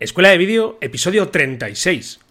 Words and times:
Escuela 0.00 0.30
de 0.30 0.38
Vídeo, 0.38 0.78
episodio 0.80 1.28
36. 1.28 2.29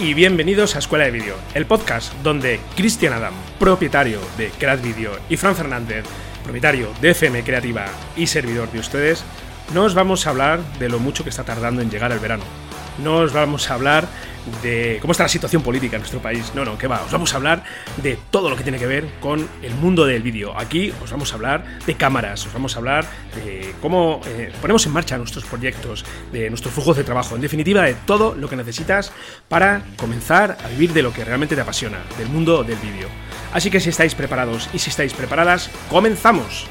Y 0.00 0.14
bienvenidos 0.14 0.76
a 0.76 0.78
Escuela 0.78 1.06
de 1.06 1.10
Vídeo, 1.10 1.34
el 1.54 1.66
podcast 1.66 2.12
donde 2.22 2.60
Cristian 2.76 3.12
Adam, 3.12 3.34
propietario 3.58 4.20
de 4.36 4.50
Creat 4.50 4.80
Video, 4.80 5.12
y 5.28 5.36
Fran 5.36 5.56
Fernández, 5.56 6.04
propietario 6.44 6.92
de 7.00 7.10
FM 7.10 7.42
Creativa 7.42 7.86
y 8.16 8.28
servidor 8.28 8.70
de 8.70 8.78
ustedes, 8.78 9.24
nos 9.74 9.94
vamos 9.94 10.26
a 10.26 10.30
hablar 10.30 10.60
de 10.78 10.88
lo 10.88 11.00
mucho 11.00 11.24
que 11.24 11.30
está 11.30 11.42
tardando 11.42 11.82
en 11.82 11.90
llegar 11.90 12.12
el 12.12 12.20
verano. 12.20 12.44
Nos 13.02 13.32
vamos 13.32 13.70
a 13.70 13.74
hablar 13.74 14.08
de 14.62 14.98
cómo 15.00 15.12
está 15.12 15.24
la 15.24 15.28
situación 15.28 15.62
política 15.62 15.96
en 15.96 16.02
nuestro 16.02 16.20
país. 16.20 16.52
No, 16.54 16.64
no, 16.64 16.76
que 16.78 16.86
va. 16.86 17.02
Os 17.02 17.12
vamos 17.12 17.32
a 17.32 17.36
hablar 17.36 17.62
de 18.02 18.18
todo 18.30 18.50
lo 18.50 18.56
que 18.56 18.62
tiene 18.62 18.78
que 18.78 18.86
ver 18.86 19.06
con 19.20 19.48
el 19.62 19.74
mundo 19.74 20.04
del 20.04 20.22
vídeo. 20.22 20.58
Aquí 20.58 20.92
os 21.02 21.10
vamos 21.10 21.32
a 21.32 21.36
hablar 21.36 21.64
de 21.86 21.94
cámaras, 21.94 22.46
os 22.46 22.52
vamos 22.52 22.74
a 22.74 22.78
hablar 22.78 23.06
de 23.34 23.74
cómo 23.80 24.20
eh, 24.26 24.52
ponemos 24.60 24.84
en 24.86 24.92
marcha 24.92 25.18
nuestros 25.18 25.44
proyectos, 25.44 26.04
de 26.32 26.48
nuestros 26.48 26.74
flujos 26.74 26.96
de 26.96 27.04
trabajo, 27.04 27.36
en 27.36 27.40
definitiva 27.40 27.82
de 27.82 27.94
todo 27.94 28.34
lo 28.34 28.48
que 28.48 28.56
necesitas 28.56 29.12
para 29.48 29.82
comenzar 29.96 30.56
a 30.64 30.68
vivir 30.68 30.92
de 30.92 31.02
lo 31.02 31.12
que 31.12 31.24
realmente 31.24 31.54
te 31.54 31.60
apasiona, 31.60 31.98
del 32.16 32.28
mundo 32.28 32.64
del 32.64 32.78
vídeo. 32.78 33.08
Así 33.52 33.70
que 33.70 33.80
si 33.80 33.90
estáis 33.90 34.14
preparados 34.14 34.68
y 34.72 34.78
si 34.78 34.90
estáis 34.90 35.12
preparadas, 35.14 35.70
comenzamos. 35.88 36.66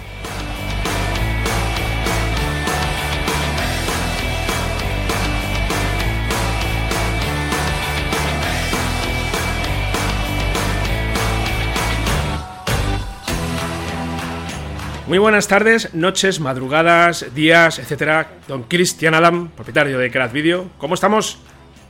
Muy 15.07 15.19
buenas 15.19 15.47
tardes, 15.47 15.93
noches, 15.93 16.41
madrugadas, 16.41 17.33
días, 17.33 17.79
etcétera. 17.79 18.29
Don 18.45 18.63
Cristian 18.63 19.13
Adam, 19.13 19.47
propietario 19.47 19.97
de 19.99 20.11
Craft 20.11 20.33
Video. 20.33 20.69
¿Cómo 20.77 20.95
estamos? 20.95 21.37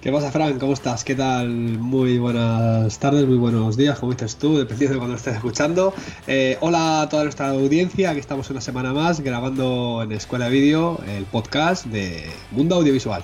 ¿Qué 0.02 0.12
pasa, 0.12 0.32
Frank? 0.32 0.60
¿Cómo 0.60 0.74
estás? 0.74 1.04
¿Qué 1.04 1.16
tal? 1.16 1.50
Muy 1.50 2.20
buenas 2.20 3.00
tardes, 3.00 3.26
muy 3.26 3.38
buenos 3.38 3.76
días, 3.76 3.98
como 3.98 4.12
dices 4.12 4.36
tú, 4.36 4.60
dependiendo 4.60 4.94
de 4.94 5.00
cuando 5.00 5.18
estés 5.18 5.34
escuchando. 5.34 5.96
Eh, 6.28 6.60
hola 6.62 7.02
a 7.02 7.10
toda 7.10 7.24
nuestra 7.24 7.50
audiencia, 7.50 8.12
aquí 8.12 8.20
estamos 8.20 8.52
una 8.52 8.62
semana 8.62 8.94
más 8.94 9.20
grabando 9.22 10.04
en 10.04 10.12
Escuela 10.12 10.48
Video 10.48 11.02
el 11.08 11.26
podcast 11.26 11.88
de 11.88 12.24
Mundo 12.52 12.76
Audiovisual. 12.76 13.24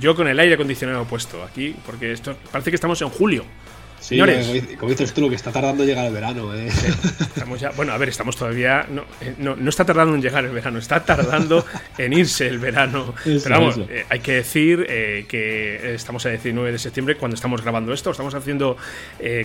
Yo 0.00 0.14
con 0.14 0.28
el 0.28 0.38
aire 0.38 0.54
acondicionado 0.54 1.04
puesto 1.04 1.42
aquí, 1.42 1.74
porque 1.84 2.12
esto 2.12 2.36
parece 2.52 2.70
que 2.70 2.76
estamos 2.76 3.02
en 3.02 3.08
julio. 3.08 3.44
Sí, 4.00 4.14
Señores. 4.14 4.50
como 4.78 4.90
dices 4.90 5.12
tú, 5.12 5.20
lo 5.20 5.28
que 5.28 5.34
está 5.34 5.52
tardando 5.52 5.82
en 5.82 5.88
llegar 5.90 6.06
el 6.06 6.14
verano. 6.14 6.54
¿eh? 6.54 6.70
bueno, 7.76 7.92
a 7.92 7.98
ver, 7.98 8.08
estamos 8.08 8.34
todavía. 8.34 8.86
Eh, 9.20 9.34
no, 9.36 9.56
no, 9.56 9.68
está 9.68 9.84
tardando 9.84 10.14
en 10.14 10.22
llegar 10.22 10.42
el 10.44 10.52
verano, 10.52 10.78
está 10.78 11.04
tardando 11.04 11.66
en 11.98 12.14
irse 12.14 12.48
el 12.48 12.58
verano. 12.58 13.14
Pero 13.24 13.50
vamos, 13.50 13.78
eh, 13.90 14.06
hay 14.08 14.20
que 14.20 14.36
decir 14.36 14.86
que 15.28 15.94
estamos 15.94 16.24
a 16.24 16.30
19 16.30 16.72
de 16.72 16.78
septiembre 16.78 17.16
cuando 17.16 17.34
estamos 17.34 17.60
grabando 17.60 17.92
esto. 17.92 18.10
Estamos 18.10 18.34
haciendo 18.34 18.78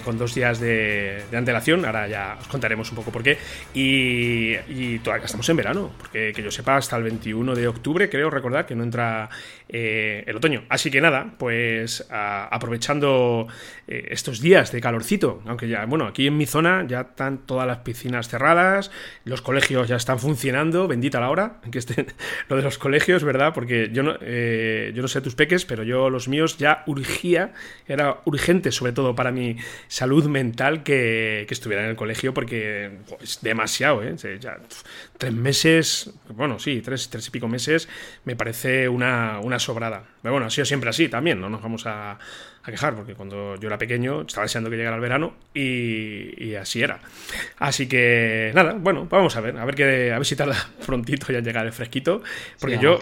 con 0.05 0.17
dos 0.17 0.33
días 0.33 0.59
de, 0.61 1.23
antelación. 1.33 1.85
Ahora 1.85 2.07
ya 2.07 2.37
os 2.39 2.47
contaremos 2.47 2.89
un 2.91 2.95
poco 2.95 3.11
por 3.11 3.23
qué. 3.23 3.37
Y, 3.73 4.99
todavía 4.99 5.25
estamos 5.25 5.49
en 5.49 5.57
verano, 5.57 5.91
porque 5.97 6.31
que 6.33 6.41
yo 6.41 6.49
sepa, 6.49 6.77
hasta 6.77 6.95
el 6.95 7.03
21 7.03 7.55
de 7.55 7.67
octubre, 7.67 8.09
creo 8.09 8.29
recordar 8.29 8.65
que 8.65 8.73
no 8.73 8.83
entra 8.83 9.29
el 9.67 10.35
otoño. 10.35 10.63
Así 10.69 10.89
que 10.89 11.01
nada, 11.01 11.33
pues 11.37 12.05
aprovechando 12.09 13.47
estos 13.87 14.39
días 14.39 14.44
de 14.45 14.79
calorcito, 14.79 15.41
aunque 15.47 15.67
ya, 15.67 15.85
bueno, 15.85 16.05
aquí 16.05 16.27
en 16.27 16.37
mi 16.37 16.45
zona 16.45 16.85
ya 16.87 17.01
están 17.01 17.47
todas 17.47 17.65
las 17.65 17.79
piscinas 17.79 18.27
cerradas, 18.29 18.91
los 19.23 19.41
colegios 19.41 19.87
ya 19.87 19.95
están 19.95 20.19
funcionando, 20.19 20.87
bendita 20.87 21.19
la 21.19 21.31
hora, 21.31 21.55
que 21.71 21.79
estén 21.79 22.05
lo 22.47 22.55
de 22.55 22.61
los 22.61 22.77
colegios, 22.77 23.23
¿verdad? 23.23 23.55
Porque 23.55 23.89
yo 23.91 24.03
no, 24.03 24.15
eh, 24.21 24.91
yo 24.93 25.01
no 25.01 25.07
sé 25.07 25.21
tus 25.21 25.33
peques, 25.33 25.65
pero 25.65 25.81
yo 25.81 26.11
los 26.11 26.27
míos 26.27 26.59
ya 26.59 26.83
urgía, 26.85 27.53
era 27.87 28.21
urgente 28.25 28.71
sobre 28.71 28.91
todo 28.91 29.15
para 29.15 29.31
mi 29.31 29.57
salud 29.87 30.25
mental 30.27 30.83
que, 30.83 31.47
estuviera 31.49 31.83
en 31.85 31.89
el 31.91 31.95
colegio 31.95 32.33
porque 32.33 32.99
es 33.21 33.39
demasiado, 33.41 34.03
¿eh? 34.03 34.15
Tres 35.17 35.33
meses, 35.33 36.13
bueno, 36.27 36.59
sí, 36.59 36.81
tres, 36.83 37.09
tres 37.09 37.29
y 37.29 37.31
pico 37.31 37.47
meses, 37.47 37.87
me 38.25 38.35
parece 38.35 38.89
una, 38.89 39.39
una 39.39 39.57
sobrada. 39.57 40.03
Pero 40.21 40.33
bueno, 40.33 40.47
ha 40.47 40.49
sido 40.49 40.65
siempre 40.65 40.89
así 40.89 41.07
también, 41.07 41.39
no 41.39 41.49
nos 41.49 41.61
vamos 41.61 41.85
a 41.85 42.19
a 42.65 42.71
quejar, 42.71 42.95
porque 42.95 43.13
cuando 43.13 43.55
yo 43.57 43.67
era 43.67 43.77
pequeño 43.77 44.21
estaba 44.21 44.45
deseando 44.45 44.71
que 44.71 44.75
llegara 44.75 44.95
el 44.95 45.01
verano 45.01 45.35
y, 45.53 46.55
así 46.55 46.81
era. 46.81 46.99
Así 47.59 47.87
que 47.87 48.51
nada, 48.55 48.73
bueno, 48.73 49.07
vamos 49.09 49.35
a 49.35 49.41
ver, 49.41 49.55
a 49.57 49.65
ver, 49.65 49.75
que, 49.75 50.11
a 50.11 50.17
ver 50.17 50.25
si 50.25 50.35
tarda 50.35 50.55
prontito 50.85 51.31
ya 51.31 51.41
llegar 51.41 51.65
el 51.65 51.73
fresquito, 51.73 52.23
porque 52.59 52.79
yo... 52.79 52.99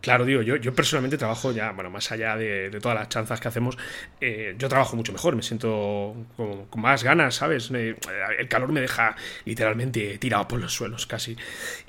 Claro, 0.00 0.24
digo, 0.24 0.40
yo, 0.40 0.56
yo 0.56 0.74
personalmente 0.74 1.18
trabajo 1.18 1.52
ya, 1.52 1.72
bueno, 1.72 1.90
más 1.90 2.10
allá 2.12 2.36
de, 2.36 2.70
todas 2.80 2.96
las 2.96 3.10
chanzas 3.10 3.40
que 3.40 3.48
hacemos, 3.48 3.76
eh, 4.22 4.54
yo 4.56 4.70
trabajo 4.70 4.96
mucho 4.96 5.12
mejor, 5.12 5.36
me 5.36 5.42
siento 5.42 6.14
con, 6.36 6.80
más 6.80 7.04
ganas, 7.04 7.34
¿sabes? 7.34 7.70
el 7.70 8.48
calor 8.48 8.72
me 8.72 8.80
deja 8.80 9.16
literalmente 9.44 10.16
tirado 10.16 10.48
por 10.48 10.60
los 10.60 10.72
suelos 10.72 11.06
casi. 11.06 11.36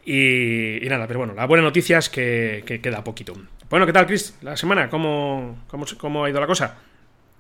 Y, 0.05 0.79
nada, 0.89 1.07
pero 1.07 1.19
bueno, 1.19 1.33
la 1.33 1.45
buena 1.45 1.63
noticia 1.63 1.99
es 1.99 2.09
que, 2.09 2.63
que 2.65 2.81
queda 2.81 3.05
poquito. 3.05 3.35
Bueno, 3.69 3.85
¿qué 3.85 3.93
tal, 3.93 4.07
Chris? 4.07 4.33
La 4.41 4.57
semana, 4.57 4.89
¿cómo, 4.89 5.57
cómo, 5.99 6.23
ha 6.23 6.29
ido 6.29 6.39
la 6.39 6.47
cosa? 6.47 6.77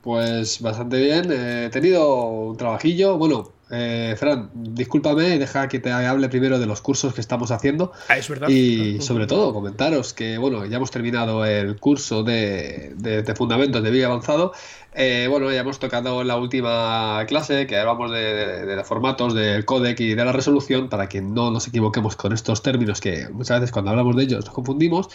Pues 0.01 0.61
bastante 0.61 0.97
bien. 0.97 1.31
He 1.31 1.69
tenido 1.69 2.23
un 2.25 2.55
trabajillo. 2.55 3.17
Bueno, 3.17 3.51
eh, 3.71 4.15
Fran, 4.15 4.51
discúlpame, 4.53 5.39
deja 5.39 5.67
que 5.67 5.79
te 5.79 5.91
hable 5.91 6.29
primero 6.29 6.59
de 6.59 6.67
los 6.67 6.81
cursos 6.81 7.15
que 7.15 7.21
estamos 7.21 7.49
haciendo. 7.49 7.93
Ah, 8.07 8.17
es 8.19 8.29
verdad. 8.29 8.47
Y 8.47 9.01
sobre 9.01 9.25
todo, 9.25 9.51
comentaros 9.53 10.13
que, 10.13 10.37
bueno, 10.37 10.67
ya 10.67 10.77
hemos 10.77 10.91
terminado 10.91 11.43
el 11.45 11.79
curso 11.79 12.21
de, 12.21 12.93
de, 12.95 13.35
Fundamentos 13.35 13.81
de 13.81 13.89
Vídeo 13.89 14.09
Avanzado. 14.09 14.53
Eh, 14.93 15.27
bueno, 15.29 15.51
ya 15.51 15.59
hemos 15.59 15.79
tocado 15.79 16.23
la 16.23 16.37
última 16.37 17.23
clase 17.27 17.67
que 17.67 17.77
hablamos 17.77 18.11
de, 18.11 18.65
de, 18.65 18.83
formatos, 18.83 19.35
del 19.35 19.63
codec 19.63 19.99
y 19.99 20.15
de 20.15 20.25
la 20.25 20.31
resolución 20.31 20.89
para 20.89 21.07
que 21.07 21.21
no 21.21 21.51
nos 21.51 21.67
equivoquemos 21.67 22.15
con 22.15 22.33
estos 22.33 22.63
términos 22.63 22.99
que 22.99 23.29
muchas 23.29 23.59
veces 23.59 23.71
cuando 23.71 23.91
hablamos 23.91 24.15
de 24.15 24.23
ellos 24.23 24.45
nos 24.45 24.53
confundimos. 24.53 25.09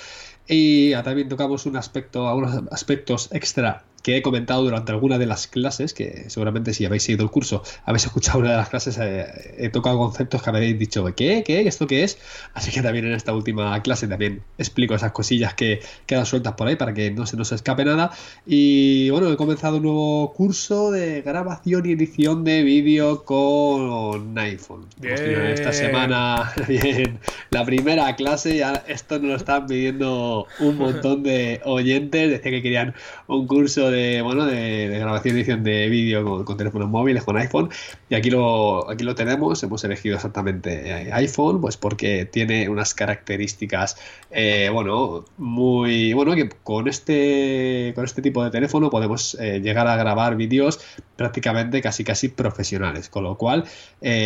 Y 0.47 0.93
también 1.03 1.29
tocamos 1.29 1.67
un 1.67 1.77
aspecto, 1.77 2.29
algunos 2.29 2.63
aspectos 2.71 3.31
extra 3.33 3.85
que 4.05 4.19
he 4.19 4.23
comentado 4.23 4.63
durante 4.63 4.93
alguna 4.93 5.17
de 5.17 5.25
las 5.25 5.47
clases, 5.47 5.95
que 5.95 6.29
seguramente 6.29 6.75
si 6.75 6.85
habéis 6.85 7.05
seguido 7.05 7.25
el 7.25 7.31
curso, 7.31 7.63
habéis 7.87 8.05
escuchado 8.05 8.41
una 8.41 8.51
de 8.51 8.57
las 8.59 8.69
clases, 8.69 8.99
eh, 9.01 9.55
he 9.57 9.71
tocado 9.71 9.97
conceptos 9.97 10.43
que 10.43 10.51
habéis 10.51 10.79
dicho, 10.79 11.07
¿qué? 11.17 11.43
¿Qué? 11.43 11.67
¿Esto 11.67 11.87
qué 11.87 12.05
es? 12.05 12.19
Así 12.53 12.71
que 12.71 12.83
también 12.83 13.07
en 13.07 13.15
esta 13.15 13.33
última 13.33 13.83
clase 13.83 14.07
también 14.07 14.43
explico 14.59 14.95
esas 14.95 15.13
cosillas 15.13 15.55
que 15.55 15.81
quedan 16.05 16.27
sueltas 16.27 16.53
por 16.53 16.69
ahí 16.69 16.77
para 16.77 16.93
que 16.93 17.11
no 17.13 17.25
se 17.25 17.39
nos 17.39 17.51
escape 17.53 17.87
nada. 17.87 18.11
Y 18.45 19.09
bueno, 19.09 19.33
he 19.33 19.39
comenzado 19.39 19.64
un 19.73 19.83
nuevo 19.83 20.33
curso 20.35 20.91
de 20.91 21.23
grabación 21.23 21.87
y 21.87 21.93
edición 21.93 22.45
de 22.45 22.63
vídeo 22.63 23.25
con 23.25 24.37
iPhone. 24.37 24.87
Esta 25.01 25.73
semana, 25.73 26.53
bien, 26.69 27.19
la 27.51 27.65
primera 27.65 28.15
clase, 28.15 28.59
ya 28.59 28.85
esto 28.87 29.19
nos 29.19 29.31
lo 29.31 29.37
están 29.37 29.67
pidiendo 29.67 30.47
un 30.61 30.77
montón 30.77 31.23
de 31.23 31.63
oyentes, 31.65 32.31
decía 32.31 32.51
que 32.51 32.63
querían 32.63 32.95
un 33.27 33.47
curso 33.47 33.91
de, 33.91 34.21
bueno, 34.21 34.45
de, 34.45 34.89
grabación 34.99 35.37
y 35.37 35.41
edición 35.41 35.65
de 35.65 35.89
vídeo 35.89 36.45
con, 36.45 36.57
teléfonos 36.57 36.91
móviles, 36.91 37.25
con 37.25 37.37
iPhone. 37.39 37.71
Y 38.11 38.17
aquí 38.17 38.31
lo, 38.31 38.91
aquí 38.91 39.05
lo 39.05 39.15
tenemos. 39.15 39.63
Hemos 39.63 39.83
elegido 39.85 40.17
exactamente 40.17 41.09
eh, 41.09 41.13
iPhone, 41.13 41.61
pues 41.61 41.77
porque 41.79 42.27
tiene 42.27 42.69
unas 42.69 42.93
características, 42.93 43.97
eh, 44.31 44.69
bueno, 44.73 45.25
muy, 45.39 46.13
bueno, 46.13 46.35
que 46.35 46.51
con 46.63 46.87
este, 46.87 47.93
con 47.95 48.05
este 48.05 48.21
tipo 48.21 48.45
de 48.45 48.51
teléfono 48.51 48.91
podemos 48.91 49.37
eh, 49.41 49.54
llegar 49.61 49.87
a 49.89 49.97
grabar 49.97 50.37
vídeos 50.37 50.81
prácticamente 51.17 51.81
casi 51.83 52.05
casi 52.05 52.29
profesionales. 52.29 53.09
Con 53.09 53.25
lo 53.25 53.37
cual, 53.37 53.65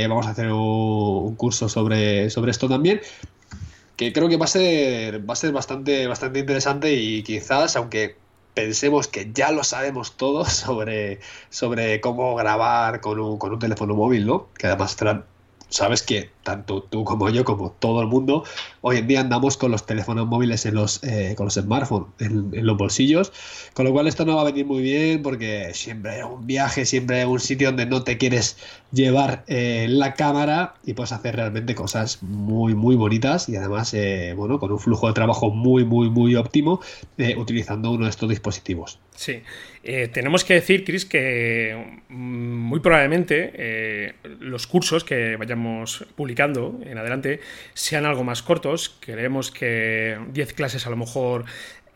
vamos 0.09 0.27
a 0.27 0.31
hacer 0.31 0.51
un, 0.53 1.35
curso 1.37 1.69
sobre, 1.69 2.31
sobre 2.31 2.51
esto 2.51 2.69
también 2.69 3.01
que 3.97 4.13
creo 4.13 4.29
que 4.29 4.37
va 4.37 4.45
a 4.45 4.49
ser 4.49 5.29
va 5.29 5.33
a 5.33 5.37
ser 5.37 5.51
bastante 5.53 6.07
bastante 6.07 6.39
interesante 6.39 6.95
y 6.95 7.25
quizás 7.25 7.75
aunque 7.75 8.17
pensemos 8.59 9.07
que 9.07 9.31
ya 9.33 9.53
lo 9.53 9.63
sabemos 9.63 10.17
todos 10.17 10.49
sobre, 10.65 11.21
sobre 11.49 12.01
cómo 12.01 12.35
grabar 12.35 13.01
con 13.01 13.21
un, 13.21 13.39
con 13.39 13.53
un 13.53 13.59
teléfono 13.61 13.95
móvil, 13.95 14.27
¿no? 14.27 14.49
Que 14.59 14.67
además 14.67 14.97
sabes 15.69 16.03
que 16.03 16.31
tanto 16.43 16.83
tú 16.83 17.05
como 17.05 17.29
yo, 17.29 17.45
como 17.45 17.71
todo 17.73 18.01
el 18.01 18.09
mundo, 18.09 18.45
hoy 18.81 18.99
en 18.99 19.07
día 19.07 19.21
andamos 19.21 19.57
con 19.57 19.71
los 19.71 19.85
teléfonos 19.85 20.27
móviles 20.27 20.65
en 20.67 20.75
los, 20.75 21.03
eh, 21.05 21.35
con 21.37 21.47
los 21.47 21.55
smartphones, 21.55 22.09
en, 22.21 22.67
los 22.67 22.77
bolsillos, 22.77 23.33
con 23.75 23.85
lo 23.85 23.93
cual 23.93 24.07
esto 24.07 24.25
no 24.25 24.37
va 24.37 24.43
a 24.43 24.45
venir 24.45 24.65
muy 24.65 24.83
bien 24.83 25.23
porque 25.23 25.71
siempre 25.75 26.13
hay 26.13 26.23
un 26.23 26.47
viaje, 26.47 26.87
siempre 26.87 27.21
hay 27.21 27.27
un 27.27 27.41
sitio 27.41 27.69
donde 27.69 27.87
no 27.87 28.03
te 28.03 28.17
quieres 28.17 28.57
llevar 28.93 29.45
eh, 29.47 29.87
la 29.89 30.15
cámara 30.15 30.75
y 30.85 30.95
puedes 30.95 31.13
hacer 31.13 31.37
realmente 31.37 31.75
cosas 31.75 32.23
muy, 32.23 32.75
muy 32.75 32.97
bonitas 32.97 33.49
y 33.49 33.57
además, 33.57 33.93
eh, 33.95 34.33
bueno, 34.37 34.59
con 34.59 34.73
un 34.73 34.79
flujo 34.79 35.09
de 35.09 35.13
trabajo 35.13 35.51
muy, 35.51 35.85
muy, 35.85 36.09
muy 36.09 36.35
óptimo 36.35 36.81
utilizando 37.37 37.91
uno 37.91 38.05
de 38.05 38.11
estos 38.11 38.29
dispositivos. 38.29 38.99
Sí, 39.19 39.43
tenemos 40.13 40.45
que 40.45 40.55
decir, 40.55 40.85
Chris, 40.85 41.05
que 41.05 41.99
mm, 42.09 42.15
muy 42.15 42.79
probablemente 42.79 44.15
los 44.39 44.69
cursos 44.69 45.03
que 45.03 45.35
vayamos 45.35 46.07
publicando 46.15 46.79
en 46.87 46.99
adelante 46.99 47.41
sean 47.75 48.07
algo 48.07 48.23
más 48.23 48.45
cortos. 48.45 48.91
Queremos 49.01 49.51
que 49.51 50.17
10 50.33 50.53
clases 50.53 50.87
a 50.87 50.91
lo 50.91 50.97
mejor 50.97 51.47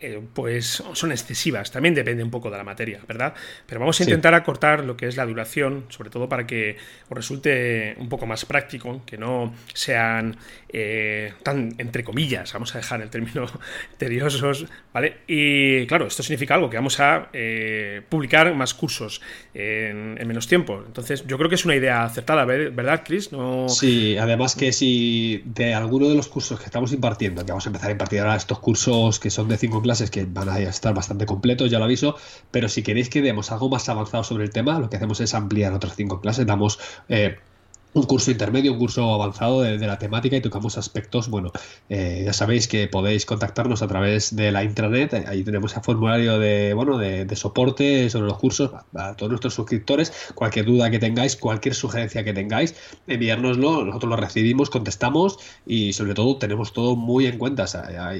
eh, 0.03 0.21
pues 0.33 0.83
son 0.93 1.11
excesivas. 1.13 1.71
También 1.71 1.95
depende 1.95 2.23
un 2.23 2.29
poco 2.29 2.51
de 2.51 2.57
la 2.57 2.65
materia, 2.65 2.99
¿verdad? 3.07 3.33
Pero 3.65 3.79
vamos 3.79 3.97
a 4.01 4.03
intentar 4.03 4.33
acortar 4.33 4.83
lo 4.83 4.97
que 4.97 5.07
es 5.07 5.15
la 5.15 5.25
duración, 5.25 5.85
sobre 5.87 6.09
todo 6.09 6.27
para 6.27 6.45
que 6.45 6.75
os 7.07 7.15
resulte 7.15 7.95
un 7.97 8.09
poco 8.09 8.25
más 8.25 8.43
práctico, 8.43 9.01
que 9.05 9.17
no 9.17 9.53
sean 9.73 10.35
eh, 10.67 11.31
tan 11.41 11.73
entre 11.77 12.03
comillas, 12.03 12.51
vamos 12.51 12.75
a 12.75 12.79
dejar 12.79 13.01
el 13.01 13.09
término 13.09 13.45
tediosos, 13.97 14.65
¿vale? 14.93 15.19
Y 15.25 15.87
claro, 15.87 16.07
esto 16.07 16.21
significa 16.21 16.55
algo, 16.55 16.69
que 16.69 16.75
vamos 16.75 16.99
a 16.99 17.29
eh, 17.31 18.01
publicar 18.09 18.53
más 18.55 18.73
cursos 18.73 19.21
en, 19.53 20.15
menos 20.27 20.47
tiempo. 20.47 20.83
Entonces, 20.85 21.25
yo 21.27 21.37
creo 21.37 21.47
que 21.47 21.55
es 21.55 21.63
una 21.63 21.75
idea 21.75 22.03
acertada, 22.03 22.43
¿verdad, 22.43 23.03
Chris? 23.05 23.31
No... 23.31 23.69
Sí, 23.69 24.17
además 24.17 24.55
que 24.55 24.73
si 24.73 25.43
de 25.45 25.73
alguno 25.73 26.09
de 26.09 26.15
los 26.15 26.27
cursos 26.27 26.59
que 26.59 26.65
estamos 26.65 26.91
impartiendo, 26.91 27.45
que 27.45 27.51
vamos 27.53 27.65
a 27.65 27.69
empezar 27.69 27.87
a 27.87 27.91
impartir 27.93 28.19
ahora 28.19 28.35
estos 28.35 28.59
cursos 28.59 29.19
que 29.19 29.29
son 29.29 29.47
de 29.47 29.57
cinco 29.57 29.81
clases, 29.81 29.92
es 30.01 30.11
que 30.11 30.25
van 30.25 30.49
a 30.49 30.59
estar 30.59 30.93
bastante 30.93 31.25
completos, 31.25 31.69
ya 31.71 31.79
lo 31.79 31.85
aviso, 31.85 32.15
pero 32.51 32.69
si 32.69 32.83
queréis 32.83 33.09
que 33.09 33.21
demos 33.21 33.51
algo 33.51 33.69
más 33.69 33.87
avanzado 33.89 34.23
sobre 34.23 34.43
el 34.43 34.51
tema, 34.51 34.79
lo 34.79 34.89
que 34.89 34.97
hacemos 34.97 35.19
es 35.21 35.33
ampliar 35.33 35.73
otras 35.73 35.95
cinco 35.95 36.21
clases, 36.21 36.45
damos... 36.45 36.79
Eh, 37.09 37.37
un 37.93 38.03
curso 38.03 38.31
intermedio, 38.31 38.73
un 38.73 38.79
curso 38.79 39.13
avanzado 39.13 39.61
de, 39.61 39.77
la 39.77 39.99
temática 39.99 40.35
y 40.35 40.41
tocamos 40.41 40.77
aspectos. 40.77 41.29
Bueno, 41.29 41.51
eh, 41.89 42.23
ya 42.25 42.33
sabéis 42.33 42.67
que 42.67 42.87
podéis 42.87 43.25
contactarnos 43.25 43.81
a 43.81 43.87
través 43.87 44.35
de 44.35 44.51
la 44.51 44.63
intranet. 44.63 45.13
Ahí 45.27 45.43
tenemos 45.43 45.75
el 45.75 45.83
formulario 45.83 46.39
de, 46.39 46.73
bueno, 46.73 46.97
de, 46.97 47.33
soporte 47.35 48.09
sobre 48.09 48.27
los 48.27 48.37
cursos 48.37 48.71
a, 48.95 49.15
todos 49.15 49.29
nuestros 49.29 49.53
suscriptores. 49.53 50.31
Cualquier 50.35 50.65
duda 50.65 50.89
que 50.89 50.99
tengáis, 50.99 51.35
cualquier 51.35 51.75
sugerencia 51.75 52.23
que 52.23 52.33
tengáis, 52.33 52.75
enviárnoslo. 53.07 53.85
Nosotros 53.85 54.09
lo 54.09 54.15
recibimos, 54.15 54.69
contestamos 54.69 55.37
y 55.65 55.93
sobre 55.93 56.13
todo 56.13 56.37
tenemos 56.37 56.73
todo 56.73 56.95
muy 56.95 57.25
en 57.25 57.37
cuenta. 57.37 57.65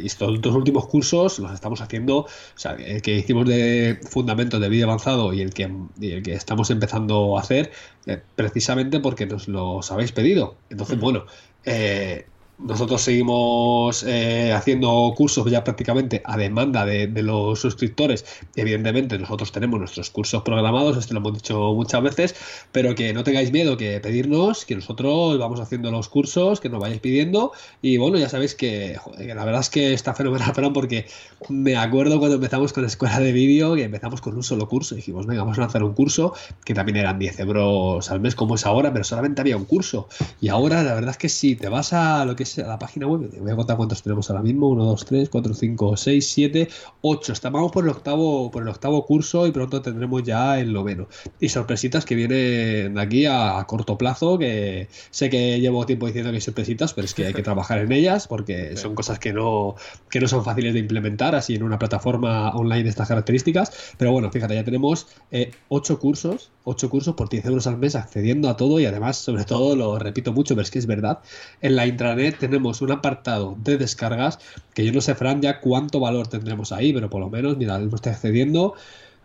estos 0.04 0.42
dos 0.42 0.56
últimos 0.56 0.88
cursos 0.88 1.40
los 1.40 1.52
estamos 1.54 1.82
haciendo, 1.82 2.18
o 2.20 2.28
sea, 2.56 2.74
el 2.74 3.02
que 3.02 3.18
hicimos 3.18 3.48
de 3.48 4.00
fundamentos 4.10 4.60
de 4.60 4.70
vídeo 4.70 4.86
avanzado 4.86 5.34
y 5.34 5.42
el 5.42 5.54
que, 5.54 5.64
el 6.02 6.24
que 6.24 6.34
estamos 6.34 6.70
empezando 6.70 7.38
a 7.38 7.42
hacer, 7.42 7.72
eh, 8.06 8.22
precisamente 8.36 9.00
porque 9.00 9.26
nos 9.26 9.48
lo 9.48 9.63
habéis 9.90 10.12
pedido. 10.12 10.56
Entonces, 10.70 11.00
bueno, 11.00 11.26
eh, 11.64 12.33
nosotros 12.60 13.02
seguimos 13.02 14.04
eh, 14.04 14.54
haciendo 14.54 15.14
cursos 15.18 15.50
ya 15.50 15.64
prácticamente 15.64 16.22
a 16.24 16.38
demanda 16.38 16.86
de, 16.86 17.08
los 17.24 17.60
suscriptores. 17.60 18.26
Evidentemente, 18.56 19.18
nosotros 19.18 19.52
tenemos 19.52 19.80
nuestros 19.80 20.10
cursos 20.10 20.44
programados, 20.44 20.98
esto 20.98 21.14
lo 21.14 21.20
hemos 21.20 21.34
dicho 21.34 21.74
muchas 21.74 22.02
veces, 22.04 22.36
pero 22.72 22.96
que 22.96 23.14
no 23.14 23.24
tengáis 23.24 23.52
miedo 23.52 23.76
que 23.78 24.00
pedirnos, 24.00 24.66
que 24.66 24.76
nosotros 24.76 25.38
vamos 25.40 25.60
haciendo 25.60 25.92
los 25.92 26.10
cursos, 26.10 26.60
que 26.60 26.70
nos 26.70 26.80
vayáis 26.80 27.02
pidiendo. 27.02 27.52
Y 27.82 27.98
bueno, 27.98 28.18
ya 28.18 28.30
sabéis 28.30 28.56
que, 28.56 28.98
la 29.18 29.46
verdad 29.46 29.62
es 29.62 29.70
que 29.70 29.94
está 29.94 30.14
fenomenal, 30.14 30.54
porque 30.74 31.08
me 31.50 31.76
acuerdo 31.76 32.20
cuando 32.20 32.36
empezamos 32.36 32.72
con 32.72 32.84
la 32.84 32.88
escuela 32.88 33.20
de 33.20 33.32
vídeo, 33.32 33.76
que 33.76 33.84
empezamos 33.84 34.22
con 34.22 34.36
un 34.36 34.44
solo 34.44 34.68
curso. 34.68 34.96
Dijimos, 34.96 35.26
venga, 35.26 35.42
vamos 35.42 35.60
a 35.60 35.66
hacer 35.66 35.84
un 35.84 35.94
curso, 35.94 36.34
que 36.64 36.74
también 36.74 36.98
eran 36.98 37.20
10 37.20 37.40
euros 37.42 38.12
al 38.12 38.20
mes, 38.20 38.36
como 38.36 38.56
es 38.56 38.66
ahora, 38.66 38.94
pero 38.94 39.04
solamente 39.04 39.42
había 39.42 39.58
un 39.58 39.66
curso. 39.66 40.08
Y 40.40 40.50
ahora, 40.50 40.84
la 40.84 40.94
verdad 40.94 41.12
es 41.12 41.18
que 41.18 41.30
si 41.30 41.56
te 41.56 41.68
vas 41.68 41.94
a 41.94 42.26
lo 42.26 42.36
que 42.36 42.43
a 42.44 42.68
la 42.68 42.80
página 42.80 43.08
web, 43.08 43.30
voy 43.40 43.52
a 43.52 43.56
contar 43.56 43.78
cuántos 43.78 44.04
tenemos 44.04 44.30
ahora 44.30 44.44
mismo, 44.44 44.68
1, 44.70 44.84
2, 44.86 45.06
3, 45.06 45.30
4, 45.30 45.54
5, 45.54 45.98
6, 45.98 46.28
7, 46.28 46.68
8, 47.02 47.34
estamos 47.34 47.72
por 47.72 47.84
el 47.84 47.90
octavo, 47.90 48.52
por 48.52 48.64
el 48.64 48.70
octavo 48.70 49.06
curso 49.06 49.48
y 49.48 49.52
pronto 49.52 49.82
tendremos 49.82 50.24
ya 50.24 50.60
el 50.60 50.74
noveno. 50.74 51.08
Y 51.40 51.50
sorpresitas 51.50 52.06
que 52.06 52.16
vienen 52.16 52.98
aquí 52.98 53.26
a, 53.26 53.64
corto 53.68 53.98
plazo, 53.98 54.38
que 54.38 54.88
sé 55.10 55.30
que 55.30 55.60
llevo 55.60 55.86
tiempo 55.86 56.06
diciendo 56.08 56.32
que 56.32 56.38
hay 56.38 56.42
sorpresitas, 56.42 56.94
pero 56.94 57.06
es 57.06 57.14
que 57.14 57.26
hay 57.26 57.34
que 57.34 57.44
trabajar 57.44 57.80
en 57.80 57.92
ellas 57.92 58.28
porque 58.28 58.76
son 58.78 58.96
cosas 58.96 59.20
que 59.20 59.34
no, 59.34 59.76
que 60.10 60.20
no 60.20 60.28
son 60.28 60.44
fáciles 60.44 60.74
de 60.74 60.80
implementar 60.80 61.36
así 61.36 61.56
en 61.56 61.64
una 61.64 61.80
plataforma 61.80 62.50
online 62.52 62.84
de 62.84 62.90
estas 62.90 63.08
características. 63.08 63.94
Pero 63.98 64.12
bueno, 64.12 64.30
fíjate, 64.32 64.56
ya 64.56 64.64
tenemos 64.64 65.08
eh, 65.32 65.52
8 65.70 66.00
cursos, 66.00 66.52
8 66.66 66.90
cursos 66.90 67.16
por 67.16 67.30
10 67.30 67.46
euros 67.46 67.68
al 67.68 67.78
mes 67.78 67.96
accediendo 67.96 68.50
a 68.50 68.58
todo 68.58 68.80
y 68.80 68.86
además, 68.86 69.18
sobre 69.18 69.46
todo, 69.46 69.76
lo 69.76 70.00
repito 70.00 70.34
mucho, 70.34 70.56
pero 70.56 70.64
es 70.64 70.72
que 70.72 70.80
es 70.80 70.86
verdad, 70.86 71.20
en 71.62 71.76
la 71.76 71.86
intranet 71.88 72.33
tenemos 72.34 72.82
un 72.82 72.92
apartado 72.92 73.56
de 73.64 73.78
descargas 73.78 74.40
que 74.74 74.86
yo 74.86 74.92
no 74.92 75.02
sé, 75.02 75.16
Fran, 75.16 75.42
ya 75.42 75.60
cuánto 75.60 76.00
valor 76.00 76.28
tendremos 76.28 76.72
ahí, 76.72 76.94
pero 76.94 77.10
por 77.10 77.22
lo 77.22 77.30
menos, 77.30 77.58
mira, 77.58 77.78
no 77.80 77.96
estoy 77.96 78.12
accediendo. 78.12 78.76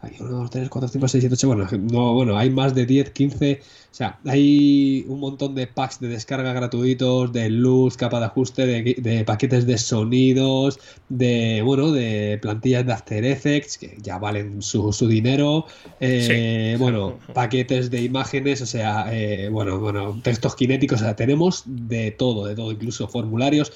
Hay 0.00 0.12
1, 0.20 0.30
2, 0.30 0.50
3, 0.50 0.68
4, 0.68 0.88
5, 0.88 1.08
6, 1.08 1.22
7, 1.22 1.34
8. 1.34 1.46
Bueno, 1.48 1.68
no, 1.90 2.14
bueno, 2.14 2.38
hay 2.38 2.50
más 2.50 2.74
de 2.74 2.86
10, 2.86 3.10
15. 3.10 3.60
O 3.90 3.94
sea, 3.94 4.20
hay 4.26 5.04
un 5.08 5.18
montón 5.18 5.56
de 5.56 5.66
packs 5.66 5.98
de 5.98 6.06
descarga 6.08 6.52
gratuitos, 6.52 7.32
de 7.32 7.50
luz, 7.50 7.96
capa 7.96 8.20
de 8.20 8.26
ajuste, 8.26 8.66
de, 8.66 9.24
paquetes 9.24 9.66
de 9.66 9.76
sonidos, 9.76 10.78
de, 11.08 11.62
bueno, 11.64 11.90
de 11.90 12.38
plantillas 12.40 12.86
de 12.86 12.92
After 12.92 13.24
Effects, 13.24 13.78
que 13.78 13.98
ya 14.00 14.18
valen 14.18 14.62
su, 14.62 14.92
su 14.92 15.08
dinero. 15.08 15.66
Eh, 15.98 16.76
bueno, 16.78 17.18
paquetes 17.34 17.90
de 17.90 18.02
imágenes, 18.02 18.62
o 18.62 18.66
sea, 18.66 19.06
eh, 19.12 19.48
bueno, 19.48 19.80
bueno, 19.80 20.20
textos 20.22 20.54
cinéticos. 20.56 21.00
O 21.00 21.04
sea, 21.04 21.16
tenemos 21.16 21.64
de 21.66 22.12
todo, 22.12 22.46
de 22.46 22.54
todo, 22.54 22.70
incluso 22.70 23.08
formularios 23.08 23.72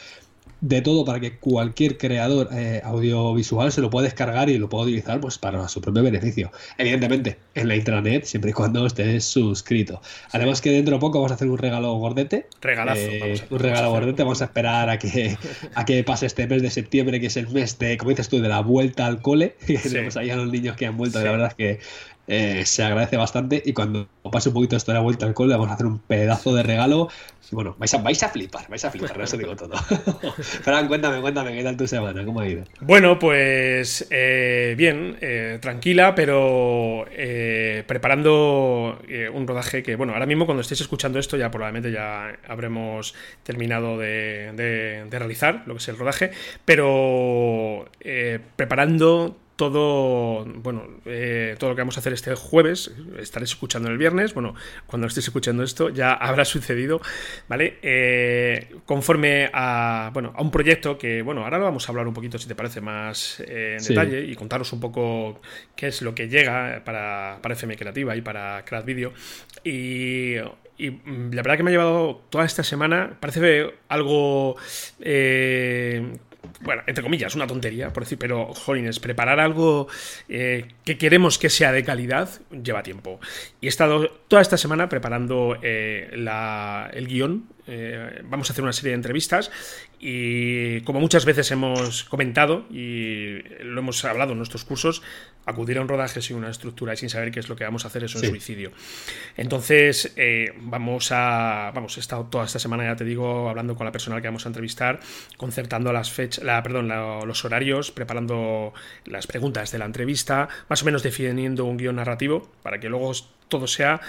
de 0.63 0.81
todo 0.81 1.05
para 1.05 1.19
que 1.19 1.37
cualquier 1.37 1.99
creador 1.99 2.49
eh, 2.53 2.81
audiovisual 2.85 3.73
se 3.73 3.81
lo 3.81 3.91
pueda 3.91 4.05
descargar 4.05 4.49
y 4.49 4.59
lo 4.59 4.69
pueda 4.69 4.85
utilizar 4.85 5.21
pues 5.21 5.37
para 5.37 5.67
su 5.69 5.81
propio 5.81 6.05
beneficio. 6.05 6.53
Evidentemente, 6.79 7.37
en 7.55 7.67
la 7.67 7.75
intranet, 7.75 8.25
siempre 8.25 8.53
y 8.53 8.55
cuando 8.55 8.87
estés 8.87 9.25
suscrito. 9.25 10.01
Además 10.31 10.61
que 10.61 10.71
dentro 10.71 10.95
de 10.95 11.01
poco 11.01 11.19
vamos 11.19 11.33
a 11.33 11.35
hacer 11.35 11.49
un 11.49 11.59
regalo 11.59 11.93
gordete. 11.95 12.47
Regalazo. 12.61 13.01
Eh, 13.03 13.43
un 13.51 13.59
regalo 13.59 13.91
gordete. 13.91 14.23
Vamos 14.23 14.41
a 14.41 14.45
esperar 14.45 14.89
a 14.89 15.01
que, 15.01 15.37
a 15.75 15.85
que 15.85 16.05
pase 16.05 16.27
este 16.27 16.47
mes 16.47 16.63
de 16.63 16.71
septiembre, 16.71 17.19
que 17.19 17.27
es 17.27 17.37
el 17.37 17.49
mes 17.49 17.81
de, 17.81 17.97
como 17.99 18.11
dices 18.11 18.29
tú, 18.29 18.41
de 18.41 18.49
la 18.49 18.61
vuelta 18.61 19.07
al 19.07 19.21
cole. 19.21 19.57
Que 19.73 19.79
tenemos 19.79 20.17
ahí 20.17 20.31
a 20.31 20.37
los 20.37 20.53
niños 20.53 20.77
que 20.77 20.87
han 20.87 20.97
vuelto. 20.97 21.21
la 21.23 21.33
verdad 21.33 21.49
es 21.49 21.55
que 21.55 21.81
eh, 22.29 22.65
se 22.67 22.85
agradece 22.85 23.17
bastante 23.17 23.61
y 23.65 23.73
cuando 23.73 24.07
pase 24.31 24.51
un 24.51 24.55
poquito 24.55 24.77
esto 24.77 24.93
de 24.93 24.99
la 24.99 25.03
vuelta 25.03 25.27
al 25.27 25.35
cole 25.35 25.55
vamos 25.55 25.71
a 25.71 25.75
hacer 25.75 25.87
un 25.87 25.99
pedazo 25.99 26.55
de 26.55 26.63
regalo 26.63 27.09
bueno, 27.51 27.77
vais 27.79 27.93
a, 27.93 28.29
flipar, 28.31 28.67
vais 28.71 28.83
a 28.83 28.91
flipar, 28.91 29.21
eso 29.21 29.37
digo 29.37 29.55
todo. 29.55 29.77
Fran, 30.39 30.89
cuéntame, 30.89 31.21
cuéntame, 31.21 31.55
¿qué 31.55 31.63
tal 31.63 31.77
tu 31.77 31.87
semana? 31.87 32.25
¿Cómo 32.25 32.41
ha 32.41 32.49
ido? 32.49 32.65
Bueno, 32.81 33.19
pues 33.19 34.07
eh, 34.11 34.75
bien, 34.79 35.19
eh, 35.21 35.59
tranquila, 35.61 36.15
pero 36.15 37.05
preparando 37.87 38.99
un 39.35 39.47
rodaje 39.47 39.83
que, 39.83 39.97
bueno, 39.97 40.15
ahora 40.15 40.25
mismo 40.25 40.47
cuando 40.47 40.63
estéis 40.63 40.81
escuchando 40.81 41.19
esto 41.19 41.37
ya 41.37 41.51
probablemente 41.51 41.93
ya 41.93 42.39
habremos 42.49 43.15
terminado 43.43 43.99
de 43.99 45.07
realizar 45.11 45.65
lo 45.67 45.75
que 45.75 45.79
es 45.79 45.89
el 45.89 45.99
rodaje, 45.99 46.31
pero 46.65 47.91
preparando 48.57 49.37
todo, 49.57 50.45
bueno, 50.45 50.87
eh, 51.05 51.57
todo 51.59 51.71
lo 51.71 51.77
que 51.77 51.83
vamos 51.83 51.97
a 51.97 52.01
hacer 52.01 52.13
este 52.13 52.35
jueves, 52.35 52.91
estaréis 53.19 53.51
escuchando 53.51 53.91
el 53.91 53.99
viernes, 53.99 54.35
bueno, 54.35 54.55
cuando 54.87 55.07
estéis 55.07 55.27
escuchando 55.27 55.63
esto 55.63 55.91
ya 55.91 56.13
habrá 56.21 56.45
sucedido, 56.45 57.01
¿vale? 57.49 57.79
Eh, 57.83 58.77
conforme 58.87 59.51
a, 59.53 60.11
bueno, 60.13 60.33
a 60.37 60.43
un 60.43 60.51
proyecto 60.51 60.97
que, 60.99 61.23
bueno, 61.23 61.45
ahora 61.45 61.59
lo 61.59 61.65
vamos 61.65 61.89
a 61.89 61.93
hablar 61.93 62.09
un 62.09 62.15
poquito, 62.15 62.39
si 62.39 62.49
te 62.49 62.55
parece, 62.55 62.81
más 62.81 63.41
eh, 63.41 63.77
en 63.79 63.87
detalle 63.87 64.25
y 64.25 64.35
contaros 64.35 64.73
un 64.73 64.81
poco 64.81 65.41
qué 65.77 65.89
es 65.89 66.03
lo 66.03 66.15
que 66.15 66.29
llega 66.29 66.83
para, 66.85 67.39
para 67.43 67.55
FM 67.55 67.77
Creativa 67.77 68.17
y 68.17 68.23
para 68.23 68.65
Craft 68.65 68.87
Video. 68.87 69.13
Y, 69.65 70.37
y 70.79 70.91
la 71.07 71.43
verdad 71.43 71.57
que 71.57 71.63
me 71.63 71.71
ha 71.71 71.73
llevado 71.73 72.23
toda 72.31 72.45
esta 72.45 72.65
semana, 72.65 73.17
parece 73.21 73.75
algo 73.89 74.57
bueno, 76.63 76.83
entre 76.87 77.03
comillas, 77.03 77.35
una 77.35 77.47
tontería, 77.47 77.93
por 77.93 78.05
decir, 78.05 78.19
pero, 78.19 78.47
jolines, 78.55 79.01
preparar 79.01 79.41
algo 79.41 79.89
eh, 80.29 80.67
que 80.85 80.99
queremos 80.99 81.39
que 81.39 81.51
sea 81.51 81.73
de 81.73 81.85
calidad 81.85 82.29
lleva 82.51 82.83
tiempo. 82.83 83.21
Y 83.61 83.67
he 83.67 83.69
estado 83.69 84.09
toda 84.29 84.43
esta 84.43 84.57
semana 84.57 84.89
preparando 84.89 85.57
eh, 85.63 86.11
el 86.13 87.07
guion 87.09 87.45
eh, 87.67 88.23
vamos 88.25 88.51
a 88.51 88.53
hacer 88.53 88.65
una 88.65 88.73
serie 88.73 88.91
de 88.91 88.97
entrevistas 88.97 89.51
y 90.01 90.81
como 90.81 90.99
muchas 90.99 91.25
veces 91.25 91.51
hemos 91.53 92.03
comentado 92.05 92.67
y 92.71 93.39
lo 93.63 93.81
hemos 93.81 94.05
hablado 94.05 94.33
en 94.33 94.39
nuestros 94.39 94.65
cursos, 94.65 95.03
acudir 95.47 95.79
a 95.79 95.81
un 95.81 95.89
rodaje 95.89 96.21
sin 96.23 96.37
una 96.37 96.51
estructura 96.51 96.95
y 96.95 96.97
sin 96.97 97.09
saber 97.09 97.31
qué 97.31 97.39
es 97.39 97.49
lo 97.49 97.55
que 97.55 97.63
vamos 97.63 97.85
a 97.85 97.89
hacer 97.89 98.03
es 98.05 98.15
un 98.17 98.23
suicidio. 98.23 98.73
Entonces, 99.37 100.13
eh, 100.17 100.53
vamos 100.61 101.13
a. 101.13 101.71
Vamos, 101.73 101.97
he 101.97 102.01
estado 102.01 102.25
toda 102.25 102.47
esta 102.47 102.59
semana, 102.59 102.85
ya 102.85 102.97
te 102.97 103.05
digo, 103.05 103.49
hablando 103.49 103.77
con 103.77 103.87
la 103.87 103.93
persona 103.93 104.21
que 104.21 104.27
vamos 104.27 104.45
a 104.45 104.49
entrevistar, 104.49 104.99
concertando 105.37 105.93
las 105.93 106.11
fechas, 106.11 106.45
la, 106.45 106.63
perdón, 106.63 106.89
los 106.89 107.45
horarios, 107.45 107.93
preparando 107.93 108.73
las 109.05 109.27
preguntas 109.29 109.71
de 109.71 109.79
la 109.79 109.85
entrevista, 109.85 110.49
más 110.69 110.83
o 110.83 110.85
menos 110.85 111.03
definiendo 111.03 111.65
un 111.65 111.77
guion 111.77 111.97
narrativo 111.97 112.51
para 112.63 112.81
que 112.81 112.89
luego 112.89 113.13
todo 113.49 113.67
sea 113.67 114.01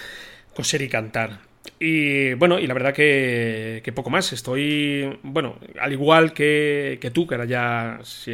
coser 0.55 0.81
y 0.81 0.89
cantar. 0.89 1.52
Y 1.79 2.33
bueno, 2.33 2.59
y 2.59 2.67
la 2.67 2.73
verdad 2.73 2.93
que, 2.93 3.81
que, 3.83 3.91
poco 3.91 4.09
más. 4.09 4.33
Estoy, 4.33 5.19
bueno, 5.23 5.55
al 5.79 5.91
igual 5.91 6.33
que, 6.33 6.97
que 7.01 7.11
tú, 7.11 7.27
que 7.27 7.35
ahora 7.35 7.45
ya, 7.45 7.99
si, 8.03 8.31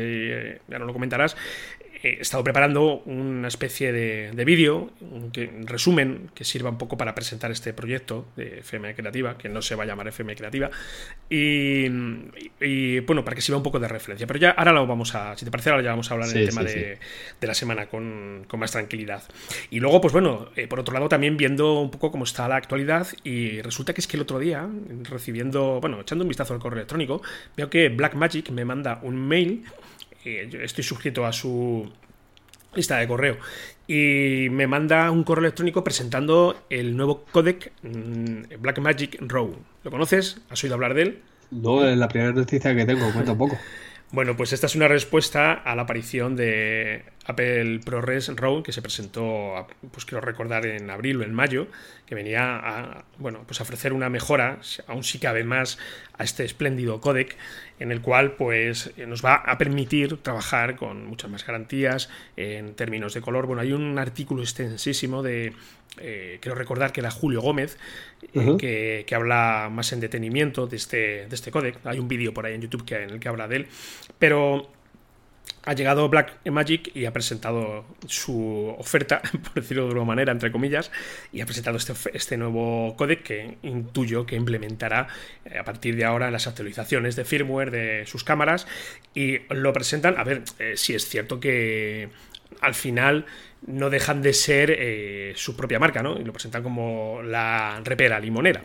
ya 0.67 0.79
no 0.79 0.85
lo 0.85 0.93
comentarás, 0.93 1.35
he 2.01 2.21
estado 2.21 2.43
preparando 2.43 3.01
una 3.05 3.47
especie 3.47 3.91
de, 3.91 4.31
de 4.31 4.45
vídeo, 4.45 4.89
un, 5.01 5.31
resumen 5.65 6.29
que 6.33 6.43
sirva 6.43 6.69
un 6.69 6.77
poco 6.77 6.97
para 6.97 7.13
presentar 7.13 7.51
este 7.51 7.73
proyecto 7.73 8.25
de 8.35 8.59
FM 8.59 8.95
Creativa, 8.95 9.37
que 9.37 9.49
no 9.49 9.61
se 9.61 9.75
va 9.75 9.83
a 9.83 9.87
llamar 9.87 10.07
FM 10.07 10.35
Creativa, 10.35 10.69
y, 11.29 11.89
bueno, 13.01 13.23
para 13.23 13.35
que 13.35 13.41
sirva 13.41 13.57
un 13.57 13.63
poco 13.63 13.79
de 13.79 13.87
referencia. 13.87 14.25
Pero 14.27 14.39
ya 14.39 14.51
ahora 14.51 14.71
lo 14.71 14.87
vamos 14.87 15.13
a, 15.15 15.35
si 15.37 15.45
te 15.45 15.51
parece, 15.51 15.69
ahora 15.71 15.83
ya 15.83 15.89
vamos 15.91 16.09
a 16.09 16.13
hablar 16.13 16.29
del 16.29 16.47
tema 16.47 16.63
de, 16.63 16.97
de, 17.39 17.47
la 17.47 17.53
semana 17.53 17.87
con, 17.87 18.45
con, 18.47 18.59
más 18.59 18.71
tranquilidad. 18.71 19.23
Y 19.69 19.79
luego, 19.79 19.99
pues 19.99 20.13
bueno, 20.13 20.49
eh, 20.55 20.67
por 20.67 20.79
otro 20.79 20.93
lado, 20.93 21.09
también 21.09 21.35
viendo 21.35 21.81
un 21.81 21.91
poco 21.91 22.11
cómo 22.11 22.23
está 22.23 22.47
la 22.47 22.55
actualidad, 22.55 23.07
y 23.23 23.61
resulta 23.61 23.93
que 23.93 24.01
es 24.01 24.07
que 24.07 24.15
el 24.17 24.23
otro 24.23 24.39
día, 24.39 24.67
recibiendo, 25.03 25.79
bueno, 25.81 26.01
echando 26.01 26.23
un 26.23 26.29
vistazo 26.29 26.53
al 26.53 26.59
correo 26.59 26.77
electrónico, 26.77 27.21
veo 27.57 27.69
que 27.69 27.89
Blackmagic 27.89 28.51
me 28.51 28.63
manda 28.63 28.99
un 29.03 29.15
mail 29.27 29.65
estoy 30.23 30.83
suscrito 30.83 31.25
a 31.25 31.33
su 31.33 31.91
lista 32.75 32.97
de 32.97 33.07
correo 33.07 33.37
y 33.87 34.47
me 34.51 34.67
manda 34.67 35.09
un 35.09 35.23
correo 35.23 35.45
electrónico 35.45 35.83
presentando 35.83 36.55
el 36.69 36.95
nuevo 36.95 37.25
codec 37.31 37.71
mm, 37.81 38.61
Blackmagic 38.61 39.17
Raw. 39.21 39.55
¿Lo 39.83 39.91
conoces? 39.91 40.41
¿Has 40.49 40.63
oído 40.63 40.75
hablar 40.75 40.93
de 40.93 41.01
él? 41.01 41.21
No, 41.51 41.83
es 41.83 41.97
la 41.97 42.07
primera 42.07 42.31
noticia 42.31 42.75
que 42.75 42.85
tengo, 42.85 43.11
cuenta 43.11 43.31
un 43.31 43.37
poco. 43.37 43.57
Bueno, 44.11 44.35
pues 44.35 44.53
esta 44.53 44.65
es 44.65 44.75
una 44.75 44.87
respuesta 44.87 45.53
a 45.53 45.75
la 45.75 45.83
aparición 45.83 46.35
de 46.35 47.03
Apple 47.25 47.79
ProRes 47.85 48.35
RAW 48.35 48.63
que 48.63 48.71
se 48.71 48.81
presentó, 48.81 49.67
pues 49.91 50.05
quiero 50.05 50.19
recordar, 50.19 50.65
en 50.65 50.89
abril 50.89 51.21
o 51.21 51.23
en 51.23 51.31
mayo, 51.31 51.67
que 52.07 52.15
venía 52.15 52.55
a, 52.55 53.05
bueno, 53.19 53.43
pues 53.45 53.59
a 53.59 53.63
ofrecer 53.63 53.93
una 53.93 54.09
mejora, 54.09 54.61
aún 54.87 55.03
sí 55.03 55.19
cabe 55.19 55.43
más, 55.43 55.77
a 56.17 56.23
este 56.23 56.43
espléndido 56.43 56.99
codec, 57.01 57.37
en 57.79 57.91
el 57.91 58.01
cual 58.01 58.31
pues 58.31 58.91
nos 58.97 59.23
va 59.23 59.35
a 59.35 59.59
permitir 59.59 60.17
trabajar 60.17 60.75
con 60.75 61.05
muchas 61.05 61.29
más 61.29 61.45
garantías 61.45 62.09
en 62.35 62.73
términos 62.73 63.13
de 63.13 63.21
color. 63.21 63.45
Bueno, 63.45 63.61
hay 63.61 63.73
un 63.73 63.99
artículo 63.99 64.41
extensísimo 64.41 65.21
de 65.21 65.53
eh, 66.01 66.39
quiero 66.41 66.55
recordar 66.55 66.91
que 66.91 67.01
era 67.01 67.11
Julio 67.11 67.41
Gómez, 67.41 67.77
eh, 68.33 69.05
que, 69.07 69.15
habla 69.15 69.69
más 69.71 69.91
en 69.91 69.99
detenimiento 69.99 70.67
de 70.67 70.77
este, 70.77 71.27
de 71.27 71.35
este 71.35 71.51
códec. 71.51 71.85
Hay 71.85 71.99
un 71.99 72.07
vídeo 72.07 72.33
por 72.33 72.45
ahí 72.45 72.55
en 72.55 72.61
YouTube 72.61 72.85
que, 72.85 72.95
en 73.03 73.09
el 73.09 73.19
que 73.19 73.29
habla 73.29 73.47
de 73.47 73.57
él. 73.57 73.67
Pero 74.17 74.69
ha 75.63 75.73
llegado 75.73 76.07
Black 76.09 76.39
Magic 76.45 76.91
y 76.95 77.05
ha 77.05 77.11
presentado 77.11 77.85
su 78.07 78.73
oferta, 78.77 79.21
por 79.43 79.61
decirlo 79.61 79.83
de 79.83 79.89
alguna 79.89 80.05
manera, 80.05 80.31
entre 80.31 80.51
comillas, 80.51 80.91
y 81.31 81.41
ha 81.41 81.45
presentado 81.45 81.77
este, 81.77 81.93
este 82.13 82.37
nuevo 82.37 82.95
códec 82.95 83.23
que 83.23 83.57
intuyo 83.63 84.25
que 84.25 84.35
implementará 84.35 85.07
eh, 85.45 85.57
a 85.57 85.63
partir 85.63 85.95
de 85.95 86.05
ahora 86.05 86.31
las 86.31 86.47
actualizaciones 86.47 87.15
de 87.15 87.25
firmware 87.25 87.71
de 87.71 88.05
sus 88.05 88.23
cámaras 88.23 88.67
y 89.13 89.39
lo 89.49 89.73
presentan, 89.73 90.17
a 90.17 90.23
ver, 90.23 90.43
si 90.75 90.95
es 90.95 91.07
cierto 91.07 91.39
que 91.39 92.09
al 92.61 92.75
final 92.75 93.25
no 93.67 93.89
dejan 93.89 94.21
de 94.21 94.33
ser 94.33 94.75
eh, 94.77 95.33
su 95.35 95.55
propia 95.55 95.79
marca, 95.79 96.01
¿no? 96.01 96.19
Y 96.19 96.23
lo 96.23 96.33
presentan 96.33 96.63
como 96.63 97.21
la 97.23 97.81
repera 97.83 98.19
limonera. 98.19 98.63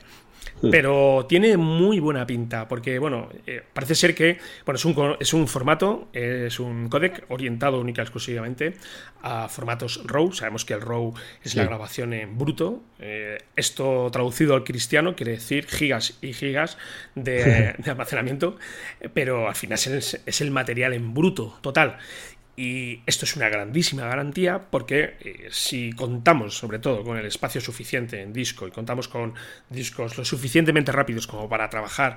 Hmm. 0.60 0.70
Pero 0.70 1.26
tiene 1.28 1.56
muy 1.56 1.98
buena 1.98 2.26
pinta, 2.26 2.68
porque, 2.68 2.98
bueno, 2.98 3.28
eh, 3.46 3.62
parece 3.72 3.94
ser 3.94 4.14
que, 4.14 4.38
bueno, 4.64 4.76
es 4.76 4.84
un, 4.84 5.16
es 5.18 5.34
un 5.34 5.48
formato, 5.48 6.08
es 6.12 6.60
un 6.60 6.88
codec 6.88 7.24
orientado 7.28 7.80
única 7.80 8.02
y 8.02 8.04
exclusivamente 8.04 8.74
a 9.22 9.48
formatos 9.48 10.02
RAW. 10.04 10.32
Sabemos 10.32 10.64
que 10.64 10.74
el 10.74 10.80
RAW 10.80 11.14
es 11.42 11.56
la 11.56 11.64
grabación 11.64 12.12
en 12.12 12.38
bruto. 12.38 12.82
Eh, 13.00 13.38
esto 13.56 14.08
traducido 14.12 14.54
al 14.54 14.64
cristiano 14.64 15.16
quiere 15.16 15.32
decir 15.32 15.66
gigas 15.66 16.18
y 16.22 16.32
gigas 16.32 16.78
de, 17.14 17.74
almacenamiento, 17.86 18.56
pero 19.12 19.48
al 19.48 19.54
final 19.56 19.78
es 19.78 20.20
es 20.24 20.40
el 20.40 20.50
material 20.50 20.92
en 20.92 21.14
bruto 21.14 21.58
total. 21.62 21.98
Y 22.56 23.00
esto 23.06 23.24
es 23.24 23.34
una 23.34 23.48
grandísima 23.48 24.02
garantía 24.06 24.60
porque 24.70 25.16
eh, 25.20 25.48
si 25.50 25.92
contamos 25.92 26.56
sobre 26.56 26.78
todo 26.78 27.02
con 27.02 27.16
el 27.16 27.26
espacio 27.26 27.60
suficiente 27.60 28.22
en 28.22 28.32
disco 28.32 28.68
y 28.68 28.70
contamos 28.70 29.08
con 29.08 29.34
discos 29.70 30.16
lo 30.16 30.24
suficientemente 30.24 30.92
rápidos 30.92 31.26
como 31.26 31.48
para 31.48 31.68
trabajar 31.68 32.16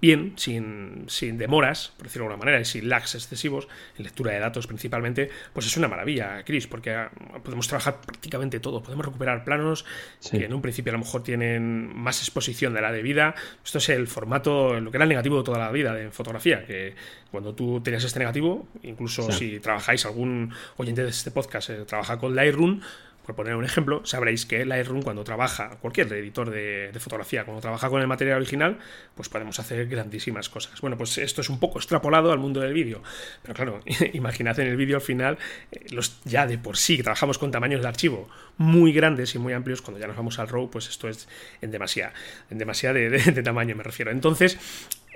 bien, 0.00 0.34
sin, 0.36 1.04
sin, 1.08 1.38
demoras, 1.38 1.92
por 1.96 2.06
decirlo 2.06 2.24
de 2.24 2.32
alguna 2.32 2.44
manera, 2.44 2.60
y 2.60 2.64
sin 2.64 2.88
lags 2.88 3.14
excesivos, 3.14 3.68
en 3.98 4.04
lectura 4.04 4.32
de 4.32 4.40
datos 4.40 4.66
principalmente, 4.66 5.30
pues 5.52 5.66
es 5.66 5.76
una 5.76 5.88
maravilla, 5.88 6.42
Chris, 6.44 6.66
porque 6.66 6.92
ah, 6.92 7.10
podemos 7.42 7.68
trabajar 7.68 8.00
prácticamente 8.00 8.60
todo. 8.60 8.82
Podemos 8.82 9.06
recuperar 9.06 9.44
planos 9.44 9.84
que 10.30 10.44
en 10.44 10.54
un 10.54 10.62
principio 10.62 10.92
a 10.92 10.94
lo 10.94 11.00
mejor 11.00 11.22
tienen 11.22 11.94
más 11.94 12.20
exposición 12.20 12.74
de 12.74 12.80
la 12.80 12.92
debida. 12.92 13.34
Esto 13.64 13.78
es 13.78 13.88
el 13.88 14.06
formato, 14.06 14.78
lo 14.80 14.90
que 14.90 14.96
era 14.96 15.04
el 15.04 15.10
negativo 15.10 15.38
de 15.38 15.44
toda 15.44 15.58
la 15.58 15.70
vida 15.70 15.94
de 15.94 16.10
fotografía, 16.10 16.64
que 16.66 16.94
cuando 17.30 17.54
tú 17.54 17.80
tenías 17.80 18.04
este 18.04 18.18
negativo, 18.18 18.68
incluso 18.82 19.30
si 19.30 19.60
trabajáis, 19.60 20.06
algún 20.06 20.52
oyente 20.76 21.02
de 21.02 21.10
este 21.10 21.30
podcast 21.30 21.70
eh, 21.70 21.84
trabaja 21.86 22.18
con 22.18 22.34
Lightroom, 22.34 22.80
por 23.26 23.34
poner 23.34 23.56
un 23.56 23.64
ejemplo, 23.64 24.02
sabréis 24.06 24.46
que 24.46 24.64
Lightroom 24.64 25.02
cuando 25.02 25.24
trabaja, 25.24 25.78
cualquier 25.80 26.12
editor 26.12 26.48
de, 26.48 26.92
fotografía, 27.00 27.44
cuando 27.44 27.60
trabaja 27.60 27.88
con 27.90 28.00
el 28.00 28.06
material 28.06 28.36
original, 28.36 28.78
pues 29.16 29.28
podemos 29.28 29.58
hacer 29.58 29.88
grandísimas 29.88 30.48
cosas. 30.48 30.80
Bueno, 30.80 30.96
pues 30.96 31.18
esto 31.18 31.40
es 31.40 31.50
un 31.50 31.58
poco 31.58 31.80
extrapolado 31.80 32.30
al 32.30 32.38
mundo 32.38 32.60
del 32.60 32.72
vídeo, 32.72 33.02
pero 33.42 33.54
claro, 33.54 33.80
imaginad 34.12 34.58
en 34.60 34.68
el 34.68 34.76
vídeo 34.76 34.96
al 34.96 35.02
final, 35.02 35.38
eh, 35.72 35.86
los 35.90 36.20
ya 36.24 36.46
de 36.46 36.56
por 36.56 36.76
sí 36.76 37.02
trabajamos 37.02 37.36
con 37.38 37.50
tamaños 37.50 37.82
de 37.82 37.88
archivo 37.88 38.28
muy 38.58 38.92
grandes 38.92 39.34
y 39.34 39.40
muy 39.40 39.52
amplios, 39.52 39.82
cuando 39.82 40.00
ya 40.00 40.06
nos 40.06 40.16
vamos 40.16 40.38
al 40.38 40.48
RAW, 40.48 40.70
pues 40.70 40.88
esto 40.88 41.08
es 41.08 41.28
en 41.60 41.72
demasiada, 41.72 42.12
en 42.48 42.58
demasiada 42.58 42.94
de 42.94 43.42
tamaño 43.42 43.74
me 43.74 43.82
refiero. 43.82 44.12
Entonces, 44.12 44.56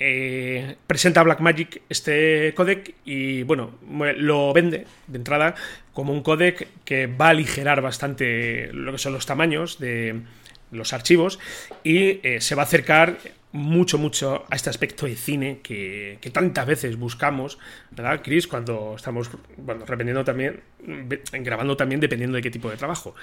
eh, 0.03 0.77
presenta 0.87 1.23
Blackmagic 1.23 1.83
este 1.91 2.55
codec 2.57 2.95
y 3.05 3.43
bueno, 3.43 3.73
lo 4.17 4.51
vende 4.55 4.87
de 5.07 5.19
entrada 5.19 5.55
como 5.93 6.15
un 6.15 6.23
codec 6.23 6.69
que 6.87 7.07
va 7.07 7.27
a 7.27 7.31
aligerar 7.31 7.83
bastante 7.83 8.73
lo 8.73 8.93
que 8.93 8.99
son 8.99 9.13
los 9.13 9.27
tamaños 9.27 9.79
de 9.79 10.23
los 10.73 10.95
archivos 10.95 11.39
y 11.85 12.21
eh, 12.23 12.41
se 12.41 12.55
va 12.55 12.63
a 12.63 12.65
acercar 12.65 13.19
mucho, 13.53 13.99
mucho 13.99 14.47
a 14.49 14.57
este 14.57 14.71
aspecto 14.71 15.05
de 15.05 15.17
cine 15.17 15.61
que, 15.63 16.19
tantas 16.33 16.67
veces 16.67 16.97
buscamos, 16.97 17.59
¿verdad, 17.91 18.23
Chris? 18.25 18.47
Cuando 18.47 18.95
estamos, 18.97 19.29
bueno, 19.59 19.85
dependiendo 19.87 20.25
también, 20.25 20.61
grabando 21.33 21.77
también 21.77 22.01
dependiendo 22.01 22.37
de 22.37 22.43
qué 22.43 22.51
tipo 22.51 22.71
de 22.71 22.79
trabajo. 22.79 23.15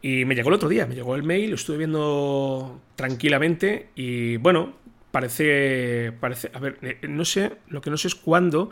Y 0.00 0.26
me 0.26 0.34
llegó 0.34 0.50
el 0.50 0.56
otro 0.56 0.68
día, 0.68 0.86
me 0.86 0.94
llegó 0.94 1.16
el 1.16 1.22
mail, 1.24 1.50
lo 1.50 1.56
estuve 1.56 1.78
viendo 1.78 2.82
tranquilamente 2.94 3.88
y 3.96 4.36
bueno, 4.36 4.74
parece, 5.14 6.10
parece, 6.18 6.50
a 6.52 6.58
ver, 6.58 6.76
eh, 6.82 7.06
no 7.06 7.24
sé, 7.24 7.52
lo 7.68 7.80
que 7.80 7.88
no 7.88 7.96
sé 7.96 8.08
es 8.08 8.16
cuándo 8.16 8.70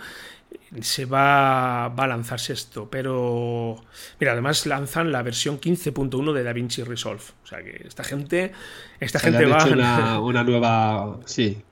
se 0.81 1.05
va, 1.05 1.89
va 1.91 2.03
a 2.03 2.07
lanzarse 2.09 2.53
esto, 2.53 2.91
pero 2.91 3.77
mira, 4.19 4.33
además 4.33 4.67
lanzan 4.67 5.13
la 5.13 5.23
versión 5.23 5.61
15.1 5.61 6.33
de 6.33 6.43
DaVinci 6.43 6.83
Resolve, 6.83 7.23
o 7.45 7.47
sea 7.47 7.63
que 7.63 7.85
esta 7.87 8.03
gente, 8.03 8.51
esta 8.99 9.21
gente 9.21 9.47
va 9.47 9.65
una, 9.67 10.21
una 10.33 10.43
nueva, 10.43 11.21
sí, 11.27 11.63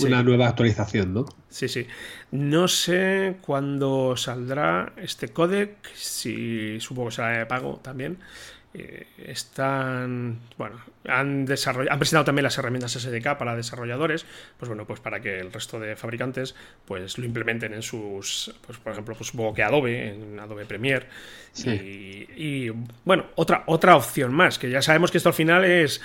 una 0.00 0.24
nueva 0.24 0.48
actualización, 0.48 1.14
¿no? 1.14 1.26
Sí, 1.48 1.68
sí. 1.68 1.86
No 2.32 2.66
sé 2.66 3.36
cuándo 3.42 4.16
saldrá 4.16 4.92
este 4.96 5.28
codec, 5.28 5.76
si 5.94 6.80
supongo 6.80 7.10
que 7.10 7.14
será 7.14 7.38
de 7.38 7.46
pago 7.46 7.78
también, 7.80 8.18
eh, 8.78 9.06
están, 9.24 10.38
bueno, 10.58 10.76
han, 11.08 11.46
desarrollado, 11.46 11.94
han 11.94 11.98
presentado 11.98 12.26
también 12.26 12.42
las 12.42 12.58
herramientas 12.58 12.92
SDK 12.92 13.38
para 13.38 13.56
desarrolladores, 13.56 14.26
pues 14.58 14.68
bueno, 14.68 14.86
pues 14.86 15.00
para 15.00 15.20
que 15.20 15.40
el 15.40 15.50
resto 15.50 15.80
de 15.80 15.96
fabricantes 15.96 16.54
pues 16.84 17.16
lo 17.16 17.24
implementen 17.24 17.72
en 17.72 17.80
sus, 17.80 18.54
pues 18.66 18.76
por 18.78 18.92
ejemplo, 18.92 19.14
pues 19.14 19.28
supongo 19.28 19.54
que 19.54 19.62
Adobe, 19.62 20.10
en 20.10 20.38
Adobe 20.38 20.66
Premiere. 20.66 21.06
Y, 21.64 22.68
bueno, 23.04 23.26
otra, 23.36 23.64
otra 23.66 23.96
opción 23.96 24.34
más, 24.34 24.58
que 24.58 24.68
ya 24.68 24.82
sabemos 24.82 25.10
que 25.10 25.16
esto 25.16 25.30
al 25.30 25.34
final 25.34 25.64
es 25.64 26.02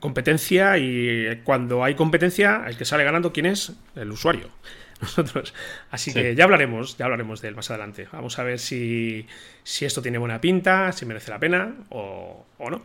competencia 0.00 0.76
y 0.76 1.40
cuando 1.44 1.84
hay 1.84 1.94
competencia, 1.94 2.64
el 2.66 2.76
que 2.76 2.84
sale 2.84 3.04
ganando, 3.04 3.32
¿quién 3.32 3.46
es? 3.46 3.72
El 3.94 4.10
usuario 4.10 4.50
nosotros. 5.00 5.54
Así 5.90 6.12
que 6.12 6.34
ya 6.34 6.44
hablaremos, 6.44 6.96
ya 6.96 7.04
hablaremos 7.04 7.40
de 7.40 7.48
él 7.48 7.56
más 7.56 7.70
adelante. 7.70 8.08
Vamos 8.12 8.38
a 8.38 8.42
ver 8.42 8.58
si, 8.58 9.26
si 9.62 9.84
esto 9.84 10.02
tiene 10.02 10.18
buena 10.18 10.40
pinta, 10.40 10.92
si 10.92 11.06
merece 11.06 11.30
la 11.30 11.38
pena 11.38 11.74
o, 11.90 12.44
no. 12.58 12.82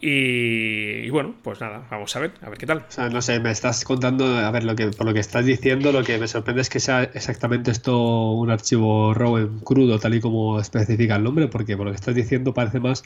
Y, 0.00 1.10
bueno, 1.10 1.34
pues 1.42 1.60
nada, 1.60 1.84
vamos 1.90 2.14
a 2.14 2.20
ver, 2.20 2.32
a 2.42 2.48
ver 2.50 2.58
qué 2.58 2.66
tal. 2.66 2.78
O 2.78 2.90
sea, 2.90 3.08
no 3.08 3.20
sé, 3.20 3.40
me 3.40 3.50
estás 3.50 3.84
contando, 3.84 4.26
a 4.26 4.50
ver, 4.52 4.62
lo 4.62 4.76
que, 4.76 4.88
por 4.88 5.06
lo 5.06 5.14
que 5.14 5.20
estás 5.20 5.44
diciendo, 5.44 5.90
lo 5.90 6.04
que 6.04 6.18
me 6.18 6.28
sorprende 6.28 6.62
es 6.62 6.70
que 6.70 6.78
sea 6.78 7.02
exactamente 7.02 7.72
esto 7.72 8.32
un 8.32 8.50
archivo 8.50 9.12
RAW 9.12 9.38
en 9.38 9.58
crudo, 9.60 9.98
tal 9.98 10.14
y 10.14 10.20
como 10.20 10.60
especifica 10.60 11.16
el 11.16 11.24
nombre, 11.24 11.48
porque 11.48 11.76
por 11.76 11.86
lo 11.86 11.92
que 11.92 11.96
estás 11.96 12.14
diciendo 12.14 12.54
parece 12.54 12.78
más, 12.78 13.02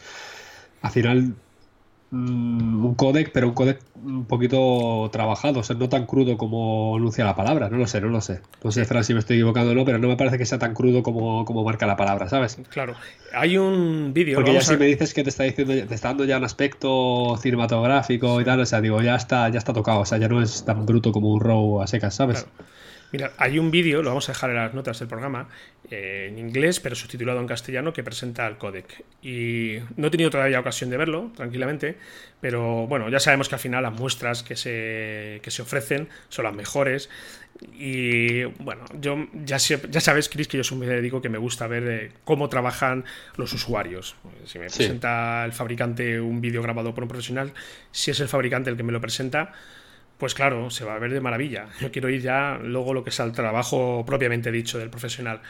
al 0.82 0.90
final, 0.90 1.34
Mm, 2.14 2.84
un 2.84 2.94
codec, 2.94 3.32
pero 3.32 3.48
un 3.48 3.54
codec 3.54 3.80
un 4.04 4.26
poquito 4.26 5.08
trabajado, 5.10 5.60
o 5.60 5.62
sea, 5.62 5.76
no 5.76 5.88
tan 5.88 6.04
crudo 6.04 6.36
como 6.36 6.94
anuncia 6.94 7.24
la 7.24 7.34
palabra, 7.34 7.70
no 7.70 7.78
lo 7.78 7.86
sé, 7.86 8.02
no 8.02 8.08
lo 8.08 8.20
sé. 8.20 8.42
No 8.62 8.70
sé, 8.70 8.84
Fran, 8.84 9.02
si 9.02 9.14
me 9.14 9.20
estoy 9.20 9.36
equivocando 9.36 9.70
o 9.70 9.74
no, 9.74 9.86
pero 9.86 9.98
no 9.98 10.08
me 10.08 10.16
parece 10.18 10.36
que 10.36 10.44
sea 10.44 10.58
tan 10.58 10.74
crudo 10.74 11.02
como, 11.02 11.46
como 11.46 11.64
marca 11.64 11.86
la 11.86 11.96
palabra, 11.96 12.28
¿sabes? 12.28 12.58
Claro, 12.68 12.96
hay 13.32 13.56
un 13.56 14.12
vídeo. 14.12 14.36
Porque 14.36 14.52
ya 14.52 14.60
si 14.60 14.76
me 14.76 14.84
dices 14.84 15.14
que 15.14 15.22
te 15.22 15.30
está 15.30 15.44
diciendo, 15.44 15.72
te 15.72 15.94
está 15.94 16.08
dando 16.08 16.26
ya 16.26 16.36
un 16.36 16.44
aspecto 16.44 17.38
cinematográfico 17.40 18.42
y 18.42 18.44
tal, 18.44 18.60
o 18.60 18.66
sea, 18.66 18.82
digo, 18.82 19.00
ya 19.00 19.16
está, 19.16 19.48
ya 19.48 19.56
está 19.56 19.72
tocado, 19.72 20.00
o 20.00 20.04
sea, 20.04 20.18
ya 20.18 20.28
no 20.28 20.42
es 20.42 20.66
tan 20.66 20.84
bruto 20.84 21.12
como 21.12 21.32
un 21.32 21.40
RAW 21.40 21.80
a 21.80 21.86
secas, 21.86 22.14
¿sabes? 22.14 22.46
Mira, 23.12 23.32
hay 23.36 23.58
un 23.58 23.70
vídeo, 23.70 24.02
lo 24.02 24.08
vamos 24.08 24.28
a 24.30 24.32
dejar 24.32 24.50
en 24.50 24.56
las 24.56 24.72
notas 24.72 24.98
del 24.98 25.06
programa, 25.06 25.48
eh, 25.90 26.28
en 26.30 26.38
inglés, 26.38 26.80
pero 26.80 26.96
subtitulado 26.96 27.40
en 27.40 27.46
castellano, 27.46 27.92
que 27.92 28.02
presenta 28.02 28.46
el 28.46 28.56
codec. 28.56 29.04
Y 29.22 29.76
no 29.96 30.06
he 30.06 30.10
tenido 30.10 30.30
todavía 30.30 30.58
ocasión 30.58 30.88
de 30.88 30.96
verlo, 30.96 31.30
tranquilamente, 31.36 31.98
pero 32.40 32.86
bueno, 32.86 33.10
ya 33.10 33.20
sabemos 33.20 33.50
que 33.50 33.56
al 33.56 33.60
final 33.60 33.82
las 33.82 33.92
muestras 33.92 34.42
que 34.42 34.56
se, 34.56 35.40
que 35.42 35.50
se 35.50 35.60
ofrecen 35.60 36.08
son 36.30 36.46
las 36.46 36.54
mejores. 36.54 37.10
Y 37.74 38.44
bueno, 38.44 38.86
yo 38.98 39.28
ya, 39.44 39.58
ya 39.58 40.00
sabes, 40.00 40.30
Chris, 40.30 40.48
que 40.48 40.56
yo 40.56 40.64
soy 40.64 40.78
un 40.78 40.86
médico 40.86 41.20
que 41.20 41.28
me 41.28 41.38
gusta 41.38 41.66
ver 41.66 41.88
eh, 41.88 42.12
cómo 42.24 42.48
trabajan 42.48 43.04
los 43.36 43.52
usuarios. 43.52 44.16
Si 44.46 44.58
me 44.58 44.66
presenta 44.66 45.44
el 45.44 45.52
fabricante 45.52 46.18
un 46.18 46.40
vídeo 46.40 46.62
grabado 46.62 46.94
por 46.94 47.04
un 47.04 47.08
profesional, 47.08 47.52
si 47.90 48.10
es 48.10 48.20
el 48.20 48.28
fabricante 48.28 48.70
el 48.70 48.76
que 48.78 48.82
me 48.82 48.92
lo 48.92 49.02
presenta, 49.02 49.52
pues 50.22 50.34
claro, 50.34 50.70
se 50.70 50.84
va 50.84 50.94
a 50.94 51.00
ver 51.00 51.12
de 51.12 51.20
maravilla. 51.20 51.66
Yo 51.80 51.90
quiero 51.90 52.08
ir 52.08 52.20
ya 52.20 52.56
luego 52.62 52.94
lo 52.94 53.02
que 53.02 53.10
es 53.10 53.18
al 53.18 53.32
trabajo 53.32 54.04
propiamente 54.06 54.52
dicho 54.52 54.78
del 54.78 54.88
profesional. 54.88 55.42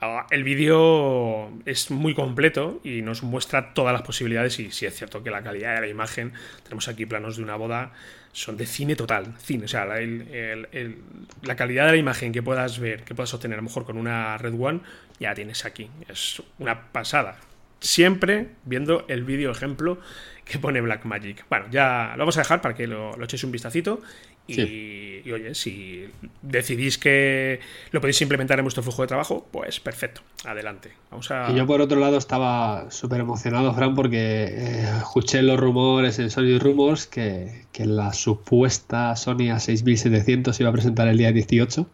Ah, 0.00 0.26
el 0.32 0.42
vídeo 0.42 1.52
es 1.64 1.92
muy 1.92 2.12
completo 2.12 2.80
y 2.82 3.02
nos 3.02 3.22
muestra 3.22 3.72
todas 3.72 3.92
las 3.92 4.02
posibilidades 4.02 4.58
y 4.58 4.72
sí 4.72 4.84
es 4.84 4.96
cierto 4.96 5.22
que 5.22 5.30
la 5.30 5.44
calidad 5.44 5.76
de 5.76 5.82
la 5.82 5.86
imagen, 5.86 6.32
tenemos 6.64 6.88
aquí 6.88 7.06
planos 7.06 7.36
de 7.36 7.44
una 7.44 7.54
boda, 7.54 7.92
son 8.32 8.56
de 8.56 8.66
cine 8.66 8.96
total, 8.96 9.32
cine, 9.38 9.66
o 9.66 9.68
sea, 9.68 9.84
la, 9.84 10.00
la 10.00 11.54
calidad 11.54 11.86
de 11.86 11.92
la 11.92 11.96
imagen 11.96 12.32
que 12.32 12.42
puedas 12.42 12.80
ver, 12.80 13.04
que 13.04 13.14
puedas 13.14 13.32
obtener 13.32 13.58
a 13.58 13.62
lo 13.62 13.68
mejor 13.68 13.84
con 13.84 13.96
una 13.96 14.36
Red 14.38 14.60
One, 14.60 14.80
ya 15.20 15.36
tienes 15.36 15.64
aquí, 15.64 15.88
es 16.08 16.42
una 16.58 16.90
pasada. 16.90 17.38
Siempre 17.80 18.48
viendo 18.64 19.04
el 19.08 19.24
vídeo 19.24 19.50
ejemplo 19.50 19.98
que 20.44 20.58
pone 20.58 20.80
Black 20.80 21.04
Magic. 21.04 21.44
Bueno, 21.48 21.66
ya 21.70 22.12
lo 22.12 22.20
vamos 22.20 22.36
a 22.36 22.40
dejar 22.40 22.60
para 22.60 22.74
que 22.74 22.86
lo, 22.86 23.22
echéis 23.22 23.44
un 23.44 23.52
vistacito. 23.52 24.00
Y, 24.46 25.30
oye, 25.30 25.54
si 25.54 26.06
decidís 26.42 26.98
que 26.98 27.60
lo 27.92 28.00
podéis 28.00 28.20
implementar 28.20 28.58
en 28.58 28.64
vuestro 28.64 28.82
flujo 28.82 29.02
de 29.02 29.08
trabajo, 29.08 29.46
pues 29.52 29.78
perfecto, 29.78 30.22
adelante. 30.44 30.90
Vamos 31.08 31.30
a... 31.30 31.52
Y 31.52 31.54
yo 31.54 31.66
por 31.66 31.80
otro 31.80 32.00
lado 32.00 32.18
estaba 32.18 32.90
súper 32.90 33.20
emocionado, 33.20 33.72
Fran, 33.72 33.94
porque 33.94 34.18
eh, 34.18 34.88
escuché 34.98 35.42
los 35.42 35.60
rumores 35.60 36.18
en 36.18 36.30
Sony 36.30 36.58
Rumors 36.58 37.06
que, 37.06 37.66
que 37.70 37.86
la 37.86 38.12
supuesta 38.12 39.14
Sony 39.14 39.52
A6700 39.52 40.58
iba 40.58 40.70
a 40.70 40.72
presentar 40.72 41.06
el 41.06 41.16
día 41.16 41.30
18 41.30 41.86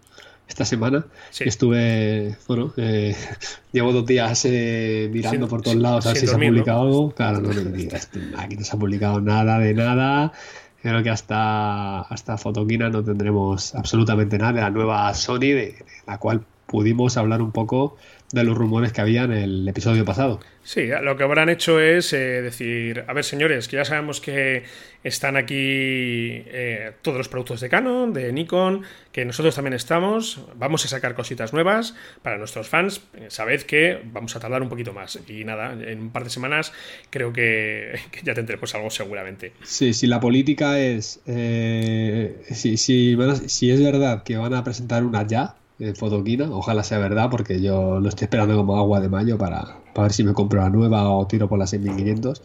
esta 0.48 0.64
semana. 0.64 1.06
Estuve, 1.38 2.36
bueno, 2.46 2.72
eh, 2.76 3.14
llevo 3.72 3.92
dos 3.92 4.06
días 4.06 4.44
eh, 4.44 5.08
mirando 5.12 5.48
por 5.48 5.62
todos 5.62 5.76
lados 5.76 6.06
a 6.06 6.10
ver 6.10 6.18
si 6.18 6.26
se 6.26 6.34
ha 6.34 6.38
publicado 6.38 6.82
algo. 6.82 7.10
Claro, 7.12 7.40
no 7.40 7.48
me 7.48 7.62
digas, 7.62 8.10
aquí 8.36 8.56
no 8.56 8.64
se 8.64 8.76
ha 8.76 8.78
publicado 8.78 9.20
nada 9.20 9.58
de 9.58 9.74
nada. 9.74 10.32
Creo 10.82 11.02
que 11.02 11.10
hasta, 11.10 12.02
hasta 12.02 12.38
Fotoquina 12.38 12.88
no 12.90 13.02
tendremos 13.02 13.74
absolutamente 13.74 14.38
nada 14.38 14.52
de 14.52 14.60
la 14.60 14.70
nueva 14.70 15.12
Sony, 15.14 15.40
de 15.40 15.84
la 16.06 16.18
cual 16.18 16.42
pudimos 16.66 17.16
hablar 17.16 17.42
un 17.42 17.52
poco 17.52 17.96
de 18.32 18.44
los 18.44 18.56
rumores 18.56 18.92
que 18.92 19.00
había 19.00 19.24
en 19.24 19.32
el 19.32 19.68
episodio 19.68 20.04
pasado. 20.04 20.40
Sí, 20.66 20.88
lo 21.00 21.16
que 21.16 21.22
habrán 21.22 21.48
hecho 21.48 21.80
es 21.80 22.12
eh, 22.12 22.42
decir, 22.42 23.04
a 23.06 23.12
ver 23.12 23.22
señores, 23.22 23.68
que 23.68 23.76
ya 23.76 23.84
sabemos 23.84 24.20
que 24.20 24.64
están 25.04 25.36
aquí 25.36 25.54
eh, 25.56 26.92
todos 27.02 27.18
los 27.18 27.28
productos 27.28 27.60
de 27.60 27.68
Canon, 27.68 28.12
de 28.12 28.32
Nikon, 28.32 28.82
que 29.12 29.24
nosotros 29.24 29.54
también 29.54 29.74
estamos, 29.74 30.40
vamos 30.56 30.84
a 30.84 30.88
sacar 30.88 31.14
cositas 31.14 31.52
nuevas 31.52 31.94
para 32.22 32.36
nuestros 32.36 32.68
fans, 32.68 33.00
eh, 33.14 33.26
sabed 33.28 33.62
que 33.62 34.00
vamos 34.06 34.34
a 34.34 34.40
tardar 34.40 34.60
un 34.60 34.68
poquito 34.68 34.92
más 34.92 35.20
y 35.28 35.44
nada, 35.44 35.72
en 35.72 36.00
un 36.00 36.10
par 36.10 36.24
de 36.24 36.30
semanas 36.30 36.72
creo 37.10 37.32
que, 37.32 38.00
ya 38.24 38.34
tendremos 38.34 38.74
algo 38.74 38.90
seguramente. 38.90 39.52
Sí, 39.62 39.94
si 39.94 40.08
la 40.08 40.18
política 40.18 40.80
es, 40.80 41.20
si, 41.24 42.76
si 42.76 43.70
es 43.70 43.84
verdad 43.84 44.24
que 44.24 44.36
van 44.36 44.54
a 44.54 44.64
presentar 44.64 45.04
una 45.04 45.24
ya, 45.24 45.54
Fotoquina. 45.94 46.48
Ojalá 46.50 46.82
sea 46.82 46.98
verdad, 46.98 47.28
porque 47.30 47.60
yo 47.60 48.00
lo 48.00 48.08
estoy 48.08 48.24
esperando 48.24 48.56
como 48.56 48.76
agua 48.76 49.00
de 49.00 49.08
mayo 49.08 49.38
para, 49.38 49.78
ver 49.96 50.12
si 50.12 50.24
me 50.24 50.32
compro 50.32 50.60
la 50.60 50.70
nueva 50.70 51.08
o 51.10 51.26
tiro 51.26 51.48
por 51.48 51.58
la 51.58 51.66
6500. 51.66 52.42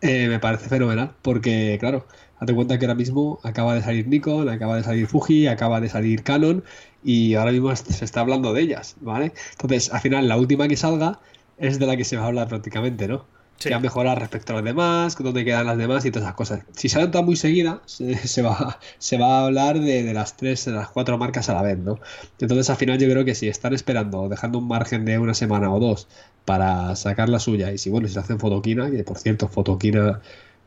Eh, 0.00 0.28
me 0.28 0.38
parece 0.38 0.68
fenomenal, 0.68 1.14
porque, 1.22 1.78
claro, 1.80 2.06
date 2.40 2.54
cuenta 2.54 2.78
que 2.78 2.84
ahora 2.84 2.94
mismo 2.94 3.38
acaba 3.42 3.74
de 3.74 3.82
salir 3.82 4.06
Nikon, 4.08 4.48
acaba 4.48 4.76
de 4.76 4.82
salir 4.82 5.06
Fuji, 5.06 5.46
acaba 5.46 5.80
de 5.80 5.88
salir 5.88 6.22
Canon, 6.22 6.62
y 7.02 7.34
ahora 7.34 7.52
mismo 7.52 7.74
se 7.74 8.04
está 8.04 8.20
hablando 8.20 8.52
de 8.52 8.62
ellas, 8.62 8.96
¿vale? 9.00 9.32
Entonces, 9.52 9.92
al 9.92 10.00
final, 10.00 10.28
la 10.28 10.36
última 10.36 10.68
que 10.68 10.76
salga 10.76 11.20
es 11.58 11.78
de 11.78 11.86
la 11.86 11.96
que 11.96 12.04
se 12.04 12.16
va 12.16 12.24
a 12.24 12.26
hablar 12.26 12.48
prácticamente, 12.48 13.08
¿no? 13.08 13.24
Que 13.58 13.74
ha 13.74 13.78
mejorado 13.78 14.16
respecto 14.16 14.52
a 14.52 14.56
los 14.56 14.64
demás, 14.64 15.16
dónde 15.18 15.44
quedan 15.44 15.66
las 15.66 15.78
demás 15.78 16.04
y 16.04 16.10
todas 16.10 16.26
esas 16.26 16.36
cosas. 16.36 16.60
Si 16.72 16.88
salen 16.88 17.10
todas 17.10 17.24
muy 17.24 17.36
seguida, 17.36 17.80
se, 17.86 18.42
va, 18.42 18.78
se 18.98 19.18
va 19.18 19.40
a 19.40 19.46
hablar 19.46 19.80
de, 19.80 20.12
las 20.12 20.36
tres, 20.36 20.64
de 20.66 20.72
las 20.72 20.88
cuatro 20.88 21.18
marcas 21.18 21.48
a 21.48 21.54
la 21.54 21.62
vez, 21.62 21.78
¿no? 21.78 21.98
Entonces 22.38 22.68
al 22.70 22.76
final 22.76 22.98
yo 22.98 23.08
creo 23.08 23.24
que 23.24 23.34
si 23.34 23.48
están 23.48 23.74
esperando, 23.74 24.28
dejando 24.28 24.58
un 24.58 24.68
margen 24.68 25.04
de 25.04 25.18
una 25.18 25.34
semana 25.34 25.72
o 25.72 25.80
dos 25.80 26.08
para 26.44 26.94
sacar 26.96 27.28
la 27.28 27.38
suya, 27.38 27.72
y 27.72 27.78
si 27.78 27.90
bueno, 27.90 28.08
si 28.08 28.14
se 28.14 28.20
hacen 28.20 28.38
fotoquina, 28.38 28.90
que 28.90 29.04
por 29.04 29.18
cierto, 29.18 29.48
fotoquina 29.48 30.20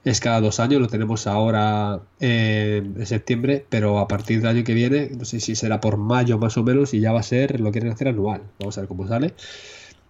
es 0.04 0.20
cada 0.20 0.42
dos 0.42 0.60
años, 0.60 0.82
lo 0.82 0.88
tenemos 0.88 1.28
ahora 1.28 2.00
en, 2.20 3.06
septiembre, 3.06 3.66
pero 3.70 4.00
a 4.00 4.08
partir 4.08 4.42
del 4.42 4.48
año 4.48 4.64
que 4.64 4.74
viene, 4.74 5.10
no 5.18 5.26
sé 5.26 5.40
si 5.40 5.56
será 5.56 5.82
por 5.82 5.98
mayo 5.98 6.38
más 6.40 6.58
o 6.58 6.64
menos, 6.64 6.94
y 6.94 7.02
ya 7.02 7.12
va 7.12 7.20
a 7.20 7.24
ser, 7.24 7.60
lo 7.60 7.72
quieren 7.72 7.92
hacer 7.92 8.08
anual. 8.08 8.42
Vamos 8.60 8.78
a 8.78 8.82
ver 8.82 8.88
cómo 8.88 9.08
sale 9.08 9.34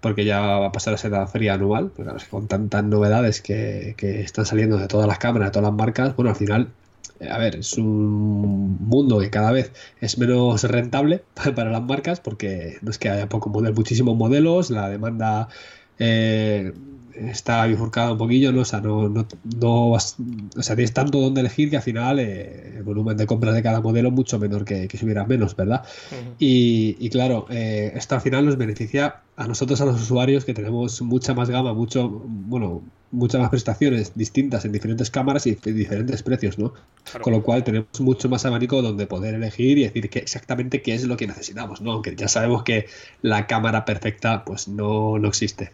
porque 0.02 0.26
ya 0.26 0.40
va 0.40 0.68
a 0.68 0.72
pasar 0.72 0.94
a 0.94 0.98
ser 0.98 1.12
la 1.12 1.28
feria 1.28 1.54
anual, 1.56 1.92
con 2.30 2.48
tantas 2.48 2.84
novedades 2.84 3.42
que, 3.42 3.96
están 4.00 4.46
saliendo 4.46 4.78
de 4.78 4.88
todas 4.88 5.08
las 5.08 5.18
cámaras, 5.18 5.50
de 5.50 5.52
todas 5.54 5.70
las 5.70 5.78
marcas, 5.78 6.16
bueno, 6.16 6.30
al 6.32 6.36
final, 6.36 6.70
eh, 7.20 7.30
a 7.30 7.38
ver, 7.38 7.58
es 7.58 7.78
un 7.78 8.78
mundo 8.80 9.20
que 9.20 9.30
cada 9.30 9.52
vez 9.52 9.72
es 10.02 10.18
menos 10.18 10.64
rentable 10.64 11.24
para 11.56 11.72
las 11.72 11.84
marcas, 11.84 12.20
porque 12.20 12.78
no 12.82 12.92
es 12.92 12.98
que 12.98 13.10
haya 13.10 13.28
poco 13.30 13.50
modelo, 13.50 13.74
muchísimos 13.76 14.16
modelos, 14.16 14.70
la 14.70 14.90
demanda 14.90 15.50
eh, 16.00 16.74
está 17.30 17.66
bifurcada 17.66 18.12
un 18.12 18.18
poquillo, 18.18 18.52
¿no? 18.52 18.62
O 18.62 18.66
sea, 18.66 18.82
no, 18.82 19.10
no, 19.10 19.92
o 19.92 20.00
sea, 20.00 20.76
tienes 20.76 20.94
tanto 20.94 21.20
donde 21.20 21.42
elegir 21.42 21.70
que 21.70 21.78
al 21.78 21.84
final 21.84 22.20
eh, 22.20 22.78
el 22.78 22.84
volumen 22.84 23.18
de 23.18 23.26
compras 23.26 23.56
de 23.56 23.64
cada 23.64 23.82
modelo 23.82 24.10
es 24.10 24.14
mucho 24.14 24.40
menor 24.40 24.66
que, 24.66 24.88
si 24.90 25.06
hubiera 25.06 25.26
menos, 25.26 25.56
¿verdad? 25.56 25.84
y, 26.40 27.10
claro, 27.10 27.46
eh, 27.50 27.92
esto 27.96 28.16
al 28.16 28.22
final 28.22 28.46
nos 28.46 28.58
beneficia 28.58 29.22
a 29.36 29.48
nosotros, 29.48 29.80
a 29.82 29.86
los 29.86 30.02
usuarios, 30.02 30.46
que 30.46 30.54
tenemos 30.54 31.02
mucha 31.02 31.34
más 31.34 31.50
gama, 31.50 31.74
mucho, 31.74 32.10
bueno, 32.10 32.84
muchas 33.12 33.40
más 33.40 33.50
prestaciones 33.50 34.14
distintas 34.16 34.66
en 34.66 34.72
diferentes 34.72 35.10
cámaras 35.12 35.46
y 35.48 35.56
diferentes 35.56 36.24
precios, 36.24 36.58
¿no? 36.58 36.74
Con 37.22 37.34
lo 37.34 37.44
cual 37.44 37.64
tenemos 37.64 38.00
mucho 38.00 38.30
más 38.30 38.46
abanico 38.46 38.82
donde 38.82 39.08
poder 39.08 39.36
elegir 39.36 39.78
y 39.78 39.84
decir 39.84 40.10
que 40.10 40.20
exactamente 40.20 40.82
qué 40.82 40.94
es 40.94 41.04
lo 41.06 41.18
que 41.18 41.28
necesitamos, 41.28 41.82
¿no? 41.82 41.94
Aunque 41.94 42.16
ya 42.16 42.28
sabemos 42.28 42.64
que 42.64 42.88
la 43.22 43.48
cámara 43.48 43.86
perfecta 43.86 44.44
pues 44.44 44.68
no, 44.68 45.18
no 45.20 45.28
existe. 45.28 45.72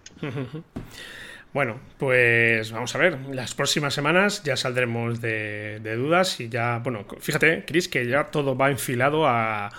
Bueno, 1.54 1.80
pues 2.00 2.72
vamos 2.72 2.96
a 2.96 2.98
ver. 2.98 3.20
Las 3.32 3.54
próximas 3.54 3.94
semanas 3.94 4.42
ya 4.44 4.58
saldremos 4.58 5.22
de, 5.22 5.80
dudas 5.96 6.40
y 6.40 6.50
ya, 6.50 6.80
bueno, 6.80 7.06
fíjate, 7.20 7.64
Chris, 7.66 7.88
que 7.88 8.08
ya 8.08 8.26
todo 8.26 8.58
va 8.58 8.72
enfilado 8.72 9.28
a, 9.28 9.70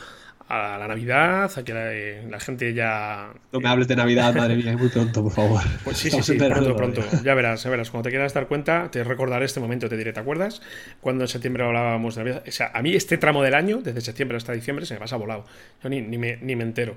la 0.48 0.86
Navidad, 0.86 1.50
a 1.56 1.64
que 1.64 2.22
la, 2.30 2.38
gente 2.38 2.72
ya. 2.74 3.32
No 3.50 3.58
me 3.58 3.68
hables 3.68 3.88
de 3.88 3.96
Navidad, 3.96 4.32
madre 4.36 4.54
mía, 4.54 4.76
muy 4.76 4.88
pronto, 4.88 5.20
por 5.20 5.32
favor. 5.32 5.60
Pues 5.82 5.96
sí, 5.96 6.12
sí, 6.12 6.22
sí, 6.22 6.34
pronto, 6.38 6.76
pronto. 6.76 7.02
Ya 7.24 7.34
verás, 7.34 7.64
ya 7.64 7.70
verás. 7.70 7.90
Cuando 7.90 8.04
te 8.04 8.10
quieras 8.10 8.32
dar 8.32 8.46
cuenta, 8.46 8.88
te 8.92 9.02
recordaré 9.02 9.44
este 9.46 9.58
momento, 9.58 9.88
te 9.88 9.96
diré, 9.96 10.12
¿te 10.12 10.20
acuerdas? 10.20 10.62
Cuando 11.00 11.24
en 11.24 11.28
septiembre 11.28 11.64
hablábamos 11.64 12.14
de 12.14 12.22
Navidad. 12.22 12.44
O 12.46 12.52
sea, 12.52 12.70
a 12.72 12.82
mí 12.82 12.94
este 12.94 13.18
tramo 13.18 13.42
del 13.42 13.54
año, 13.54 13.80
desde 13.82 14.00
septiembre 14.00 14.36
hasta 14.36 14.52
diciembre, 14.52 14.86
se 14.86 14.94
me 14.94 15.00
pasa 15.00 15.16
volado. 15.16 15.44
Yo 15.82 15.88
ni, 15.88 16.02
ni, 16.02 16.18
me, 16.18 16.36
ni 16.36 16.54
me 16.54 16.62
entero. 16.62 16.96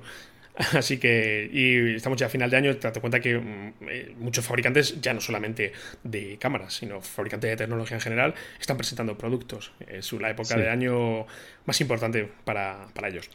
Así 0.74 0.98
que, 0.98 1.50
y 1.52 1.96
estamos 1.96 2.18
ya 2.20 2.26
a 2.26 2.30
final 2.30 2.50
de 2.50 2.58
año, 2.58 2.76
te 2.78 2.88
das 2.88 2.98
cuenta 3.00 3.20
que 3.20 3.38
mm, 3.38 3.74
eh, 3.90 4.16
muchos 4.18 4.46
fabricantes, 4.46 5.00
ya 5.00 5.14
no 5.14 5.22
solamente 5.22 5.72
de 6.04 6.38
cámaras, 6.40 6.74
sino 6.74 7.02
fabricantes 7.02 7.52
de 7.52 7.58
tecnología 7.58 7.98
en 7.98 8.02
general, 8.02 8.34
están 8.60 8.78
presentando 8.78 9.18
productos. 9.18 9.72
Es 9.88 10.12
la 10.14 10.32
época 10.32 10.58
de 10.58 10.70
año 10.70 11.26
más 11.66 11.80
importante 11.82 12.28
para, 12.44 12.88
ellos. 13.08 13.30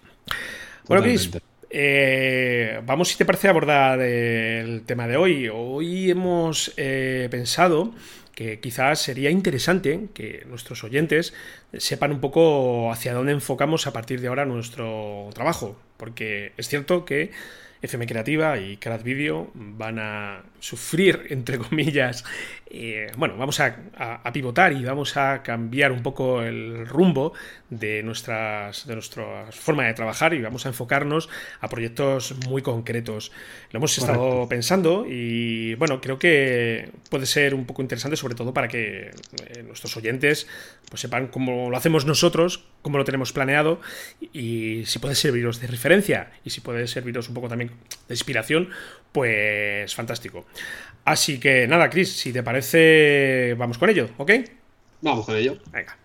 Bueno, 0.89 1.03
Chris, 1.03 1.31
eh, 1.71 2.81
vamos, 2.85 3.09
si 3.09 3.17
te 3.17 3.25
parece, 3.25 3.47
a 3.47 3.51
abordar 3.51 4.01
el 4.01 4.83
tema 4.83 5.07
de 5.07 5.17
hoy. 5.17 5.49
Hoy 5.49 6.11
hemos 6.11 6.75
eh, 6.77 7.29
pensado 7.31 7.95
que 8.35 8.61
quizás 8.61 9.01
sería 9.01 9.31
interesante 9.31 10.09
que 10.15 10.45
nuestros 10.49 10.85
oyentes 10.85 11.35
sepan 11.75 12.13
un 12.13 12.21
poco 12.21 12.91
hacia 12.91 13.15
dónde 13.15 13.33
enfocamos 13.33 13.87
a 13.87 13.93
partir 13.93 14.21
de 14.21 14.29
ahora 14.29 14.47
nuestro 14.47 15.31
trabajo, 15.35 15.79
porque 15.97 16.53
es 16.57 16.69
cierto 16.69 17.05
que 17.05 17.31
FM 17.83 18.07
Creativa 18.07 18.59
y 18.59 18.77
Craft 18.77 19.05
Video 19.05 19.51
van 19.55 19.99
a 19.99 20.45
sufrir, 20.63 21.27
entre 21.31 21.59
comillas, 21.59 22.25
eh, 22.71 23.09
bueno, 23.19 23.37
vamos 23.37 23.61
a, 23.61 23.77
pivotar 24.33 24.73
y 24.73 24.83
vamos 24.83 25.19
a 25.19 25.43
cambiar 25.43 25.93
un 25.93 26.03
poco 26.03 26.41
el 26.43 26.87
rumbo 26.87 27.35
de, 27.69 28.03
nuestras, 28.03 28.87
de 28.87 28.95
nuestra 28.95 29.51
forma 29.51 29.85
de 29.85 29.93
trabajar 29.93 30.33
y 30.33 30.41
vamos 30.41 30.65
a 30.65 30.71
enfocarnos 30.71 31.29
a 31.61 31.69
proyectos 31.69 32.35
muy 32.47 32.63
concretos. 32.63 33.31
Lo 33.73 33.79
hemos 33.79 33.99
estado 33.99 34.49
pensando 34.49 35.05
y, 35.07 35.75
bueno, 35.75 36.01
creo 36.01 36.19
que 36.19 36.91
puede 37.11 37.27
ser 37.27 37.55
un 37.55 37.67
poco 37.67 37.83
interesante, 37.83 38.17
sobre 38.17 38.37
todo 38.37 38.55
para 38.55 38.69
que 38.69 39.11
eh, 39.11 39.63
nuestros 39.67 39.95
oyentes 39.99 40.47
pues, 40.89 41.03
sepan 41.03 41.27
cómo 41.27 41.69
lo 41.69 41.77
hacemos 41.77 42.07
nosotros, 42.07 42.65
cómo 42.81 42.97
lo 42.97 43.05
tenemos 43.05 43.33
planeado 43.33 43.81
y 44.33 44.85
si 44.87 44.99
puede 44.99 45.15
serviros 45.15 45.61
de 45.61 45.67
referencia 45.67 46.31
y 46.45 46.51
si 46.51 46.61
puede 46.63 46.87
serviros 46.87 47.29
un 47.29 47.35
poco 47.35 47.49
también 47.49 47.73
de 48.09 48.15
inspiración, 48.15 48.71
pues 49.13 49.95
fantástico. 49.95 50.47
Así 51.05 51.39
que 51.39 51.67
nada, 51.67 51.91
Chris, 51.91 52.13
si 52.13 52.33
te 52.33 52.43
parece, 52.43 53.55
vamos 53.59 53.79
con 53.79 53.91
ello, 53.91 54.09
¿ok? 54.17 54.33
Vamos 55.01 55.27
con 55.27 55.37
ello. 55.37 55.59
Venga. 55.71 55.97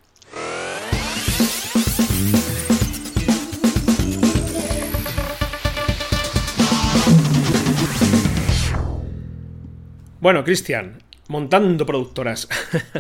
Bueno, 10.20 10.44
Cristian, 10.44 11.02
montando 11.28 11.86
productoras. 11.86 12.50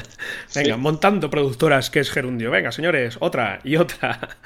Venga, 0.55 0.77
montando 0.77 1.29
productoras, 1.29 1.89
que 1.89 1.99
es 1.99 2.11
Gerundio. 2.11 2.51
Venga, 2.51 2.71
señores, 2.71 3.17
otra 3.19 3.59
y 3.63 3.75
otra. 3.75 4.37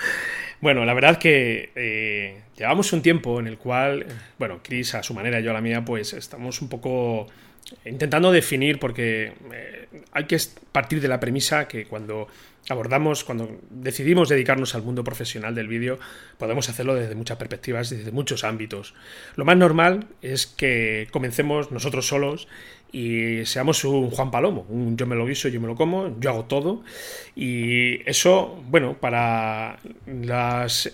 Bueno, 0.62 0.86
la 0.86 0.94
verdad 0.94 1.18
que 1.18 1.72
eh, 1.76 2.42
llevamos 2.56 2.94
un 2.94 3.02
tiempo 3.02 3.40
en 3.40 3.48
el 3.48 3.58
cual, 3.58 4.06
bueno, 4.38 4.60
Chris 4.62 4.94
a 4.94 5.02
su 5.02 5.16
manera, 5.16 5.40
yo 5.40 5.50
a 5.50 5.54
la 5.56 5.62
mía, 5.62 5.84
pues 5.84 6.14
estamos 6.14 6.62
un 6.62 6.70
poco 6.70 7.26
intentando 7.84 8.32
definir, 8.32 8.78
porque 8.78 9.34
eh, 9.52 9.88
hay 10.12 10.26
que 10.26 10.38
partir 10.72 11.02
de 11.02 11.08
la 11.08 11.20
premisa 11.20 11.68
que 11.68 11.86
cuando 11.86 12.28
abordamos, 12.72 13.24
cuando 13.24 13.60
decidimos 13.70 14.30
dedicarnos 14.30 14.76
al 14.76 14.84
mundo 14.84 15.04
profesional 15.04 15.56
del 15.56 15.68
vídeo, 15.68 16.00
podemos 16.38 16.70
hacerlo 16.70 16.96
desde 16.96 17.16
muchas 17.16 17.38
perspectivas, 17.38 17.90
desde 17.90 18.12
muchos 18.12 18.44
ámbitos. 18.44 18.94
Lo 19.36 19.46
más 19.46 19.58
normal 19.58 20.08
es 20.22 20.48
que 20.48 21.08
comencemos 21.12 21.72
nosotros 21.72 22.08
solos 22.08 22.48
y 22.92 23.46
seamos 23.46 23.84
un 23.86 24.10
Juan 24.10 24.32
Palomo, 24.32 24.66
un 24.70 24.98
yo 24.98 25.08
me 25.08 25.16
lo 25.16 25.26
guiso, 25.26 25.48
yo 25.48 25.62
me 25.62 25.68
lo 25.68 25.76
como, 25.76 26.20
yo 26.20 26.30
hago 26.32 26.46
todo. 26.46 26.84
Y 27.36 28.08
eso, 28.10 28.62
bueno, 28.68 28.98
para 29.00 29.80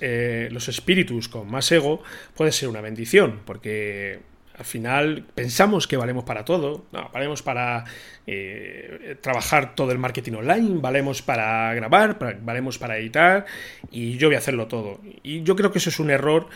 eh, 0.01 0.49
los 0.51 0.67
espíritus 0.67 1.27
con 1.27 1.49
más 1.49 1.71
ego 1.71 2.03
puede 2.35 2.51
ser 2.51 2.69
una 2.69 2.81
bendición, 2.81 3.39
porque 3.45 4.19
al 4.57 4.65
final 4.65 5.25
pensamos 5.35 5.87
que 5.87 5.97
valemos 5.97 6.23
para 6.23 6.43
todo, 6.43 6.85
no, 6.91 7.09
valemos 7.13 7.43
para 7.43 7.85
eh, 8.25 9.15
trabajar 9.21 9.75
todo 9.75 9.91
el 9.91 9.99
marketing 9.99 10.33
online, 10.33 10.79
valemos 10.79 11.21
para 11.21 11.73
grabar, 11.75 12.17
valemos 12.41 12.77
para 12.77 12.97
editar 12.97 13.45
y 13.91 14.17
yo 14.17 14.29
voy 14.29 14.35
a 14.35 14.39
hacerlo 14.39 14.67
todo. 14.67 14.99
Y 15.21 15.43
yo 15.43 15.55
creo 15.55 15.71
que 15.71 15.77
eso 15.77 15.89
es 15.89 15.99
un 15.99 16.09
error 16.09 16.47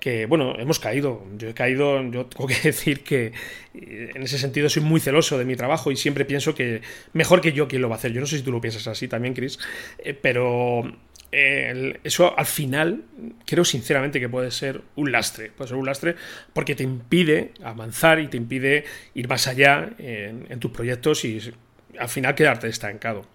que, 0.00 0.26
bueno, 0.26 0.54
hemos 0.58 0.80
caído. 0.80 1.24
Yo 1.36 1.48
he 1.50 1.54
caído, 1.54 2.02
yo 2.10 2.26
tengo 2.26 2.46
que 2.46 2.54
decir 2.64 3.04
que 3.04 3.32
eh, 3.74 4.10
en 4.14 4.22
ese 4.22 4.38
sentido 4.38 4.68
soy 4.68 4.82
muy 4.82 5.00
celoso 5.00 5.38
de 5.38 5.44
mi 5.44 5.54
trabajo 5.54 5.92
y 5.92 5.96
siempre 5.96 6.24
pienso 6.24 6.54
que 6.54 6.80
mejor 7.12 7.40
que 7.40 7.52
yo 7.52 7.68
quien 7.68 7.82
lo 7.82 7.88
va 7.88 7.96
a 7.96 7.98
hacer. 7.98 8.12
Yo 8.12 8.20
no 8.20 8.26
sé 8.26 8.38
si 8.38 8.42
tú 8.42 8.50
lo 8.50 8.60
piensas 8.60 8.86
así 8.88 9.06
también, 9.06 9.34
Chris, 9.34 9.58
eh, 9.98 10.14
pero 10.14 10.82
eso 11.32 12.36
al 12.36 12.46
final 12.46 13.04
creo 13.46 13.64
sinceramente 13.64 14.18
que 14.18 14.28
puede 14.28 14.50
ser 14.50 14.82
un 14.96 15.12
lastre. 15.12 15.50
Puede 15.50 15.68
ser 15.68 15.76
un 15.76 15.86
lastre 15.86 16.16
porque 16.52 16.74
te 16.74 16.82
impide 16.82 17.52
avanzar 17.62 18.20
y 18.20 18.28
te 18.28 18.36
impide 18.36 18.84
ir 19.14 19.28
más 19.28 19.46
allá 19.46 19.90
en 19.98 20.58
tus 20.60 20.70
proyectos 20.70 21.24
y 21.24 21.40
al 21.98 22.08
final 22.08 22.34
quedarte 22.34 22.68
estancado. 22.68 23.26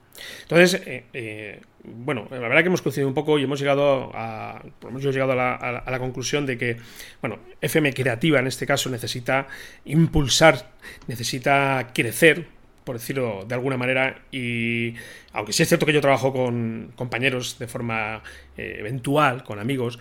Entonces, 0.44 0.82
eh, 0.86 1.06
eh, 1.14 1.62
bueno, 1.84 2.28
la 2.32 2.40
verdad 2.40 2.62
que 2.62 2.68
hemos 2.68 2.82
coincidido 2.82 3.08
un 3.08 3.14
poco 3.14 3.38
y 3.38 3.44
hemos 3.44 3.60
llegado 3.60 4.12
a, 4.14 4.64
hemos 4.82 5.04
llegado 5.04 5.34
a 5.34 5.36
la, 5.36 6.00
conclusión 6.00 6.46
de 6.46 6.58
que, 6.58 6.78
bueno, 7.22 7.40
FM 7.62 7.94
Creativa 7.94 8.40
en 8.40 8.48
este 8.48 8.66
caso 8.66 8.90
necesita 8.90 9.48
impulsar, 9.86 10.72
necesita 11.08 11.92
crecer, 11.94 12.48
por 12.86 12.98
decirlo 12.98 13.44
de 13.46 13.56
alguna 13.56 13.76
manera, 13.76 14.22
y 14.32 14.94
aunque 15.34 15.52
sí 15.52 15.64
es 15.64 15.68
cierto 15.68 15.86
que 15.86 15.94
yo 15.94 16.02
trabajo 16.02 16.32
con 16.32 16.94
compañeros 16.96 17.60
de 17.60 17.68
forma 17.68 18.24
eh, 18.56 18.78
eventual, 18.80 19.44
con 19.44 19.60
amigos, 19.60 20.00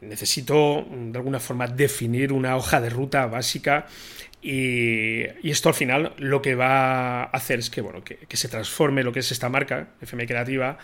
necesito 0.00 0.86
de 0.90 1.16
alguna 1.18 1.38
forma 1.38 1.66
definir 1.66 2.32
una 2.32 2.56
hoja 2.56 2.80
de 2.80 2.90
ruta 2.90 3.26
básica 3.26 3.86
y, 4.48 5.24
esto 5.50 5.70
al 5.70 5.74
final 5.74 6.12
lo 6.18 6.40
que 6.40 6.54
va 6.54 7.22
a 7.22 7.24
hacer 7.24 7.58
es 7.58 7.68
que, 7.68 7.80
bueno, 7.80 8.04
que, 8.04 8.36
se 8.36 8.48
transforme 8.48 9.02
lo 9.02 9.12
que 9.12 9.18
es 9.18 9.32
esta 9.32 9.48
marca, 9.48 9.88
FM 10.02 10.24
Creativa, 10.26 10.78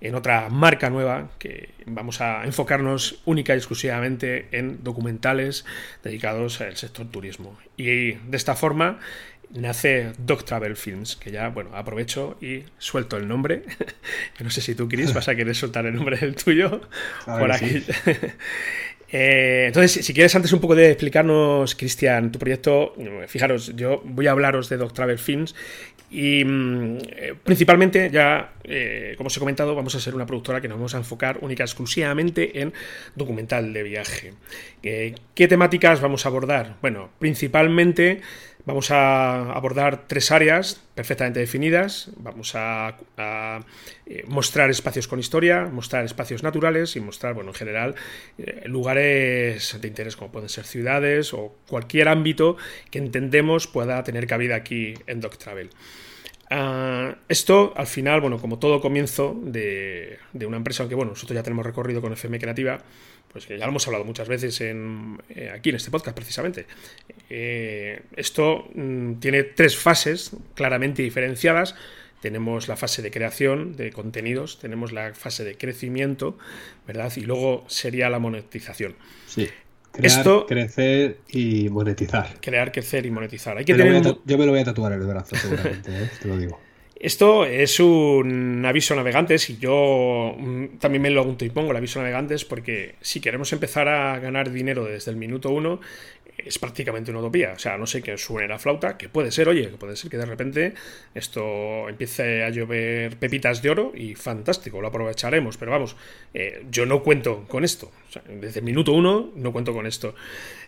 en 0.00 0.16
otra 0.16 0.48
marca 0.48 0.90
nueva 0.90 1.30
que 1.38 1.74
vamos 1.86 2.20
a 2.20 2.44
enfocarnos 2.44 3.22
única 3.24 3.54
y 3.54 3.58
exclusivamente 3.58 4.48
en 4.50 4.82
documentales 4.82 5.64
dedicados 6.02 6.60
al 6.60 6.76
sector 6.76 7.06
turismo. 7.06 7.56
Y 7.76 8.14
de 8.14 8.36
esta 8.36 8.56
forma 8.56 8.98
nace 9.54 10.12
Dog 10.18 10.44
Travel 10.44 10.76
Films, 10.76 11.16
que 11.16 11.30
ya, 11.30 11.48
bueno, 11.48 11.70
aprovecho 11.74 12.36
y 12.40 12.64
suelto 12.78 13.16
el 13.16 13.28
nombre. 13.28 13.62
no 14.40 14.50
sé 14.50 14.60
si 14.60 14.74
tú, 14.74 14.88
Chris, 14.88 15.14
vas 15.14 15.28
a 15.28 15.34
querer 15.34 15.54
soltar 15.54 15.86
el 15.86 15.94
nombre 15.94 16.16
del 16.16 16.34
tuyo 16.34 16.80
por 17.24 17.50
aquí. 17.50 17.82
Eh, 19.16 19.66
entonces, 19.68 20.04
si 20.04 20.12
quieres 20.12 20.34
antes 20.34 20.52
un 20.52 20.60
poco 20.60 20.74
de 20.74 20.90
explicarnos, 20.90 21.76
Cristian, 21.76 22.32
tu 22.32 22.40
proyecto, 22.40 22.96
fijaros, 23.28 23.76
yo 23.76 24.02
voy 24.04 24.26
a 24.26 24.32
hablaros 24.32 24.68
de 24.68 24.76
Dog 24.76 24.92
Travel 24.92 25.20
Films 25.20 25.54
y 26.10 26.44
mm, 26.44 26.98
eh, 27.10 27.34
principalmente, 27.40 28.10
ya 28.10 28.54
eh, 28.64 29.14
como 29.16 29.28
os 29.28 29.36
he 29.36 29.38
comentado, 29.38 29.76
vamos 29.76 29.94
a 29.94 30.00
ser 30.00 30.16
una 30.16 30.26
productora 30.26 30.60
que 30.60 30.66
nos 30.66 30.78
vamos 30.78 30.96
a 30.96 30.98
enfocar 30.98 31.38
única 31.42 31.62
y 31.62 31.66
exclusivamente 31.66 32.60
en 32.60 32.72
documental 33.14 33.72
de 33.72 33.82
viaje. 33.84 34.32
¿Qué 34.82 35.48
temáticas 35.48 36.00
vamos 36.00 36.26
a 36.26 36.30
abordar? 36.30 36.78
Bueno, 36.80 37.10
principalmente 37.20 38.20
Vamos 38.66 38.90
a 38.90 39.52
abordar 39.52 40.06
tres 40.06 40.30
áreas 40.30 40.80
perfectamente 40.94 41.38
definidas. 41.38 42.08
Vamos 42.16 42.54
a, 42.54 42.96
eh, 44.06 44.24
mostrar 44.26 44.70
espacios 44.70 45.06
con 45.06 45.18
historia, 45.18 45.66
mostrar 45.66 46.04
espacios 46.06 46.42
naturales 46.42 46.96
y 46.96 47.00
mostrar, 47.00 47.34
bueno, 47.34 47.50
en 47.50 47.54
general, 47.54 47.94
eh, 48.38 48.62
lugares 48.66 49.78
de 49.78 49.86
interés 49.86 50.16
como 50.16 50.32
pueden 50.32 50.48
ser 50.48 50.64
ciudades 50.64 51.34
o 51.34 51.54
cualquier 51.68 52.08
ámbito 52.08 52.56
que 52.90 52.98
entendemos 52.98 53.66
pueda 53.66 54.02
tener 54.02 54.26
cabida 54.26 54.56
aquí 54.56 54.94
en 55.06 55.20
Doc 55.20 55.36
Travel. 55.36 55.68
Ah, 56.50 57.16
esto, 57.28 57.72
al 57.76 57.86
final, 57.86 58.20
bueno, 58.20 58.38
como 58.38 58.58
todo 58.58 58.80
comienzo 58.80 59.38
de, 59.42 60.18
de, 60.32 60.46
una 60.46 60.56
empresa, 60.56 60.82
aunque 60.82 60.94
bueno, 60.94 61.12
nosotros 61.12 61.34
ya 61.34 61.42
tenemos 61.42 61.64
recorrido 61.64 62.00
con 62.00 62.12
FM 62.12 62.38
Creativa, 62.38 62.82
pues 63.34 63.48
ya 63.48 63.56
lo 63.56 63.64
hemos 63.64 63.86
hablado 63.88 64.04
muchas 64.04 64.28
veces 64.28 64.60
en, 64.60 65.20
eh, 65.28 65.50
aquí 65.52 65.70
en 65.70 65.76
este 65.76 65.90
podcast 65.90 66.14
precisamente. 66.14 66.66
Eh, 67.28 68.02
esto 68.14 68.68
mm, 68.74 69.14
tiene 69.14 69.42
tres 69.42 69.76
fases 69.76 70.30
claramente 70.54 71.02
diferenciadas. 71.02 71.74
Tenemos 72.20 72.68
la 72.68 72.76
fase 72.76 73.02
de 73.02 73.10
creación 73.10 73.76
de 73.76 73.90
contenidos, 73.90 74.60
tenemos 74.60 74.92
la 74.92 75.12
fase 75.14 75.42
de 75.42 75.56
crecimiento, 75.56 76.38
¿verdad? 76.86 77.12
Y 77.16 77.22
luego 77.22 77.64
sería 77.66 78.08
la 78.08 78.20
monetización. 78.20 78.94
Sí. 79.26 79.50
Crear, 79.94 80.46
crecer 80.46 81.18
y 81.28 81.68
monetizar. 81.68 82.40
Crear, 82.40 82.72
crecer 82.72 83.06
y 83.06 83.10
monetizar. 83.10 83.56
Hay 83.56 83.64
que 83.64 83.76
yo 83.76 84.38
me 84.38 84.46
lo 84.46 84.50
voy 84.50 84.60
a 84.60 84.64
tatuar 84.64 84.92
en 84.92 85.00
el 85.00 85.06
brazo, 85.06 85.36
seguramente, 85.36 85.90
¿eh? 85.90 86.10
te 86.20 86.28
lo 86.28 86.36
digo. 86.36 86.58
Esto 87.04 87.44
es 87.44 87.80
un 87.80 88.64
aviso 88.64 88.94
a 88.94 88.96
navegantes 88.96 89.50
y 89.50 89.58
yo 89.58 90.34
mm, 90.38 90.78
también 90.78 91.02
me 91.02 91.10
lo 91.10 91.20
apunto 91.20 91.44
y 91.44 91.50
pongo 91.50 91.72
el 91.72 91.76
aviso 91.76 92.00
a 92.00 92.02
navegantes 92.02 92.44
porque 92.44 92.94
si 93.02 93.20
queremos 93.20 93.52
empezar 93.52 93.88
a 93.88 94.18
ganar 94.18 94.50
dinero 94.50 94.86
desde 94.86 95.10
el 95.10 95.18
minuto 95.18 95.50
uno 95.50 95.80
es 96.38 96.58
prácticamente 96.58 97.10
una 97.10 97.20
utopía. 97.20 97.52
O 97.52 97.58
sea, 97.58 97.78
no 97.78 97.86
sé 97.86 98.02
que 98.02 98.18
suene 98.18 98.48
la 98.48 98.58
flauta, 98.58 98.96
que 98.96 99.08
puede 99.08 99.30
ser, 99.30 99.48
oye, 99.48 99.70
que 99.70 99.76
puede 99.76 99.96
ser 99.96 100.10
que 100.10 100.16
de 100.16 100.26
repente 100.26 100.74
esto 101.14 101.88
empiece 101.88 102.42
a 102.42 102.50
llover 102.50 103.16
pepitas 103.18 103.62
de 103.62 103.70
oro 103.70 103.92
y 103.94 104.14
fantástico, 104.14 104.80
lo 104.80 104.88
aprovecharemos. 104.88 105.56
Pero 105.56 105.70
vamos, 105.70 105.96
eh, 106.32 106.64
yo 106.70 106.86
no 106.86 107.02
cuento 107.02 107.44
con 107.48 107.64
esto. 107.64 107.92
desde 108.28 108.60
el 108.60 108.64
minuto 108.64 108.92
uno 108.92 109.32
no 109.34 109.52
cuento 109.52 109.72
con 109.72 109.86
esto. 109.86 110.14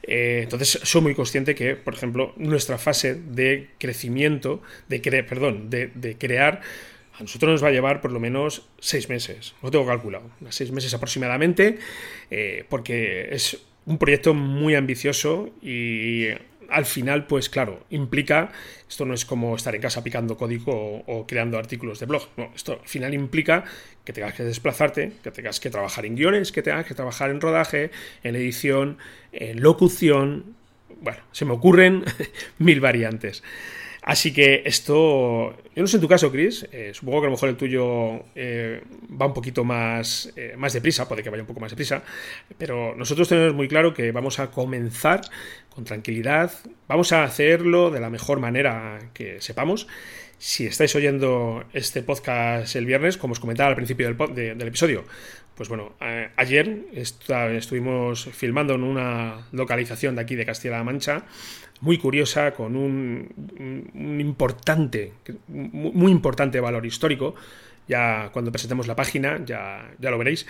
Eh, 0.03 0.41
entonces, 0.43 0.81
soy 0.83 1.01
muy 1.03 1.15
consciente 1.15 1.55
que, 1.55 1.77
por 1.77 1.95
ejemplo, 1.95 2.33
nuestra 2.37 2.79
fase 2.79 3.15
de 3.15 3.71
crecimiento, 3.79 4.63
de, 4.89 5.01
perdón, 5.25 5.71
de, 5.71 6.17
crear, 6.19 6.61
a 7.15 7.23
nosotros 7.23 7.51
nos 7.51 7.65
va 7.65 7.69
a 7.69 7.73
llevar 7.73 8.01
por 8.01 8.13
lo 8.13 8.21
menos 8.21 8.69
seis 8.79 9.09
meses. 9.09 9.55
Lo 9.63 9.71
tengo 9.71 9.87
calculado, 9.87 10.31
seis 10.51 10.71
meses 10.71 10.93
aproximadamente, 10.95 11.79
eh, 12.31 12.65
porque 12.69 13.29
es 13.31 13.59
un 13.87 13.99
proyecto 13.99 14.35
muy 14.35 14.75
ambicioso 14.75 15.51
y 15.63 16.27
al 16.69 16.85
final, 16.85 17.27
pues 17.27 17.49
claro, 17.49 17.85
implica, 17.91 18.51
esto 18.89 19.05
no 19.05 19.15
es 19.15 19.25
como 19.25 19.55
estar 19.55 19.75
en 19.75 19.81
casa 19.81 20.03
picando 20.03 20.37
código 20.37 21.05
o, 21.07 21.27
creando 21.27 21.59
artículos 21.59 22.01
de 22.01 22.07
blog, 22.07 22.29
no, 22.37 22.51
esto 22.55 22.81
al 22.83 22.89
final 22.89 23.15
implica 23.15 23.65
que 24.05 24.13
tengas 24.13 24.35
que 24.35 24.43
desplazarte, 24.43 25.13
que 25.23 25.31
tengas 25.31 25.61
que 25.61 25.71
trabajar 25.71 26.07
en 26.07 26.17
guiones, 26.17 26.53
que 26.53 26.63
tengas 26.63 26.87
que 26.87 26.95
trabajar 26.95 27.31
en 27.31 27.41
rodaje, 27.41 27.91
en 28.23 28.37
edición, 28.37 28.99
en 29.33 29.61
locución, 29.61 30.57
bueno, 31.01 31.21
se 31.33 31.45
me 31.45 31.53
ocurren 31.53 32.05
mil 32.59 32.81
variantes. 32.81 33.43
Así 34.07 34.33
que 34.33 34.63
esto, 34.65 35.51
yo 35.75 35.83
no 35.83 35.87
sé 35.89 35.97
en 35.97 36.01
tu 36.01 36.07
caso, 36.07 36.31
Chris, 36.31 36.65
eh, 36.71 36.93
supongo 36.95 37.23
que 37.23 37.27
a 37.27 37.31
lo 37.31 37.33
mejor 37.33 37.49
el 37.49 37.57
tuyo 37.57 38.23
eh, 38.37 38.81
va 39.21 39.27
un 39.27 39.35
poquito 39.35 39.65
más, 39.65 40.33
eh, 40.37 40.55
más 40.57 40.73
deprisa, 40.73 41.09
puede 41.09 41.25
que 41.25 41.31
vaya 41.31 41.43
un 41.43 41.49
poco 41.49 41.59
más 41.59 41.73
deprisa, 41.73 42.05
pero 42.57 42.95
nosotros 42.95 43.29
tenemos 43.29 43.55
muy 43.55 43.67
claro 43.67 43.93
que 43.93 44.13
vamos 44.13 44.39
a 44.39 44.53
comenzar 44.53 45.23
con 45.71 45.83
tranquilidad, 45.83 46.53
vamos 46.87 47.11
a 47.11 47.25
hacerlo 47.25 47.91
de 47.91 47.99
la 47.99 48.09
mejor 48.09 48.39
manera 48.39 49.11
que 49.13 49.41
sepamos. 49.41 49.89
Si 50.39 50.67
estáis 50.67 50.95
oyendo 50.95 51.65
este 51.73 52.05
podcast 52.05 52.77
el 52.77 52.87
viernes, 52.87 53.17
como 53.17 53.33
os 53.33 53.41
comentaba 53.41 53.71
al 53.71 53.75
principio 53.75 54.07
del, 54.07 54.57
del 54.57 54.69
episodio, 54.69 55.05
pues 55.57 55.69
bueno, 55.69 55.95
ayer 56.37 56.85
estuvimos 56.93 58.27
filmando 58.27 58.75
en 58.75 58.83
una 58.85 59.49
localización 59.53 60.15
de 60.15 60.21
aquí 60.21 60.37
de 60.37 60.45
Castilla-La 60.45 60.85
Mancha 60.85 61.25
muy 61.81 61.99
curiosa, 61.99 62.53
con 62.53 62.77
un, 62.77 63.29
importante, 64.21 65.13
muy 65.49 66.13
importante 66.13 66.61
valor 66.61 66.87
histórico. 66.87 67.35
Ya 67.89 68.31
cuando 68.33 68.51
presentemos 68.51 68.89
la 68.89 68.97
página, 68.97 69.41
ya, 69.45 69.93
ya 70.01 70.11
lo 70.11 70.19
veréis. 70.19 70.47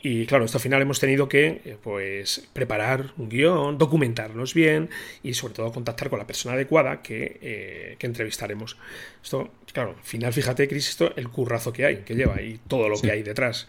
Y 0.00 0.26
claro, 0.26 0.44
esto 0.44 0.58
al 0.58 0.62
final 0.62 0.80
hemos 0.80 1.00
tenido 1.00 1.28
que 1.28 1.60
eh, 1.64 1.76
pues, 1.82 2.48
preparar 2.52 3.12
un 3.18 3.28
guion, 3.28 3.78
documentarnos 3.78 4.54
bien 4.54 4.88
y 5.22 5.34
sobre 5.34 5.54
todo 5.54 5.72
contactar 5.72 6.08
con 6.08 6.18
la 6.18 6.26
persona 6.26 6.54
adecuada 6.54 7.02
que, 7.02 7.38
eh, 7.42 7.96
que 7.98 8.06
entrevistaremos. 8.06 8.76
Esto, 9.22 9.50
claro, 9.72 9.96
al 9.98 10.04
final, 10.04 10.32
fíjate, 10.32 10.68
Cris, 10.68 10.88
esto 10.88 11.12
el 11.16 11.28
currazo 11.28 11.72
que 11.72 11.84
hay, 11.84 11.96
que 11.98 12.14
lleva 12.14 12.40
y 12.40 12.58
todo 12.68 12.88
lo 12.88 12.98
que 13.00 13.10
hay 13.10 13.22
detrás. 13.22 13.66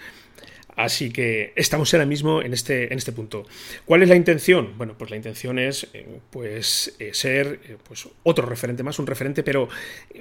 Así 0.80 1.12
que 1.12 1.52
estamos 1.58 1.94
ahora 1.94 2.06
mismo 2.06 2.42
en 2.42 2.54
este, 2.54 2.86
en 2.86 2.98
este 2.98 3.12
punto. 3.12 3.46
¿Cuál 3.84 4.02
es 4.02 4.08
la 4.08 4.16
intención? 4.16 4.78
Bueno, 4.78 4.96
pues 4.98 5.12
la 5.12 5.18
intención 5.18 5.60
es 5.60 5.90
eh, 5.94 6.08
pues, 6.30 6.96
eh, 7.00 7.10
ser 7.12 7.60
eh, 7.66 7.76
pues, 7.86 8.08
otro 8.24 8.46
referente 8.46 8.82
más, 8.82 8.98
un 8.98 9.06
referente, 9.06 9.44
pero 9.44 9.68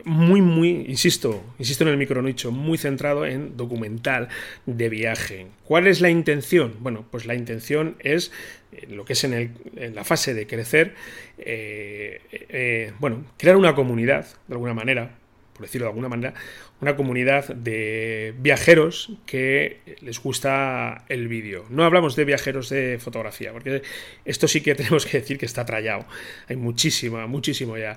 muy, 0.02 0.40
muy, 0.40 0.70
insisto, 0.88 1.44
insisto 1.60 1.84
en 1.84 1.90
el 1.90 1.96
micronicho, 1.96 2.50
muy 2.50 2.76
centrado 2.76 3.24
en 3.24 3.56
documental 3.56 4.30
de 4.66 4.88
viaje. 4.88 5.46
¿Cuál 5.62 5.86
es 5.86 6.00
la 6.00 6.10
intención? 6.10 6.74
Bueno, 6.80 7.06
pues 7.08 7.24
la 7.24 7.36
intención 7.36 7.94
es 8.00 8.32
lo 8.88 9.04
que 9.04 9.12
es 9.12 9.22
en, 9.22 9.34
el, 9.34 9.50
en 9.76 9.94
la 9.94 10.02
fase 10.02 10.34
de 10.34 10.48
crecer, 10.48 10.96
bueno, 12.98 13.24
crear 13.36 13.56
una 13.56 13.76
comunidad, 13.76 14.26
de 14.48 14.54
alguna 14.54 14.74
manera, 14.74 15.18
por 15.52 15.66
decirlo 15.66 15.84
de 15.86 15.90
alguna 15.90 16.08
manera, 16.08 16.34
una 16.80 16.96
comunidad 16.96 17.48
de 17.48 18.34
viajeros 18.38 19.12
que 19.26 19.80
les 20.00 20.20
gusta 20.22 21.04
el 21.08 21.28
vídeo. 21.28 21.64
No 21.70 21.84
hablamos 21.84 22.14
de 22.14 22.24
viajeros 22.24 22.68
de 22.68 22.98
fotografía, 23.00 23.52
porque 23.52 23.82
esto 24.24 24.46
sí 24.46 24.60
que 24.60 24.74
tenemos 24.76 25.06
que 25.06 25.18
decir 25.20 25.38
que 25.38 25.46
está 25.46 25.64
trallado. 25.64 26.06
Hay 26.48 26.56
muchísimo, 26.56 27.26
muchísimo 27.26 27.76
ya. 27.76 27.96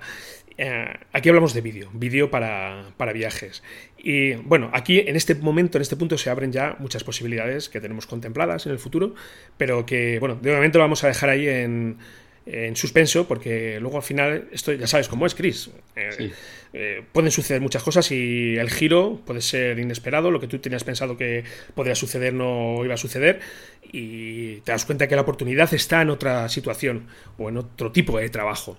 Eh, 0.58 0.94
aquí 1.13 1.30
hablamos 1.30 1.54
de 1.54 1.62
vídeo, 1.62 1.89
vídeo 1.94 2.30
para, 2.30 2.91
para 2.98 3.13
viajes. 3.13 3.63
Y 3.98 4.34
bueno, 4.34 4.70
aquí 4.74 5.00
en 5.00 5.15
este 5.15 5.36
momento, 5.36 5.78
en 5.78 5.84
este 5.84 5.96
punto, 5.96 6.17
se 6.17 6.30
abren 6.30 6.52
ya 6.52 6.76
muchas 6.80 7.04
posibilidades 7.04 7.70
que 7.70 7.80
tenemos 7.80 8.08
contempladas 8.08 8.65
en 8.65 8.72
el 8.72 8.80
futuro, 8.80 9.13
pero 9.58 9.86
que, 9.86 10.20
bueno, 10.20 10.36
de 10.36 10.54
momento 10.54 10.80
lo 10.80 10.84
vamos 10.84 11.04
a 11.04 11.08
dejar 11.08 11.30
ahí 11.30 11.48
en, 11.48 11.98
en 12.45 12.75
suspenso, 12.75 13.27
porque 13.27 13.80
luego 13.80 13.97
al 13.97 14.04
final, 14.04 14.47
esto 14.51 14.73
ya 14.73 14.88
sabes 14.88 15.08
cómo 15.08 15.25
es, 15.25 15.36
Chris. 15.36 15.69
Eh, 15.95 16.32
eh, 16.73 17.04
pueden 17.12 17.32
suceder 17.32 17.62
muchas 17.62 17.84
cosas 17.84 18.12
y 18.12 18.56
el 18.58 18.69
giro 18.69 19.21
puede 19.25 19.41
ser 19.41 19.77
inesperado, 19.77 20.32
lo 20.32 20.39
que 20.39 20.47
tú 20.47 20.60
tenías 20.60 20.84
pensado 20.84 21.17
que 21.17 21.43
podría 21.75 21.95
suceder 21.95 22.34
no 22.34 22.84
iba 22.84 22.93
a 22.93 22.97
suceder 22.97 23.39
y 23.84 24.58
te 24.62 24.71
das 24.71 24.86
cuenta 24.86 25.08
que 25.08 25.15
la 25.15 25.21
oportunidad 25.21 25.73
está 25.73 26.01
en 26.01 26.10
otra 26.10 26.47
situación 26.49 27.08
o 27.38 27.49
en 27.49 27.58
otro 27.58 27.91
tipo 27.91 28.17
de 28.17 28.30
trabajo. 28.30 28.77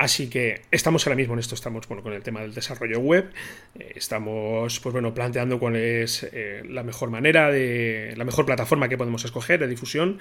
Así 0.00 0.30
que 0.30 0.62
estamos 0.70 1.06
ahora 1.06 1.14
mismo 1.14 1.34
en 1.34 1.40
esto, 1.40 1.54
estamos 1.54 1.86
bueno, 1.86 2.02
con 2.02 2.14
el 2.14 2.22
tema 2.22 2.40
del 2.40 2.54
desarrollo 2.54 3.00
web, 3.00 3.30
eh, 3.78 3.92
estamos 3.96 4.80
pues 4.80 4.92
bueno, 4.94 5.12
planteando 5.12 5.58
cuál 5.58 5.76
es 5.76 6.26
eh, 6.32 6.62
la 6.66 6.82
mejor 6.82 7.10
manera, 7.10 7.50
de 7.50 8.14
la 8.16 8.24
mejor 8.24 8.46
plataforma 8.46 8.88
que 8.88 8.96
podemos 8.96 9.22
escoger 9.26 9.60
de 9.60 9.68
difusión 9.68 10.18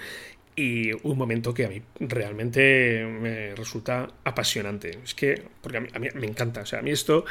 y 0.53 0.91
un 0.91 1.17
momento 1.17 1.53
que 1.53 1.63
a 1.63 1.69
mí 1.69 1.81
realmente 1.97 3.05
me 3.05 3.55
resulta 3.55 4.09
apasionante. 4.25 4.99
Es 5.01 5.13
que, 5.13 5.43
porque 5.61 5.77
a 5.77 5.99
mí, 5.99 6.09
me 6.13 6.27
encanta, 6.27 6.59
o 6.59 6.65
sea, 6.65 6.79
a 6.79 6.81
mí 6.81 6.91
esto, 6.91 7.23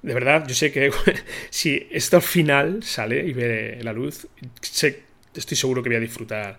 de 0.00 0.14
verdad, 0.14 0.46
yo 0.46 0.54
sé 0.54 0.70
que 0.70 0.92
si 1.50 1.88
esto 1.90 2.14
al 2.14 2.22
final 2.22 2.84
sale 2.84 3.26
y 3.26 3.32
ve 3.32 3.80
la 3.82 3.92
luz, 3.92 4.28
estoy 4.62 5.56
seguro 5.56 5.82
que 5.82 5.88
voy 5.88 5.96
a 5.96 6.00
disfrutar 6.00 6.58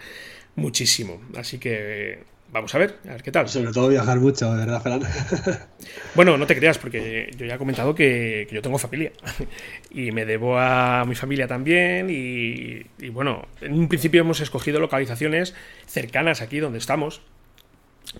muchísimo. 0.57 1.21
Así 1.37 1.59
que 1.59 2.38
Vamos 2.51 2.73
a 2.73 2.79
ver, 2.79 2.97
a 3.07 3.11
ver 3.11 3.21
qué 3.21 3.31
tal. 3.31 3.47
Sobre 3.47 3.71
todo 3.71 3.89
viajar 3.89 4.19
mucho, 4.19 4.51
¿verdad, 4.51 4.81
Fran? 4.81 5.01
bueno, 6.15 6.35
no 6.35 6.47
te 6.47 6.55
creas, 6.55 6.79
porque 6.79 7.31
yo 7.37 7.45
ya 7.45 7.55
he 7.55 7.57
comentado 7.59 7.93
que, 7.93 8.47
yo 8.51 8.61
tengo 8.61 8.77
familia. 8.77 9.11
Y 9.91 10.11
me 10.11 10.25
debo 10.25 10.57
a 10.57 11.03
mi 11.05 11.15
familia 11.15 11.47
también. 11.47 12.07
Y, 12.09 13.09
bueno, 13.09 13.47
en 13.61 13.73
un 13.73 13.87
principio 13.87 14.21
hemos 14.21 14.39
escogido 14.39 14.79
localizaciones 14.79 15.53
cercanas 15.87 16.41
aquí 16.41 16.59
donde 16.59 16.79
estamos. 16.79 17.21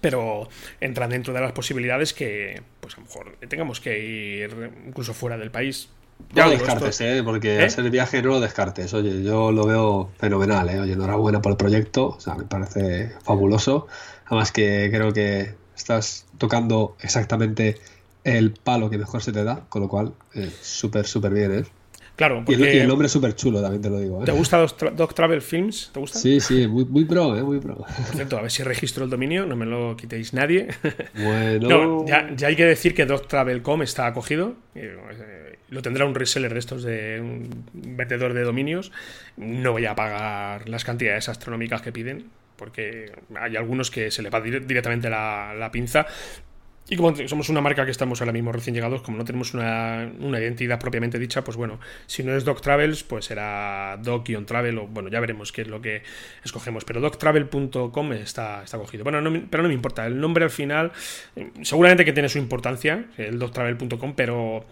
Pero 0.02 0.48
entran 0.80 1.10
dentro 1.10 1.34
de 1.34 1.42
las 1.42 1.52
posibilidades 1.52 2.14
que, 2.14 2.62
pues 2.80 2.96
a 2.96 2.98
lo 2.98 3.06
mejor 3.06 3.38
tengamos 3.48 3.80
que 3.80 4.00
ir 4.00 4.72
incluso 4.86 5.16
fuera 5.16 5.38
del 5.38 5.50
país 5.50 5.90
ya 6.34 6.44
no 6.44 6.52
lo 6.52 6.58
descartes, 6.58 7.02
¿eh? 7.02 7.22
porque 7.24 7.60
¿Eh? 7.60 7.66
hacer 7.66 7.86
el 7.86 7.92
viaje 7.92 8.22
no 8.22 8.30
lo 8.30 8.40
descartes. 8.40 8.94
Oye, 8.94 9.24
yo 9.24 9.52
lo 9.52 9.66
veo 9.66 10.12
fenomenal, 10.18 10.70
¿eh? 10.70 10.80
Oye, 10.80 10.94
enhorabuena 10.94 11.42
por 11.42 11.54
el 11.54 11.58
proyecto, 11.58 12.10
o 12.10 12.20
sea, 12.20 12.36
me 12.36 12.44
parece 12.44 13.14
fabuloso. 13.24 13.88
Además 14.30 14.52
que 14.52 14.90
creo 14.92 15.12
que 15.12 15.56
estás 15.76 16.26
tocando 16.38 16.96
exactamente 17.02 17.78
el 18.24 18.52
palo 18.52 18.90
que 18.90 18.98
mejor 18.98 19.22
se 19.22 19.32
te 19.32 19.44
da, 19.44 19.66
con 19.70 19.82
lo 19.82 19.90
cual, 19.90 20.14
eh, 20.36 20.52
súper, 20.62 21.08
súper 21.08 21.34
bien, 21.34 21.60
¿eh? 21.60 21.64
Claro, 22.16 22.44
porque... 22.46 22.76
y, 22.76 22.80
el, 22.80 22.88
nombre 22.88 23.06
es 23.06 23.14
súper 23.14 23.34
chulo, 23.34 23.62
también 23.62 23.82
te 23.82 23.90
lo 23.90 23.98
digo. 23.98 24.22
¿eh? 24.22 24.26
¿Te 24.26 24.34
gusta 24.34 24.58
Dog, 24.58 25.14
Travel 25.14 25.42
Films? 25.42 25.90
¿Te 25.94 26.02
gusta? 26.02 26.20
Sí, 26.20 26.42
sí, 26.42 26.68
muy, 26.68 26.84
muy 26.84 27.06
pro, 27.06 27.38
¿eh? 27.38 27.42
Muy 27.42 27.60
pro. 27.60 27.78
Por 27.78 27.88
cierto, 28.14 28.38
a 28.38 28.42
ver 28.42 28.52
si 28.52 28.62
registro 28.62 29.06
el 29.06 29.10
dominio, 29.10 29.46
no 29.46 29.56
me 29.56 29.66
lo 29.66 29.96
quitéis 29.96 30.34
nadie. 30.34 30.68
Bueno. 31.16 32.06
ya, 32.06 32.30
ya, 32.36 32.48
hay 32.50 32.58
que 32.58 32.66
decir 32.66 32.94
que 32.94 33.06
Travel.com 33.06 33.82
está 33.84 34.06
acogido. 34.06 34.56
Eh, 34.76 34.98
lo 35.70 35.82
tendrá 35.82 36.06
un 36.06 36.14
reseller 36.14 36.54
de 36.54 36.60
estos 36.60 36.84
de 36.84 37.22
un 37.22 37.66
vendedor 37.74 38.34
de 38.34 38.44
dominios. 38.44 38.92
No 39.38 39.72
voy 39.72 39.86
a 39.86 39.96
pagar 39.96 40.68
las 40.68 40.84
cantidades 40.84 41.30
astronómicas 41.30 41.82
que 41.82 41.94
piden, 41.94 42.26
porque 42.60 43.12
hay 43.40 43.56
algunos 43.56 43.90
que 43.90 44.12
se 44.12 44.22
le 44.22 44.30
va 44.30 44.42
directamente 44.42 45.10
la, 45.10 45.70
pinza. 45.72 46.06
Y 46.92 46.98
como 46.98 47.16
somos 47.28 47.50
una 47.50 47.62
marca 47.62 47.86
que 47.86 47.92
estamos 47.92 48.20
ahora 48.20 48.34
mismo 48.34 48.52
recién 48.52 48.74
llegados, 48.74 49.04
como 49.04 49.18
no 49.18 49.24
tenemos 49.24 49.54
una, 49.54 50.12
identidad 50.20 50.80
propiamente 50.80 51.20
dicha, 51.20 51.44
pues 51.44 51.56
bueno, 51.56 51.80
si 52.08 52.24
no 52.24 52.36
es 52.36 52.44
Doc 52.44 52.62
Travels, 52.62 53.04
pues 53.04 53.26
será 53.26 53.98
Doc-Travel 54.02 54.78
o 54.80 54.88
bueno, 54.88 55.10
ya 55.10 55.20
veremos 55.20 55.52
qué 55.52 55.62
es 55.62 55.68
lo 55.68 55.82
que 55.82 56.02
escogemos. 56.44 56.86
Pero 56.86 57.00
doctravel.com 57.00 58.14
está, 58.14 58.64
está 58.64 58.78
cogido. 58.80 59.04
Bueno, 59.04 59.22
pero 59.52 59.62
no 59.64 59.70
me 59.70 59.76
importa. 59.76 60.08
El 60.08 60.20
nombre 60.20 60.44
al 60.44 60.50
final, 60.50 60.92
eh, 61.36 61.52
seguramente 61.62 62.06
que 62.06 62.12
tiene 62.12 62.28
su 62.28 62.40
importancia, 62.40 63.06
el 63.18 63.38
doctravel.com, 63.38 64.16
pero 64.16 64.66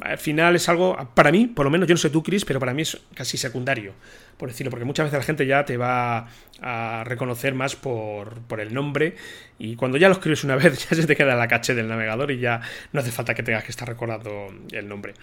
al 0.00 0.18
final 0.18 0.54
es 0.54 0.68
algo, 0.68 0.96
para 1.14 1.32
mí, 1.32 1.46
por 1.46 1.64
lo 1.64 1.70
menos, 1.70 1.88
yo 1.88 1.94
no 1.94 1.98
sé 1.98 2.10
tú, 2.10 2.22
Chris, 2.22 2.44
pero 2.44 2.60
para 2.60 2.72
mí 2.72 2.82
es 2.82 2.98
casi 3.14 3.36
secundario, 3.36 3.92
por 4.36 4.48
decirlo, 4.48 4.70
porque 4.70 4.84
muchas 4.84 5.06
veces 5.06 5.18
la 5.18 5.24
gente 5.24 5.46
ya 5.46 5.64
te 5.64 5.76
va 5.76 6.28
a 6.60 7.04
reconocer 7.04 7.54
más 7.54 7.74
por, 7.74 8.42
el 8.58 8.72
nombre 8.72 9.16
y 9.58 9.76
cuando 9.76 9.98
ya 9.98 10.08
lo 10.08 10.14
escribes 10.14 10.44
una 10.44 10.56
vez 10.56 10.88
ya 10.88 10.96
se 10.96 11.06
te 11.06 11.16
queda 11.16 11.34
la 11.34 11.48
caché 11.48 11.74
del 11.74 11.88
navegador 11.88 12.30
y 12.30 12.38
ya 12.38 12.60
no 12.92 13.00
hace 13.00 13.10
falta 13.10 13.34
que 13.34 13.42
tengas 13.42 13.64
que 13.64 13.70
estar 13.70 13.88
recordando 13.88 14.46
el 14.70 14.88
nombre. 14.88 15.14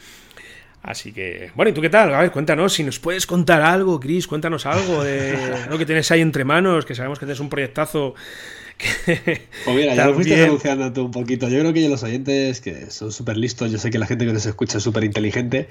Así 0.83 1.11
que, 1.11 1.51
bueno, 1.55 1.71
¿y 1.71 1.73
tú 1.73 1.81
qué 1.81 1.89
tal? 1.89 2.13
A 2.13 2.21
ver, 2.21 2.31
cuéntanos, 2.31 2.73
si 2.73 2.83
nos 2.83 2.99
puedes 2.99 3.25
contar 3.25 3.61
algo, 3.61 3.99
Chris, 3.99 4.27
cuéntanos 4.27 4.65
algo 4.65 5.03
de 5.03 5.67
lo 5.69 5.77
que 5.77 5.85
tienes 5.85 6.09
ahí 6.11 6.21
entre 6.21 6.45
manos, 6.45 6.85
que 6.85 6.95
sabemos 6.95 7.19
que 7.19 7.25
tienes 7.25 7.39
un 7.39 7.49
proyectazo 7.49 8.15
pues 9.05 9.75
mira, 9.75 9.95
ya 9.95 10.07
lo 10.07 10.13
fuiste 10.13 10.43
anunciando 10.43 10.93
tú 10.93 11.05
un 11.05 11.11
poquito. 11.11 11.49
Yo 11.49 11.59
creo 11.59 11.73
que 11.73 11.89
los 11.89 12.03
oyentes 12.03 12.61
que 12.61 12.91
son 12.91 13.11
súper 13.11 13.37
listos, 13.37 13.71
yo 13.71 13.77
sé 13.77 13.89
que 13.89 13.97
la 13.97 14.05
gente 14.05 14.25
que 14.25 14.33
nos 14.33 14.45
escucha 14.45 14.77
es 14.77 14.83
súper 14.83 15.03
inteligente 15.03 15.67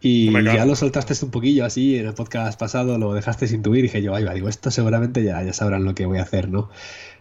y 0.00 0.30
ya 0.44 0.66
lo 0.66 0.76
soltaste 0.76 1.14
un 1.24 1.30
poquillo 1.30 1.64
así 1.64 1.96
en 1.96 2.06
el 2.06 2.14
podcast 2.14 2.58
pasado, 2.60 2.98
lo 2.98 3.14
dejaste 3.14 3.46
intuir 3.46 3.80
y 3.80 3.82
dije 3.84 4.02
yo, 4.02 4.14
ahí 4.14 4.22
va, 4.22 4.34
digo, 4.34 4.48
esto 4.48 4.70
seguramente 4.70 5.24
ya, 5.24 5.42
ya 5.42 5.52
sabrán 5.52 5.84
lo 5.84 5.94
que 5.94 6.06
voy 6.06 6.18
a 6.18 6.22
hacer, 6.22 6.50
¿no? 6.50 6.68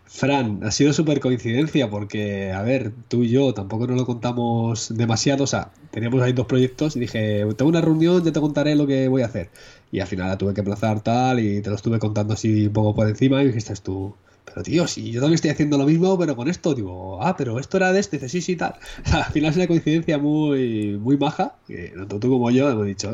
Fran, 0.06 0.60
ha 0.64 0.70
sido 0.70 0.94
súper 0.94 1.20
coincidencia 1.20 1.90
porque, 1.90 2.52
a 2.52 2.62
ver, 2.62 2.92
tú 3.08 3.24
y 3.24 3.30
yo 3.30 3.54
tampoco 3.54 3.88
nos 3.88 3.98
lo 3.98 4.06
contamos 4.06 4.96
demasiado, 4.96 5.46
o 5.46 5.48
sea, 5.48 5.72
teníamos 5.92 6.22
ahí 6.22 6.34
dos 6.34 6.46
proyectos 6.46 6.96
y 6.96 7.00
dije, 7.00 7.46
tengo 7.58 7.70
una 7.70 7.82
reunión, 7.82 8.24
ya 8.24 8.32
te 8.32 8.40
contaré 8.40 8.76
lo 8.76 8.86
que 8.86 9.08
voy 9.08 9.24
a 9.24 9.26
hacer. 9.28 9.50
Y 9.92 10.02
al 10.02 10.08
final 10.08 10.28
la 10.28 10.38
tuve 10.38 10.54
que 10.54 10.62
aplazar 10.62 11.02
tal 11.02 11.40
y 11.40 11.62
te 11.62 11.70
lo 11.70 11.76
estuve 11.78 12.00
contando 12.00 12.34
así 12.34 12.68
un 12.68 12.74
poco 12.74 12.94
por 12.94 13.08
encima 13.08 13.42
y 13.42 13.48
dijiste 13.48 13.74
tú, 13.82 14.14
pero 14.46 14.64
tío, 14.64 14.88
si 14.88 15.12
yo 15.12 15.22
también 15.22 15.36
estoy 15.36 15.52
haciendo 15.52 15.78
lo 15.78 15.86
mismo, 15.86 16.18
pero 16.18 16.36
con 16.36 16.48
esto, 16.48 16.74
digo, 16.74 17.22
ah, 17.22 17.36
pero 17.38 17.60
esto 17.60 17.78
era 17.78 17.92
de 17.92 18.00
este, 18.00 18.18
dice, 18.18 18.30
sí, 18.30 18.42
sí, 18.42 18.56
tal. 18.56 18.76
al 19.12 19.26
final 19.26 19.52
es 19.52 19.58
una 19.58 19.68
coincidencia 19.68 20.18
muy, 20.18 20.98
muy 21.00 21.18
maja, 21.18 21.56
que 21.68 21.94
tanto 21.96 22.20
tú 22.20 22.30
como 22.30 22.52
yo 22.52 22.70
hemos 22.70 22.86
dicho, 22.86 23.12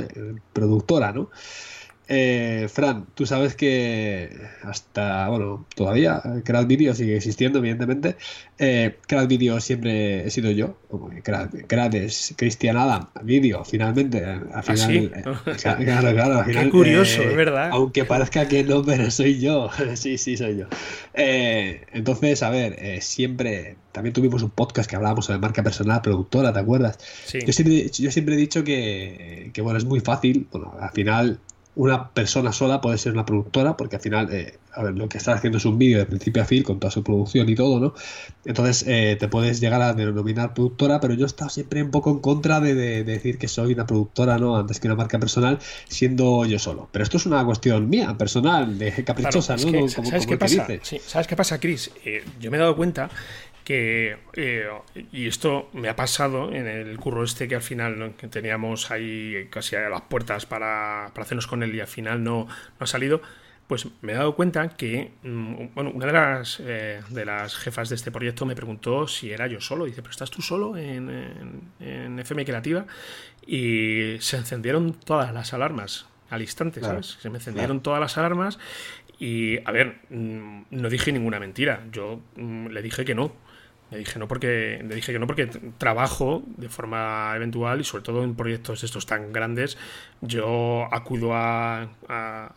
productora, 0.54 1.12
¿no? 1.12 1.30
Eh, 2.12 2.68
Fran, 2.74 3.06
tú 3.14 3.28
sabes 3.28 3.54
que 3.54 4.36
hasta, 4.64 5.30
bueno, 5.30 5.68
todavía 5.76 6.20
Crowd 6.44 6.66
Video 6.66 6.96
sigue 6.96 7.16
existiendo, 7.16 7.60
evidentemente. 7.60 8.16
Eh, 8.58 8.96
Video 9.28 9.62
siempre 9.62 10.26
he 10.26 10.32
sido 10.32 10.50
yo. 10.50 10.76
Crowd, 11.24 11.94
es 11.94 12.34
Cristian 12.36 12.78
Adam, 12.78 13.10
Video, 13.22 13.64
finalmente. 13.64 14.26
Al 14.26 14.48
¿Ah, 14.52 14.64
final, 14.64 14.92
eh, 15.16 15.22
claro, 15.86 16.12
claro, 16.14 16.40
al 16.40 16.46
final, 16.46 16.66
Qué 16.66 16.70
curioso, 16.72 17.22
es 17.22 17.36
verdad. 17.36 17.70
Aunque 17.74 18.06
parezca 18.06 18.48
que 18.48 18.64
no, 18.64 18.84
pero 18.84 19.12
soy 19.12 19.40
yo. 19.40 19.70
sí, 19.94 20.18
sí, 20.18 20.36
soy 20.36 20.58
yo. 20.58 20.66
Eh, 21.14 21.86
entonces, 21.94 22.42
a 22.42 22.50
ver, 22.50 23.04
siempre. 23.04 23.76
También 23.92 24.14
tuvimos 24.14 24.44
un 24.44 24.52
podcast 24.52 24.90
que 24.90 24.96
hablábamos 24.96 25.26
sobre 25.26 25.40
marca 25.40 25.62
personal, 25.62 26.02
productora, 26.02 26.54
¿te 26.54 26.60
acuerdas? 26.60 26.98
Yo, 27.34 27.52
siempre, 27.52 27.90
yo 27.90 28.12
siempre 28.12 28.36
he 28.36 28.38
dicho 28.38 28.64
que, 28.64 29.50
que, 29.52 29.62
bueno, 29.62 29.78
es 29.78 29.86
muy 29.86 30.00
fácil. 30.00 30.48
Bueno, 30.52 30.76
al 30.80 30.92
final 30.92 31.40
una 31.80 32.10
persona 32.10 32.52
sola 32.52 32.82
puede 32.82 32.98
ser 32.98 33.14
una 33.14 33.26
productora, 33.26 33.78
porque 33.78 33.96
al 33.96 34.02
final, 34.02 34.34
eh, 34.34 34.60
a 34.74 34.84
ver, 34.84 34.98
lo 34.98 35.08
que 35.08 35.18
estás 35.18 35.38
haciendo 35.38 35.60
es 35.60 35.66
un 35.66 35.78
vídeo 35.78 35.98
de 36.00 36.06
principio 36.06 36.44
a 36.44 36.46
fin 36.46 36.62
con 36.62 36.78
toda 36.78 36.92
su 36.92 37.06
producción 37.06 37.48
y 37.48 37.56
todo, 37.56 37.80
¿no? 37.80 37.94
Entonces 38.44 38.84
eh, 38.86 39.16
te 39.18 39.30
puedes 39.30 39.62
llegar 39.62 39.82
a 39.82 39.94
denominar 39.94 40.54
productora, 40.54 41.00
pero 41.00 41.14
yo 41.14 41.24
he 41.24 41.26
estado 41.26 41.50
siempre 41.50 41.82
un 41.82 41.90
poco 41.90 42.12
en 42.12 42.20
contra 42.20 42.60
de, 42.60 42.76
decir 43.06 43.38
que 43.38 43.48
soy 43.48 43.72
una 43.72 43.86
productora, 43.86 44.38
¿no? 44.38 44.58
Antes 44.58 44.82
que 44.82 44.90
una 44.90 44.98
marca 44.98 45.20
personal, 45.20 45.58
siendo 45.88 46.44
yo 46.44 46.60
solo. 46.60 46.90
Pero 46.92 47.04
esto 47.04 47.16
es 47.16 47.26
una 47.26 47.46
cuestión 47.46 47.88
mía, 47.88 48.14
personal, 48.18 48.78
de 48.78 48.92
caprichosa, 49.06 49.56
¿no? 49.56 49.88
¿Sabes, 49.88 50.28
qué 50.28 50.38
pasa? 50.38 50.68
¿Sabes 51.06 51.28
qué 51.28 51.38
pasa, 51.38 51.62
Chris? 51.62 51.92
Eh, 52.04 52.26
yo 52.42 52.52
me 52.52 52.58
he 52.58 52.60
dado 52.60 52.76
cuenta 52.76 53.10
que, 53.64 54.18
eh, 54.34 54.70
y 55.12 55.28
esto 55.28 55.70
me 55.74 55.90
ha 55.90 55.96
pasado 55.96 56.52
en 56.52 56.68
el 56.68 56.98
curro 56.98 57.24
este 57.24 57.48
que 57.48 57.56
al 57.56 57.62
final 57.62 58.14
que 58.18 58.28
teníamos 58.28 58.92
ahí 58.92 59.48
casi 59.50 59.76
a 59.76 59.90
las 59.90 60.02
puertas 60.02 60.46
para, 60.46 61.12
para, 61.14 61.24
hacernos 61.24 61.48
con 61.48 61.64
él 61.64 61.76
y 61.76 61.80
al 61.80 61.88
final 61.88 62.24
no, 62.24 62.46
no, 62.48 62.50
ha 62.80 62.88
salido, 62.88 63.22
pues 63.68 63.88
me 64.02 64.14
he 64.14 64.16
dado 64.16 64.36
cuenta 64.36 64.70
que, 64.70 65.12
mm, 65.22 65.76
bueno, 65.76 65.92
una 65.94 66.08
de 66.08 66.14
las, 66.14 66.60
eh, 66.60 67.02
de 67.10 67.26
las 67.26 67.56
jefas 67.56 67.90
de 67.90 67.96
este 67.96 68.12
proyecto 68.12 68.46
me 68.46 68.56
preguntó 68.56 69.08
si 69.08 69.32
era 69.32 69.46
yo 69.46 69.62
solo. 69.62 69.86
Dice, 69.86 70.02
pero 70.02 70.12
¿estás 70.12 70.32
tú 70.32 70.42
solo 70.42 70.76
en, 70.76 71.70
en, 71.80 72.20
FM 72.20 72.46
Creativa? 72.46 72.88
Y 73.46 74.18
se 74.20 74.38
encendieron 74.38 74.94
todas 74.94 75.32
las 75.34 75.54
alarmas 75.54 76.08
al 76.32 76.42
instante, 76.42 76.82
¿sabes? 76.82 77.18
Se 77.22 77.30
me 77.30 77.38
encendieron 77.38 77.82
todas 77.82 78.00
las 78.00 78.18
alarmas 78.18 78.58
y, 79.20 79.60
a 79.68 79.72
ver, 79.72 80.00
mm, 80.10 80.62
no 80.72 80.90
dije 80.90 81.12
ninguna 81.12 81.40
mentira. 81.40 81.86
Yo 81.92 82.22
mm, 82.38 82.68
le 82.68 82.82
dije 82.82 83.06
que 83.06 83.14
no 83.14 83.34
le 83.92 83.98
dije 83.98 84.20
no 84.20 84.28
porque 84.28 84.84
le 84.88 84.96
dije 84.96 85.12
que 85.12 85.20
no 85.20 85.28
porque 85.28 85.48
trabajo 85.78 86.44
de 86.58 86.70
forma 86.70 87.34
eventual 87.36 87.82
y 87.82 87.84
sobre 87.84 88.04
todo 88.04 88.24
en 88.24 88.36
proyectos 88.36 88.84
estos 88.84 89.06
tan 89.06 89.34
grandes 89.34 89.78
yo 90.22 90.88
acudo 90.92 91.32
a, 91.34 91.90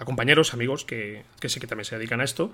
compañeros 0.04 0.52
amigos 0.52 0.84
que, 0.84 1.24
sé 1.42 1.60
que 1.60 1.66
también 1.66 1.84
se 1.84 1.96
dedican 1.96 2.20
a 2.20 2.24
esto 2.24 2.52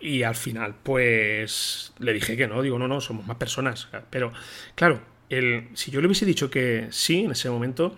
y 0.00 0.22
al 0.22 0.34
final 0.34 0.74
pues 0.82 1.92
le 1.98 2.12
dije 2.12 2.36
que 2.36 2.46
no 2.46 2.62
digo 2.62 2.78
no 2.78 2.88
no 2.88 3.00
somos 3.00 3.26
más 3.26 3.36
personas 3.36 3.88
pero 4.10 4.32
claro 4.74 5.00
el, 5.28 5.68
si 5.74 5.90
yo 5.90 6.00
le 6.00 6.06
hubiese 6.06 6.26
dicho 6.26 6.50
que 6.50 6.88
sí 6.90 7.24
en 7.24 7.32
ese 7.32 7.48
momento 7.50 7.96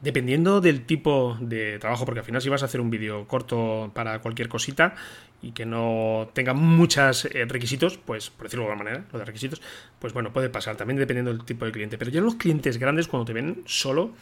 dependiendo 0.00 0.60
del 0.60 0.84
tipo 0.84 1.36
de 1.40 1.78
trabajo, 1.78 2.04
porque 2.04 2.20
al 2.20 2.26
final 2.26 2.42
si 2.42 2.48
vas 2.48 2.62
a 2.62 2.66
hacer 2.66 2.80
un 2.80 2.90
vídeo 2.90 3.26
corto 3.26 3.90
para 3.94 4.18
cualquier 4.20 4.48
cosita 4.48 4.94
y 5.42 5.52
que 5.52 5.66
no 5.66 6.30
tenga 6.34 6.54
muchos 6.54 7.24
eh, 7.26 7.44
requisitos, 7.46 7.98
pues 7.98 8.30
por 8.30 8.46
decirlo 8.46 8.64
de 8.64 8.72
alguna 8.72 8.90
manera, 8.90 9.06
lo 9.12 9.18
de 9.18 9.24
requisitos, 9.24 9.60
pues 9.98 10.12
bueno, 10.12 10.32
puede 10.32 10.48
pasar 10.48 10.76
también 10.76 10.98
dependiendo 10.98 11.32
del 11.32 11.44
tipo 11.44 11.64
de 11.64 11.72
cliente. 11.72 11.98
Pero 11.98 12.10
ya 12.10 12.20
los 12.20 12.36
clientes 12.36 12.78
grandes 12.78 13.08
cuando 13.08 13.26
te 13.26 13.32
ven 13.32 13.62
solo 13.66 14.12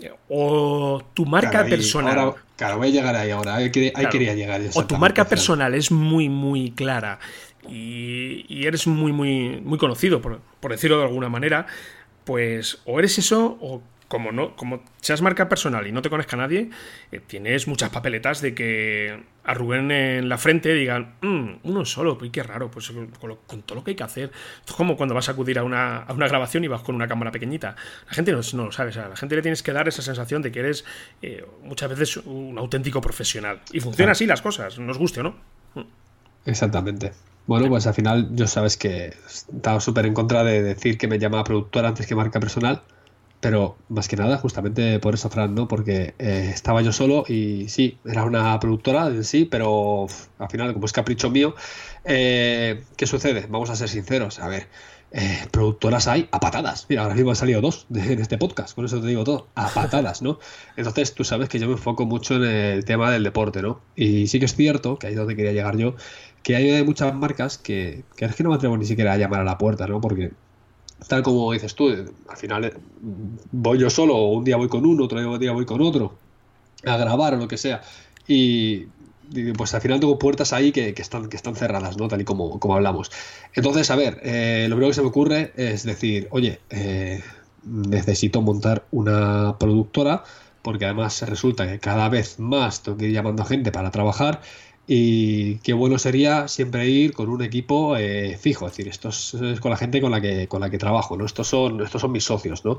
eh, 0.00 0.10
o 0.28 1.02
tu 1.14 1.26
marca 1.26 1.64
personal. 1.64 2.34
claro, 2.56 2.78
voy 2.78 2.88
a 2.88 2.90
llegar 2.90 3.16
ahí 3.16 3.30
ahora. 3.30 3.56
Ahí, 3.56 3.70
quería 3.70 4.34
llegar. 4.34 4.60
O 4.74 4.86
tu 4.86 4.96
marca 4.96 5.26
personal 5.26 5.74
es 5.74 5.90
muy, 5.90 6.28
muy 6.28 6.72
clara 6.72 7.18
y, 7.68 8.44
y 8.48 8.66
eres 8.66 8.86
muy, 8.86 9.12
muy, 9.12 9.60
muy 9.62 9.78
conocido, 9.78 10.20
por, 10.20 10.40
por, 10.60 10.70
decirlo 10.70 10.98
de 10.98 11.04
alguna 11.04 11.28
manera. 11.28 11.66
Pues 12.24 12.78
o 12.84 12.98
eres 12.98 13.18
eso 13.18 13.58
o 13.60 13.82
como 14.12 14.30
no, 14.30 14.54
como 14.56 14.82
seas 15.00 15.22
marca 15.22 15.48
personal 15.48 15.86
y 15.86 15.92
no 15.92 16.02
te 16.02 16.10
conozca 16.10 16.36
nadie, 16.36 16.68
eh, 17.12 17.20
tienes 17.26 17.66
muchas 17.66 17.88
papeletas 17.88 18.42
de 18.42 18.54
que 18.54 19.22
arruguen 19.42 19.90
en 19.90 20.28
la 20.28 20.36
frente 20.36 20.76
y 20.76 20.80
digan, 20.80 21.14
mm, 21.22 21.60
uno 21.62 21.86
solo, 21.86 22.18
pues 22.18 22.30
qué 22.30 22.42
raro, 22.42 22.70
pues 22.70 22.92
con, 23.18 23.62
todo 23.62 23.76
lo 23.76 23.82
que 23.82 23.92
hay 23.92 23.96
que 23.96 24.02
hacer. 24.02 24.24
Esto 24.60 24.72
es 24.72 24.76
como 24.76 24.98
cuando 24.98 25.14
vas 25.14 25.30
a 25.30 25.32
acudir 25.32 25.58
a 25.58 25.64
una, 25.64 26.04
grabación 26.28 26.62
y 26.62 26.68
vas 26.68 26.82
con 26.82 26.94
una 26.94 27.08
cámara 27.08 27.30
pequeñita. 27.30 27.74
La 28.06 28.12
gente 28.12 28.32
no, 28.32 28.64
lo 28.66 28.70
sabe, 28.70 28.92
a 29.00 29.08
la 29.08 29.16
gente 29.16 29.34
le 29.34 29.40
tienes 29.40 29.62
que 29.62 29.72
dar 29.72 29.88
esa 29.88 30.02
sensación 30.02 30.42
de 30.42 30.52
que 30.52 30.58
eres 30.58 30.84
eh, 31.22 31.46
muchas 31.62 31.88
veces 31.88 32.18
un 32.18 32.58
auténtico 32.58 33.00
profesional. 33.00 33.62
Y 33.72 33.80
funciona 33.80 34.12
así 34.12 34.26
las 34.26 34.42
cosas, 34.42 34.78
nos 34.78 34.98
guste 34.98 35.20
o 35.20 35.22
no. 35.22 35.36
Mm. 35.74 35.86
Exactamente. 36.44 37.12
Bueno, 37.46 37.66
pues 37.70 37.86
al 37.86 37.94
final 37.94 38.28
yo 38.32 38.46
sabes 38.46 38.76
que 38.76 39.14
estaba 39.26 39.80
súper 39.80 40.04
en 40.04 40.12
contra 40.12 40.44
de 40.44 40.62
decir 40.62 40.98
que 40.98 41.08
me 41.08 41.18
llamaba 41.18 41.44
productora 41.44 41.88
antes 41.88 42.06
que 42.06 42.14
marca 42.14 42.40
personal 42.40 42.82
pero 43.42 43.76
más 43.88 44.06
que 44.06 44.14
nada, 44.14 44.38
justamente 44.38 45.00
por 45.00 45.14
eso, 45.14 45.28
Fran, 45.28 45.52
¿no? 45.52 45.66
Porque 45.66 46.14
eh, 46.20 46.52
estaba 46.54 46.80
yo 46.80 46.92
solo 46.92 47.24
y 47.26 47.68
sí, 47.68 47.98
era 48.04 48.22
una 48.22 48.58
productora 48.60 49.08
en 49.08 49.24
sí, 49.24 49.46
pero 49.46 50.06
al 50.38 50.48
final, 50.48 50.72
como 50.72 50.86
es 50.86 50.92
capricho 50.92 51.28
mío, 51.28 51.56
eh, 52.04 52.84
¿qué 52.96 53.04
sucede? 53.04 53.48
Vamos 53.50 53.68
a 53.70 53.74
ser 53.74 53.88
sinceros. 53.88 54.38
A 54.38 54.46
ver, 54.46 54.68
eh, 55.10 55.40
productoras 55.50 56.06
hay 56.06 56.28
a 56.30 56.38
patadas. 56.38 56.86
Mira, 56.88 57.02
ahora 57.02 57.16
mismo 57.16 57.30
han 57.30 57.36
salido 57.36 57.60
dos 57.60 57.86
de, 57.88 58.12
este 58.12 58.38
podcast, 58.38 58.76
con 58.76 58.84
eso 58.84 59.00
te 59.00 59.08
digo 59.08 59.24
todo, 59.24 59.48
a 59.56 59.68
patadas, 59.68 60.22
¿no? 60.22 60.38
Entonces 60.76 61.12
tú 61.12 61.24
sabes 61.24 61.48
que 61.48 61.58
yo 61.58 61.66
me 61.66 61.72
enfoco 61.72 62.06
mucho 62.06 62.36
en 62.36 62.44
el 62.44 62.84
tema 62.84 63.10
del 63.10 63.24
deporte, 63.24 63.60
¿no? 63.60 63.80
Y 63.96 64.28
sí 64.28 64.38
que 64.38 64.44
es 64.44 64.54
cierto, 64.54 65.00
que 65.00 65.08
ahí 65.08 65.14
es 65.14 65.18
donde 65.18 65.34
quería 65.34 65.50
llegar 65.50 65.76
yo, 65.76 65.96
que 66.44 66.54
hay 66.54 66.84
muchas 66.84 67.12
marcas 67.12 67.58
que, 67.58 68.04
que 68.16 68.24
es 68.24 68.36
que 68.36 68.44
no 68.44 68.50
me 68.50 68.54
atrevo 68.54 68.76
ni 68.76 68.84
siquiera 68.84 69.14
a 69.14 69.16
llamar 69.16 69.40
a 69.40 69.44
la 69.44 69.58
puerta, 69.58 69.88
¿no? 69.88 70.00
Porque 70.00 70.30
tal 71.06 71.22
como 71.22 71.52
dices 71.52 71.74
tú, 71.74 71.88
al 72.28 72.36
final 72.36 72.64
eh, 72.64 72.74
voy 73.50 73.78
yo 73.78 73.90
solo, 73.90 74.16
un 74.26 74.44
día 74.44 74.56
voy 74.56 74.68
con 74.68 74.84
uno, 74.86 75.04
otro 75.04 75.38
día 75.38 75.52
voy 75.52 75.66
con 75.66 75.80
otro, 75.80 76.14
a 76.84 76.96
grabar 76.96 77.34
o 77.34 77.36
lo 77.38 77.48
que 77.48 77.56
sea. 77.56 77.82
Y 78.26 78.86
pues 79.56 79.74
al 79.74 79.80
final 79.80 80.00
tengo 80.00 80.18
puertas 80.18 80.52
ahí 80.52 80.72
que, 80.72 80.94
están, 80.96 81.28
que 81.28 81.36
están 81.36 81.56
cerradas, 81.56 81.96
¿no? 81.96 82.08
Tal 82.08 82.20
y 82.20 82.24
como, 82.24 82.58
como 82.58 82.74
hablamos. 82.74 83.10
Entonces, 83.54 83.90
a 83.90 83.96
ver, 83.96 84.20
eh, 84.22 84.66
lo 84.68 84.76
primero 84.76 84.90
que 84.90 84.94
se 84.94 85.02
me 85.02 85.08
ocurre 85.08 85.52
es 85.56 85.84
decir, 85.84 86.28
oye, 86.30 86.60
eh, 86.70 87.22
necesito 87.64 88.42
montar 88.42 88.84
una 88.90 89.56
productora, 89.58 90.24
porque 90.62 90.84
además 90.84 91.22
resulta 91.28 91.66
que 91.66 91.78
cada 91.78 92.08
vez 92.08 92.38
más 92.38 92.82
tengo 92.82 92.98
que 92.98 93.06
ir 93.06 93.12
llamando 93.12 93.42
a 93.42 93.46
gente 93.46 93.72
para 93.72 93.90
trabajar 93.90 94.40
y 94.86 95.56
qué 95.58 95.72
bueno 95.72 95.98
sería 95.98 96.48
siempre 96.48 96.88
ir 96.88 97.12
con 97.12 97.28
un 97.28 97.42
equipo 97.42 97.96
eh, 97.96 98.36
fijo, 98.40 98.66
es 98.66 98.72
decir, 98.72 98.88
esto 98.88 99.10
es, 99.10 99.34
con 99.60 99.70
la 99.70 99.76
gente 99.76 100.00
con 100.00 100.10
la 100.10 100.20
que, 100.20 100.48
con 100.48 100.60
la 100.60 100.70
que 100.70 100.78
trabajo, 100.78 101.16
¿no? 101.16 101.24
Estos 101.24 101.48
son, 101.48 101.80
estos 101.82 102.00
son 102.00 102.12
mis 102.12 102.24
socios, 102.24 102.64
¿no? 102.64 102.78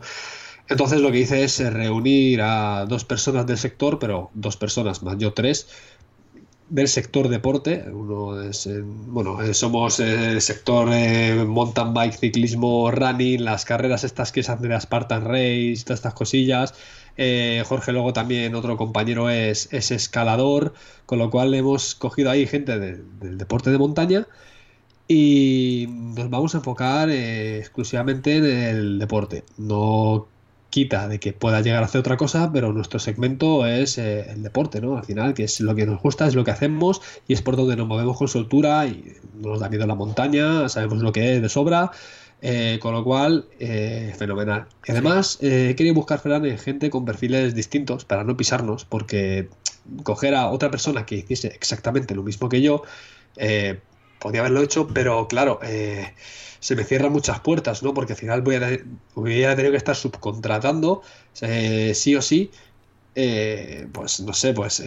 Entonces 0.68 1.02
lo 1.02 1.12
que 1.12 1.20
hice 1.20 1.44
es 1.44 1.60
reunir 1.74 2.42
a 2.42 2.86
dos 2.88 3.06
personas 3.06 3.46
del 3.46 3.58
sector, 3.58 4.00
pero 4.00 4.32
dos 4.34 4.58
personas 4.58 5.04
más 5.04 5.18
yo 5.18 5.34
tres, 5.34 5.68
del 6.70 6.88
sector 6.88 7.30
deporte. 7.30 7.86
Uno 7.92 8.42
es, 8.42 8.70
bueno, 9.08 9.42
eh, 9.42 9.54
somos 9.54 10.00
el 10.00 10.42
sector 10.42 10.88
mountain 11.46 11.94
bike, 11.94 12.14
ciclismo, 12.14 12.92
running, 12.92 13.44
las 13.44 13.66
carreras 13.66 14.04
estas 14.04 14.32
que 14.32 14.44
se 14.44 14.52
hacen 14.52 14.70
de 14.70 14.80
Spartan 14.80 15.26
Race, 15.26 15.84
todas 15.84 16.00
estas 16.00 16.14
cosillas. 16.14 16.74
Eh, 17.18 17.64
Jorge 17.68 17.92
luego 17.92 18.14
también 18.14 18.56
otro 18.56 18.78
compañero 18.78 19.30
es, 19.30 19.72
escalador, 19.72 20.74
con 21.06 21.20
lo 21.20 21.30
cual 21.30 21.54
hemos 21.54 21.96
cogido 21.96 22.32
ahí 22.32 22.48
gente 22.48 22.80
del 22.80 23.38
deporte 23.38 23.70
de 23.72 23.78
montaña 23.78 24.28
y 25.08 25.88
nos 25.90 26.30
vamos 26.30 26.56
a 26.56 26.60
enfocar 26.60 27.10
eh, 27.10 27.60
exclusivamente 27.60 28.38
en 28.38 28.46
el 28.46 29.00
deporte. 29.00 29.44
No 29.58 30.28
quita 30.70 31.08
de 31.08 31.20
que 31.20 31.34
pueda 31.34 31.62
llegar 31.62 31.84
a 31.84 31.86
hacer 31.86 32.00
otra 32.00 32.18
cosa, 32.18 32.52
pero 32.52 32.74
nuestro 32.74 32.98
segmento 32.98 33.68
es 33.68 34.00
eh, 34.00 34.32
el 34.32 34.42
deporte, 34.42 34.82
¿no? 34.82 34.98
Al 34.98 35.06
final, 35.06 35.36
que 35.36 35.44
es 35.44 35.60
lo 35.60 35.76
que 35.76 35.86
nos 35.86 36.02
gusta, 36.02 36.28
es 36.28 36.34
lo 36.34 36.44
que 36.44 36.50
hacemos 36.50 37.00
y 37.28 37.34
es 37.34 37.44
por 37.44 37.56
donde 37.58 37.76
nos 37.76 37.88
movemos 37.88 38.18
con 38.18 38.28
soltura 38.28 38.88
y 38.88 39.18
no 39.36 39.50
nos 39.50 39.60
da 39.60 39.70
miedo 39.70 39.86
la 39.86 39.94
montaña, 39.94 40.68
sabemos 40.70 41.00
lo 41.04 41.12
que 41.12 41.36
es 41.36 41.42
de 41.44 41.50
sobra 41.50 41.92
eh, 42.46 42.78
con 42.82 42.94
lo 42.94 43.06
cual, 43.06 43.46
eh, 43.58 44.14
fenomenal. 44.18 44.68
Y 44.86 44.92
además, 44.92 45.38
eh, 45.40 45.76
quería 45.78 45.94
buscar, 45.94 46.20
Ferran, 46.20 46.58
gente 46.58 46.90
con 46.90 47.06
perfiles 47.06 47.56
distintos 47.56 48.04
para 48.04 48.26
no 48.26 48.36
pisarnos, 48.36 48.84
porque 48.84 49.48
coger 50.04 50.36
a 50.36 50.50
otra 50.50 50.70
persona 50.70 51.06
que 51.06 51.16
hiciese 51.16 51.48
exactamente 51.48 52.14
lo 52.14 52.22
mismo 52.22 52.50
que 52.50 52.62
yo, 52.62 52.84
podía 54.20 54.42
haberlo 54.42 54.62
hecho, 54.62 54.90
pero 54.90 55.30
claro, 55.30 55.62
se 56.60 56.76
me 56.76 56.84
cierran 56.84 57.14
muchas 57.14 57.40
puertas, 57.40 57.82
¿no? 57.82 57.94
Porque 57.94 58.12
al 58.12 58.20
final 58.20 58.42
voy 58.42 58.56
a, 58.56 58.78
voy 59.16 59.44
a 59.46 59.56
tener 59.56 59.72
que 59.72 59.78
estar 59.78 59.96
subcontratando, 59.96 61.02
sí 61.32 62.16
o 62.18 62.22
sí, 62.22 62.52
pues 63.94 64.20
no 64.20 64.34
sé, 64.34 64.54
pues 64.54 64.84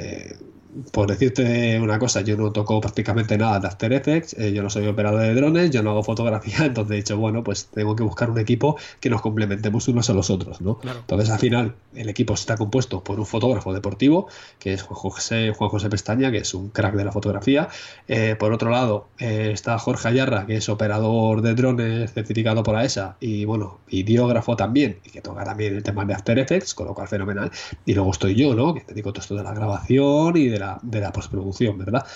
por 0.93 1.09
decirte 1.09 1.79
una 1.81 1.99
cosa, 1.99 2.21
yo 2.21 2.37
no 2.37 2.53
toco 2.53 2.81
prácticamente 2.81 3.39
nada 3.39 3.61
de 3.61 3.69
After 3.69 3.93
Effects, 3.93 4.35
eh, 4.39 4.53
yo 4.53 4.63
no 4.63 4.71
soy 4.71 4.87
operador 4.87 5.21
de 5.21 5.35
drones, 5.35 5.71
yo 5.71 5.83
no 5.83 5.91
hago 5.91 6.03
fotografía, 6.03 6.59
entonces 6.67 6.93
he 6.93 6.97
dicho, 6.97 7.17
bueno, 7.17 7.43
pues 7.43 7.67
tengo 7.67 7.97
que 7.97 8.03
buscar 8.03 8.31
un 8.31 8.39
equipo 8.39 8.77
que 9.01 9.11
nos 9.11 9.23
complementemos 9.23 9.89
unos 9.89 10.11
a 10.11 10.13
los 10.13 10.31
otros, 10.31 10.61
¿no? 10.61 10.79
Entonces 10.85 11.31
al 11.31 11.39
final 11.39 11.75
el 11.95 12.09
equipo 12.09 12.35
está 12.35 12.57
compuesto 12.57 13.03
por 13.03 13.19
un 13.19 13.27
fotógrafo 13.27 13.73
deportivo, 13.73 14.29
que 14.59 14.75
es 14.75 14.83
Juan 14.83 14.99
José, 14.99 15.53
Juan 15.57 15.71
José 15.71 15.89
Pestaña, 15.89 16.31
que 16.31 16.39
es 16.39 16.55
un 16.55 16.69
crack 16.71 16.95
de 16.95 17.05
la 17.05 17.13
fotografía. 17.13 17.69
Eh, 18.09 18.37
por 18.39 18.53
otro 18.53 18.71
lado 18.71 19.09
eh, 19.19 19.51
está 19.53 19.79
Jorge 19.79 20.09
Ayarra, 20.09 20.47
que 20.47 20.57
es 20.57 20.69
operador 20.69 21.43
de 21.43 21.55
drones 21.55 22.13
certificado 22.13 22.63
por 22.63 22.77
AESA 22.77 23.17
y 23.21 23.45
bueno, 23.45 23.79
videógrafo 23.89 24.57
también, 24.57 24.99
y 25.05 25.11
que 25.11 25.21
toca 25.21 25.45
también 25.45 25.75
el 25.75 25.83
tema 25.83 26.05
de 26.05 26.15
After 26.15 26.39
Effects, 26.39 26.75
con 26.75 26.87
lo 26.87 26.95
cual 26.95 27.09
fenomenal. 27.09 27.51
Y 27.85 27.95
luego 27.95 28.11
estoy 28.11 28.35
yo, 28.35 28.55
¿no? 28.55 28.75
Que 28.75 28.81
te 28.81 28.95
digo 28.95 29.13
todo 29.13 29.23
esto 29.23 29.35
de 29.35 29.43
la 29.43 29.53
grabación 29.53 30.37
y 30.37 30.49
de 30.49 30.59
la 30.59 30.66
de 30.83 31.01
la 31.01 31.13
postproducción, 31.13 31.79
¿verdad? 31.79 32.07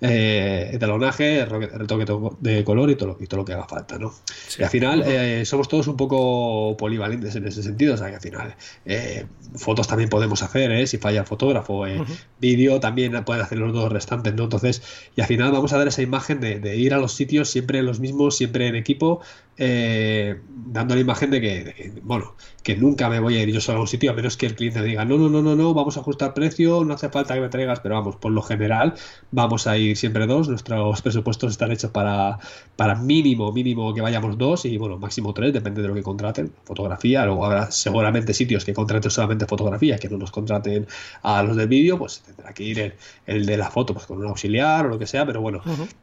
Eh, 0.00 0.70
etalonaje, 0.72 1.44
retoque 1.44 2.06
de 2.40 2.64
color 2.64 2.90
y 2.90 2.96
todo, 2.96 3.16
y 3.20 3.26
todo 3.26 3.40
lo 3.40 3.44
que 3.44 3.52
haga 3.52 3.66
falta, 3.66 3.98
¿no? 3.98 4.12
Y 4.58 4.62
al 4.62 4.70
final 4.70 5.02
eh, 5.06 5.44
somos 5.44 5.68
todos 5.68 5.88
un 5.88 5.96
poco 5.96 6.76
polivalentes 6.78 7.36
en 7.36 7.46
ese 7.46 7.62
sentido, 7.62 7.94
o 7.94 7.96
sea 7.96 8.08
que 8.08 8.14
al 8.14 8.20
final 8.20 8.54
eh, 8.86 9.26
fotos 9.54 9.88
también 9.88 10.08
podemos 10.08 10.42
hacer, 10.42 10.70
¿eh? 10.72 10.86
si 10.86 10.98
falla 10.98 11.20
el 11.20 11.26
fotógrafo, 11.26 11.86
eh, 11.86 12.02
vídeo 12.40 12.80
también 12.80 13.12
pueden 13.24 13.42
hacer 13.42 13.58
los 13.58 13.72
dos 13.72 13.92
restantes, 13.92 14.34
¿no? 14.34 14.44
Entonces, 14.44 14.82
y 15.16 15.20
al 15.20 15.26
final 15.26 15.52
vamos 15.52 15.72
a 15.72 15.78
dar 15.78 15.88
esa 15.88 16.02
imagen 16.02 16.40
de, 16.40 16.76
ir 16.76 16.94
a 16.94 16.98
los 16.98 17.12
sitios 17.12 17.50
siempre 17.50 17.82
los 17.82 18.00
mismos, 18.00 18.36
siempre 18.36 18.68
en 18.68 18.76
equipo, 18.76 19.20
dando 19.58 20.94
la 20.94 21.00
imagen 21.00 21.30
de 21.30 21.40
que, 21.42 21.92
bueno, 22.02 22.34
que 22.62 22.76
nunca 22.76 23.08
me 23.08 23.20
voy 23.20 23.36
a 23.36 23.42
ir 23.42 23.50
yo 23.52 23.60
solo 23.60 23.78
a 23.78 23.80
un 23.82 23.88
sitio, 23.88 24.10
a 24.10 24.14
menos 24.14 24.36
que 24.36 24.46
el 24.46 24.54
cliente 24.54 24.82
diga, 24.82 25.04
no, 25.04 25.18
no, 25.18 25.28
no, 25.28 25.42
no, 25.42 25.56
no, 25.56 25.74
vamos 25.74 25.96
a 25.96 26.00
ajustar 26.00 26.32
precio, 26.32 26.84
no 26.84 26.94
hace 26.94 27.10
falta 27.10 27.34
que 27.34 27.40
me 27.40 27.48
traigas, 27.48 27.80
pero 27.80 27.96
vamos, 27.96 28.16
por 28.16 28.32
lo 28.32 28.42
general 28.42 28.94
vamos 29.30 29.66
a 29.66 29.76
ir 29.76 29.89
siempre 29.96 30.26
dos. 30.26 30.48
Nuestros 30.48 31.02
presupuestos 31.02 31.52
están 31.52 31.70
hechos 31.72 31.90
para, 31.90 32.38
para 32.76 32.94
mínimo, 32.94 33.52
mínimo 33.52 33.94
que 33.94 34.00
vayamos 34.00 34.38
dos 34.38 34.64
y 34.64 34.76
bueno, 34.76 34.98
máximo 34.98 35.34
tres, 35.34 35.52
depende 35.52 35.82
de 35.82 35.88
lo 35.88 35.94
que 35.94 36.02
contraten. 36.02 36.52
Fotografía, 36.64 37.24
luego 37.24 37.44
habrá 37.44 37.70
seguramente 37.70 38.34
sitios 38.34 38.64
que 38.64 38.74
contraten 38.74 39.10
solamente 39.10 39.46
fotografía, 39.46 39.98
que 39.98 40.08
no 40.08 40.18
nos 40.18 40.30
contraten 40.30 40.86
a 41.22 41.42
los 41.42 41.56
del 41.56 41.68
vídeo, 41.68 41.98
pues 41.98 42.22
tendrá 42.22 42.52
que 42.52 42.64
ir 42.64 42.94
el, 43.26 43.46
de 43.46 43.56
la 43.56 43.70
foto 43.70 43.94
pues 43.94 44.06
con 44.06 44.18
un 44.18 44.26
auxiliar 44.26 44.86
o 44.86 44.88
lo 44.88 44.98
que 44.98 45.06
sea, 45.06 45.26
pero 45.26 45.40
bueno, 45.40 45.60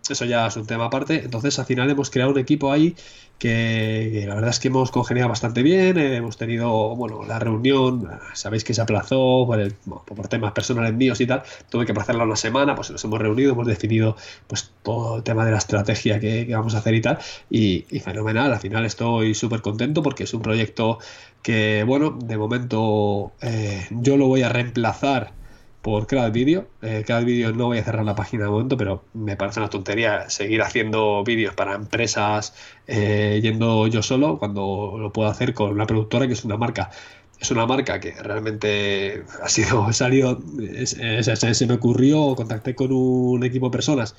eso 0.10 0.26
ya 0.26 0.48
es 0.48 0.56
un 0.58 0.66
tema 0.66 0.86
aparte. 0.86 1.24
Entonces 1.24 1.58
al 1.60 1.66
final 1.66 1.90
hemos 1.90 2.10
creado 2.10 2.32
un 2.32 2.40
equipo 2.40 2.72
ahí 2.72 2.96
que, 3.38 4.26
la 4.28 4.36
verdad 4.36 4.50
es 4.50 4.60
que 4.60 4.68
hemos 4.68 4.92
congeniado 4.92 5.30
bastante 5.30 5.62
bien, 5.62 5.98
eh, 5.98 6.16
hemos 6.16 6.38
tenido, 6.38 6.96
bueno, 6.96 7.24
la 7.26 7.40
reunión, 7.40 8.08
sabéis 8.34 8.64
que 8.64 8.74
se 8.74 8.82
aplazó 8.82 9.46
por, 9.46 9.60
el, 9.60 9.74
por 9.74 10.28
temas 10.28 10.54
personales 10.54 10.94
míos 10.94 11.22
y 11.22 11.28
tal, 11.28 11.44
tuve 11.70 11.86
que 11.86 11.92
aplazarla 11.92 12.24
una 12.24 12.36
semana, 12.36 12.76
pues 12.76 12.90
nos 12.90 13.04
hemos 13.04 13.20
reunido, 13.20 13.52
hemos 13.52 13.68
definido 13.78 14.16
pues 14.48 14.72
todo 14.84 15.18
el 15.18 15.24
tema 15.24 15.46
de 15.46 15.52
la 15.52 15.58
estrategia 15.58 16.20
que, 16.20 16.48
vamos 16.50 16.76
a 16.76 16.80
hacer 16.80 16.96
y 16.96 17.02
tal, 17.02 17.20
y, 17.50 17.82
fenomenal, 18.00 18.52
al 18.52 18.60
final 18.60 18.86
estoy 18.86 19.34
súper 19.34 19.62
contento 19.62 20.02
porque 20.04 20.24
es 20.24 20.34
un 20.34 20.42
proyecto 20.42 21.00
que, 21.42 21.84
bueno, 21.86 22.12
de 22.12 22.38
momento 22.38 23.32
eh, 23.42 23.88
yo 23.92 24.18
lo 24.18 24.28
voy 24.28 24.44
a 24.44 24.50
reemplazar 24.50 25.34
por 25.88 26.06
cada 26.06 26.30
vídeo. 26.30 26.68
Eh, 26.82 27.06
cada 27.08 27.22
vídeo 27.22 27.54
no 27.54 27.68
voy 27.68 27.78
a 27.78 27.84
cerrar 27.84 28.04
la 28.04 28.14
página 28.14 28.44
de 28.44 28.50
momento, 28.50 28.76
pero 28.76 29.06
me 29.14 29.38
parece 29.38 29.62
una 29.62 29.70
tontería 29.70 30.30
seguir 30.30 30.62
haciendo 30.62 31.24
vídeos 31.24 31.54
para 31.56 31.76
empresas 31.76 32.54
eh, 32.88 33.40
yendo 33.42 33.88
yo 33.88 34.04
solo 34.04 34.38
cuando 34.38 34.96
lo 34.98 35.14
puedo 35.14 35.30
hacer 35.30 35.54
con 35.54 35.72
una 35.72 35.86
productora 35.88 36.28
que 36.28 36.34
es 36.34 36.44
una 36.44 36.58
marca. 36.58 36.90
Es 37.40 37.52
una 37.52 37.66
marca 37.66 38.00
que 38.00 38.12
realmente 38.12 39.24
ha 39.44 39.50
sido 39.50 39.92
salido, 39.94 40.40
se 40.86 41.68
me 41.68 41.74
ocurrió, 41.76 42.36
contacté 42.36 42.76
con 42.76 42.92
un 42.92 43.44
equipo 43.44 43.68
de 43.68 43.72
personas 43.72 44.16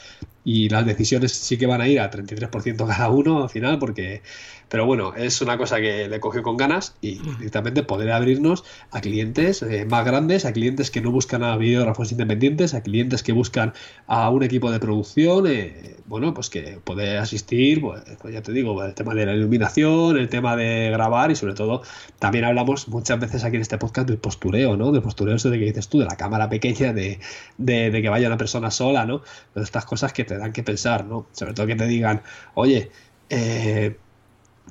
y 0.48 0.70
las 0.70 0.86
decisiones 0.86 1.32
sí 1.32 1.58
que 1.58 1.66
van 1.66 1.82
a 1.82 1.88
ir 1.88 2.00
a 2.00 2.10
33% 2.10 2.86
cada 2.86 3.10
uno 3.10 3.42
al 3.42 3.50
final 3.50 3.78
porque 3.78 4.22
pero 4.68 4.84
bueno, 4.84 5.14
es 5.14 5.40
una 5.40 5.56
cosa 5.56 5.80
que 5.80 6.08
le 6.08 6.20
cogió 6.20 6.42
con 6.42 6.56
ganas 6.56 6.94
y 7.00 7.18
directamente 7.38 7.82
poder 7.82 8.12
abrirnos 8.12 8.64
a 8.90 9.00
clientes 9.00 9.62
eh, 9.62 9.86
más 9.86 10.04
grandes, 10.04 10.44
a 10.44 10.52
clientes 10.52 10.90
que 10.90 11.00
no 11.00 11.10
buscan 11.10 11.42
a 11.42 11.56
videógrafos 11.56 12.12
independientes, 12.12 12.74
a 12.74 12.82
clientes 12.82 13.22
que 13.22 13.32
buscan 13.32 13.72
a 14.06 14.28
un 14.30 14.42
equipo 14.42 14.70
de 14.70 14.78
producción, 14.78 15.46
eh, 15.46 15.96
bueno, 16.06 16.34
pues 16.34 16.50
que 16.50 16.80
puede 16.84 17.18
asistir, 17.18 17.80
pues, 17.80 18.02
pues, 18.20 18.34
ya 18.34 18.42
te 18.42 18.52
digo, 18.52 18.82
el 18.84 18.94
tema 18.94 19.14
de 19.14 19.26
la 19.26 19.34
iluminación, 19.34 20.18
el 20.18 20.28
tema 20.28 20.56
de 20.56 20.90
grabar 20.90 21.30
y 21.30 21.36
sobre 21.36 21.54
todo 21.54 21.82
también 22.18 22.44
hablamos 22.44 22.88
muchas 22.88 23.18
veces 23.20 23.44
aquí 23.44 23.56
en 23.56 23.62
este 23.62 23.78
podcast 23.78 24.08
del 24.08 24.18
postureo, 24.18 24.76
¿no? 24.76 24.92
Del 24.92 25.02
postureo 25.02 25.36
eso 25.36 25.50
de 25.50 25.58
que 25.58 25.66
dices 25.66 25.88
tú, 25.88 25.98
de 25.98 26.06
la 26.06 26.16
cámara 26.16 26.48
pequeña, 26.48 26.92
de, 26.92 27.20
de, 27.56 28.02
que 28.02 28.08
vaya 28.08 28.26
una 28.26 28.38
persona 28.38 28.70
sola, 28.70 29.06
¿no? 29.06 29.22
De 29.54 29.62
estas 29.62 29.84
cosas 29.84 30.12
que 30.12 30.24
te 30.24 30.36
dan 30.38 30.52
que 30.52 30.62
pensar, 30.62 31.04
¿no? 31.04 31.26
Sobre 31.32 31.54
todo 31.54 31.66
que 31.66 31.76
te 31.76 31.86
digan, 31.86 32.22
oye, 32.54 32.90
eh, 33.30 33.96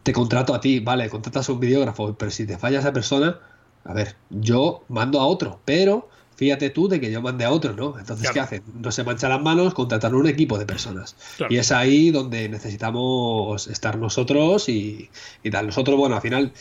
te 0.03 0.13
contrato 0.13 0.53
a 0.53 0.61
ti, 0.61 0.79
vale, 0.79 1.09
contratas 1.09 1.49
a 1.49 1.53
un 1.53 1.59
videógrafo, 1.59 2.13
pero 2.15 2.31
si 2.31 2.45
te 2.45 2.57
falla 2.57 2.79
esa 2.79 2.93
persona, 2.93 3.39
a 3.83 3.93
ver, 3.93 4.15
yo 4.29 4.83
mando 4.89 5.19
a 5.19 5.25
otro, 5.25 5.59
pero 5.65 6.09
fíjate 6.35 6.69
tú 6.69 6.87
de 6.87 6.99
que 6.99 7.11
yo 7.11 7.21
mande 7.21 7.45
a 7.45 7.51
otro, 7.51 7.73
¿no? 7.73 7.97
Entonces, 7.97 8.29
¿qué 8.31 8.39
hacen? 8.39 8.63
No 8.81 8.91
se 8.91 9.03
manchan 9.03 9.31
las 9.31 9.41
manos, 9.41 9.73
contratan 9.73 10.13
un 10.13 10.27
equipo 10.27 10.57
de 10.59 10.65
personas. 10.65 11.15
Y 11.49 11.57
es 11.57 11.71
ahí 11.71 12.11
donde 12.11 12.47
necesitamos 12.47 13.67
estar 13.67 13.97
nosotros 13.97 14.69
y, 14.69 15.09
y 15.43 15.49
tal. 15.49 15.65
Nosotros, 15.67 15.97
bueno, 15.97 16.15
al 16.15 16.21
final 16.21 16.53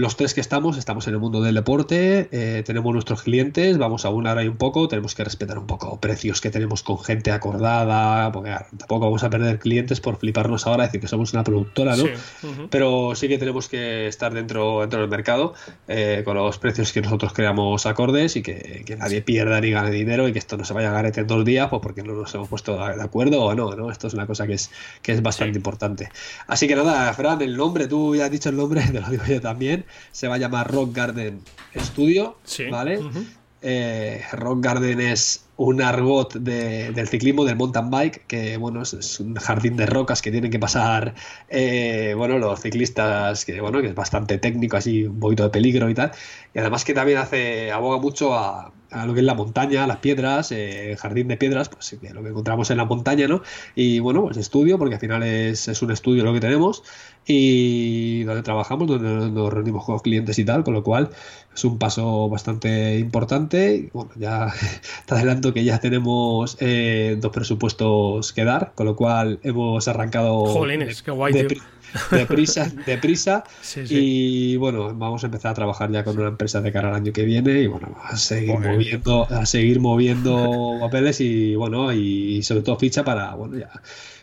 los 0.00 0.16
tres 0.16 0.34
que 0.34 0.40
estamos, 0.40 0.78
estamos 0.78 1.06
en 1.06 1.14
el 1.14 1.20
mundo 1.20 1.40
del 1.42 1.54
deporte, 1.54 2.28
eh, 2.32 2.62
tenemos 2.64 2.92
nuestros 2.92 3.22
clientes, 3.22 3.78
vamos 3.78 4.04
a 4.04 4.10
unar 4.10 4.38
ahí 4.38 4.48
un 4.48 4.56
poco, 4.56 4.88
tenemos 4.88 5.14
que 5.14 5.22
respetar 5.22 5.58
un 5.58 5.66
poco 5.66 6.00
precios 6.00 6.40
que 6.40 6.50
tenemos 6.50 6.82
con 6.82 6.98
gente 6.98 7.30
acordada, 7.30 8.32
porque 8.32 8.50
tampoco 8.76 9.06
vamos 9.06 9.22
a 9.22 9.30
perder 9.30 9.58
clientes 9.58 10.00
por 10.00 10.16
fliparnos 10.16 10.66
ahora, 10.66 10.84
decir 10.84 11.00
que 11.00 11.08
somos 11.08 11.32
una 11.32 11.44
productora, 11.44 11.96
¿no? 11.96 12.04
Pero 12.70 13.14
sí 13.14 13.28
que 13.28 13.38
tenemos 13.38 13.68
que 13.68 14.06
estar 14.06 14.32
dentro, 14.32 14.80
dentro 14.80 15.00
del 15.00 15.08
mercado 15.08 15.54
eh, 15.86 16.22
con 16.24 16.36
los 16.36 16.58
precios 16.58 16.92
que 16.92 17.02
nosotros 17.02 17.32
creamos 17.32 17.86
acordes 17.86 18.36
y 18.36 18.42
que, 18.42 18.84
nadie 18.98 19.22
pierda 19.22 19.60
ni 19.60 19.70
gane 19.70 19.90
dinero 19.90 20.28
y 20.28 20.32
que 20.32 20.38
esto 20.38 20.56
no 20.56 20.64
se 20.64 20.74
vaya 20.74 20.90
a 20.90 20.92
garete 20.92 21.20
en 21.20 21.26
dos 21.26 21.44
días 21.44 21.68
pues 21.68 21.80
porque 21.80 22.02
no 22.02 22.12
nos 22.14 22.34
hemos 22.34 22.48
puesto 22.48 22.76
de 22.76 23.02
acuerdo 23.02 23.42
o 23.42 23.54
no, 23.54 23.74
¿no? 23.76 23.90
Esto 23.90 24.08
es 24.08 24.14
una 24.14 24.26
cosa 24.26 24.46
que 24.46 24.54
es, 24.54 24.70
que 25.02 25.12
es 25.12 25.22
bastante 25.22 25.56
importante. 25.56 26.10
Así 26.46 26.66
que 26.66 26.74
nada, 26.74 27.12
Fran, 27.14 27.40
el 27.42 27.56
nombre, 27.56 27.86
tú 27.86 28.16
ya 28.16 28.24
has 28.24 28.30
dicho 28.30 28.48
el 28.48 28.56
nombre, 28.56 28.82
te 28.92 29.00
lo 29.00 29.08
digo 29.08 29.24
yo 29.26 29.40
también 29.40 29.84
se 30.12 30.28
va 30.28 30.34
a 30.36 30.38
llamar 30.38 30.70
Rock 30.70 30.94
Garden 30.94 31.42
Studio, 31.76 32.38
¿vale? 32.70 33.00
Eh, 33.62 34.24
Rock 34.32 34.60
Garden 34.64 35.00
es 35.00 35.44
un 35.60 35.82
argot 35.82 36.32
del 36.36 37.06
ciclismo, 37.06 37.44
del 37.44 37.56
mountain 37.56 37.90
bike, 37.90 38.26
que 38.26 38.56
bueno, 38.56 38.80
es, 38.80 39.20
un 39.20 39.34
jardín 39.34 39.76
de 39.76 39.84
rocas 39.84 40.22
que 40.22 40.30
tienen 40.30 40.50
que 40.50 40.58
pasar 40.58 41.14
eh, 41.50 42.14
bueno, 42.16 42.38
los 42.38 42.60
ciclistas, 42.60 43.44
que 43.44 43.60
bueno, 43.60 43.82
que 43.82 43.88
es 43.88 43.94
bastante 43.94 44.38
técnico, 44.38 44.78
así 44.78 45.04
un 45.04 45.20
poquito 45.20 45.42
de 45.42 45.50
peligro 45.50 45.90
y 45.90 45.94
tal. 45.94 46.12
Y 46.54 46.60
además 46.60 46.86
que 46.86 46.94
también 46.94 47.18
hace, 47.18 47.72
aboga 47.72 47.98
mucho 47.98 48.34
a, 48.34 48.72
lo 49.04 49.12
que 49.12 49.20
es 49.20 49.26
la 49.26 49.34
montaña, 49.34 49.86
las 49.86 49.98
piedras, 49.98 50.50
eh, 50.50 50.92
el 50.92 50.96
jardín 50.96 51.28
de 51.28 51.36
piedras, 51.36 51.68
pues 51.68 51.92
lo 51.92 52.22
que 52.22 52.30
encontramos 52.30 52.70
en 52.70 52.78
la 52.78 52.86
montaña, 52.86 53.28
¿no? 53.28 53.42
Y 53.74 53.98
bueno, 53.98 54.22
pues 54.22 54.38
estudio, 54.38 54.78
porque 54.78 54.94
al 54.94 55.00
final 55.00 55.22
es, 55.22 55.68
es 55.68 55.82
un 55.82 55.90
estudio 55.90 56.24
lo 56.24 56.32
que 56.32 56.40
tenemos 56.40 56.82
y 57.26 58.22
donde 58.24 58.42
trabajamos, 58.42 58.88
donde 58.88 59.30
nos 59.30 59.52
reunimos 59.52 59.84
con 59.84 59.92
los 59.92 60.02
clientes 60.02 60.38
y 60.38 60.44
tal, 60.44 60.64
con 60.64 60.72
lo 60.72 60.82
cual 60.82 61.10
es 61.54 61.64
un 61.64 61.78
paso 61.78 62.28
bastante 62.28 62.98
importante. 62.98 63.90
Bueno, 63.92 64.10
ya 64.16 64.52
te 65.06 65.14
adelanto 65.14 65.52
que 65.52 65.64
ya 65.64 65.78
tenemos 65.78 66.56
eh, 66.60 67.16
dos 67.20 67.32
presupuestos 67.32 68.32
que 68.32 68.44
dar, 68.44 68.72
con 68.74 68.86
lo 68.86 68.96
cual 68.96 69.40
hemos 69.42 69.88
arrancado 69.88 70.46
Jolines, 70.46 71.02
qué 71.02 71.10
guay, 71.10 71.32
deprisa, 72.12 72.70
deprisa 72.86 73.44
y 73.88 74.56
bueno, 74.56 74.94
vamos 74.94 75.24
a 75.24 75.26
empezar 75.26 75.50
a 75.52 75.54
trabajar 75.54 75.90
ya 75.90 76.04
con 76.04 76.18
una 76.18 76.28
empresa 76.28 76.60
de 76.60 76.72
cara 76.72 76.88
al 76.88 76.94
año 76.94 77.12
que 77.12 77.24
viene 77.24 77.60
y 77.60 77.66
bueno, 77.66 77.96
a 78.02 78.16
seguir 78.16 78.58
moviendo, 78.58 79.26
a 79.28 79.44
seguir 79.44 79.80
moviendo 79.80 80.76
papeles 80.80 81.20
y 81.20 81.56
bueno, 81.56 81.92
y 81.92 82.42
sobre 82.42 82.62
todo 82.62 82.76
ficha 82.76 83.04
para, 83.04 83.34
bueno, 83.34 83.58
ya. 83.58 83.70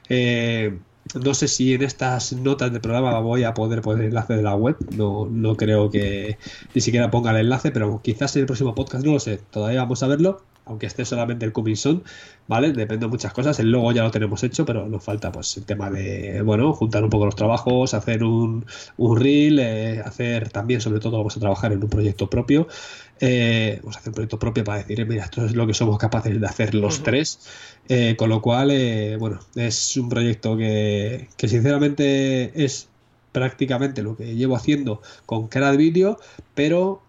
Eh, 0.10 0.78
no 1.16 1.34
sé 1.34 1.48
si 1.48 1.74
en 1.74 1.84
estas 1.84 2.34
notas 2.34 2.72
de 2.72 2.80
programa 2.80 3.20
voy 3.20 3.44
a 3.44 3.54
poder 3.54 3.82
poner 3.82 4.04
el 4.04 4.10
enlace 4.10 4.36
de 4.36 4.44
la 4.44 4.56
web. 4.56 4.78
No, 4.90 5.28
no 5.30 5.56
creo 5.56 5.90
que 5.90 6.38
ni 6.74 6.82
siquiera 6.82 7.12
ponga 7.12 7.32
el 7.32 7.38
enlace, 7.38 7.72
pero 7.72 8.02
quizás 8.02 8.36
en 8.36 8.42
el 8.42 8.46
próximo 8.48 8.76
podcast 8.76 9.06
no 9.06 9.14
lo 9.14 9.20
sé. 9.20 9.38
Todavía 9.38 9.82
vamos 9.82 10.04
a 10.04 10.08
verlo 10.08 10.44
aunque 10.68 10.86
esté 10.86 11.06
solamente 11.06 11.46
el 11.46 11.54
coming 11.54 11.76
¿vale? 12.48 12.72
Depende 12.74 13.06
de 13.06 13.10
muchas 13.10 13.34
cosas. 13.34 13.60
El 13.60 13.72
logo 13.72 13.92
ya 13.92 14.04
lo 14.04 14.12
tenemos 14.12 14.44
hecho, 14.44 14.66
pero 14.66 14.88
nos 14.88 15.04
falta 15.04 15.32
pues 15.32 15.58
el 15.58 15.66
tema 15.66 15.90
de, 15.90 16.42
bueno, 16.42 16.74
juntar 16.74 17.04
un 17.04 17.10
poco 17.10 17.26
los 17.26 17.36
trabajos, 17.36 17.94
hacer 17.94 18.24
un, 18.24 18.66
un 18.98 19.18
reel, 19.20 19.60
eh, 19.60 20.02
hacer 20.02 20.50
también, 20.50 20.82
sobre 20.82 21.00
todo, 21.00 21.18
vamos 21.18 21.36
a 21.38 21.40
trabajar 21.40 21.72
en 21.72 21.84
un 21.84 21.90
proyecto 21.90 22.30
propio. 22.30 22.68
Eh, 23.20 23.80
vamos 23.82 23.96
a 23.96 24.00
hacer 24.00 24.10
un 24.10 24.16
proyecto 24.16 24.40
propio 24.40 24.64
para 24.64 24.80
decir, 24.80 25.06
mira, 25.06 25.26
esto 25.26 25.46
es 25.46 25.56
lo 25.56 25.66
que 25.68 25.74
somos 25.74 25.98
capaces 25.98 26.40
de 26.40 26.48
hacer 26.48 26.76
los 26.76 27.04
tres. 27.04 27.40
Eh, 27.90 28.16
con 28.18 28.30
lo 28.30 28.42
cual, 28.42 28.70
bueno, 29.20 29.40
es 29.56 29.98
un 29.98 30.10
proyecto 30.10 30.58
que, 30.58 31.30
que 31.38 31.48
sinceramente 31.48 32.64
es 32.64 32.90
prácticamente 33.32 34.02
lo 34.02 34.18
que 34.18 34.36
llevo 34.36 34.56
haciendo 34.56 35.02
con 35.26 35.48
cada 35.48 35.72
vídeo, 35.72 36.20
pero 36.56 37.04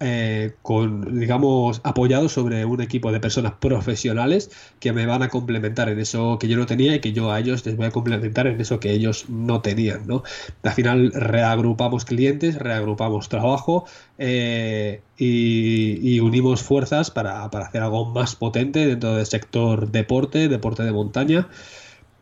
eh, 0.00 0.54
con, 0.62 1.18
digamos, 1.18 1.80
apoyado 1.82 2.28
sobre 2.28 2.64
un 2.64 2.80
equipo 2.80 3.10
de 3.10 3.18
personas 3.18 3.54
profesionales 3.60 4.50
que 4.78 4.92
me 4.92 5.06
van 5.06 5.22
a 5.22 5.28
complementar 5.28 5.88
en 5.88 5.98
eso 5.98 6.38
que 6.38 6.46
yo 6.46 6.56
no 6.56 6.66
tenía 6.66 6.94
y 6.94 7.00
que 7.00 7.12
yo 7.12 7.32
a 7.32 7.40
ellos 7.40 7.66
les 7.66 7.76
voy 7.76 7.86
a 7.86 7.90
complementar 7.90 8.46
en 8.46 8.60
eso 8.60 8.78
que 8.78 8.92
ellos 8.92 9.28
no 9.28 9.60
tenían, 9.60 10.06
¿no? 10.06 10.22
Al 10.62 10.72
final 10.72 11.12
reagrupamos 11.12 12.04
clientes, 12.04 12.56
reagrupamos 12.56 13.28
trabajo 13.28 13.86
eh, 14.18 15.02
y, 15.16 16.20
unimos 16.20 16.62
fuerzas 16.62 17.10
para, 17.10 17.50
para 17.50 17.66
hacer 17.66 17.82
algo 17.82 18.04
más 18.06 18.36
potente 18.36 18.86
dentro 18.86 19.16
del 19.16 19.26
sector 19.26 19.90
deporte, 19.90 20.48
deporte 20.48 20.84
de 20.84 20.92
montaña 20.92 21.48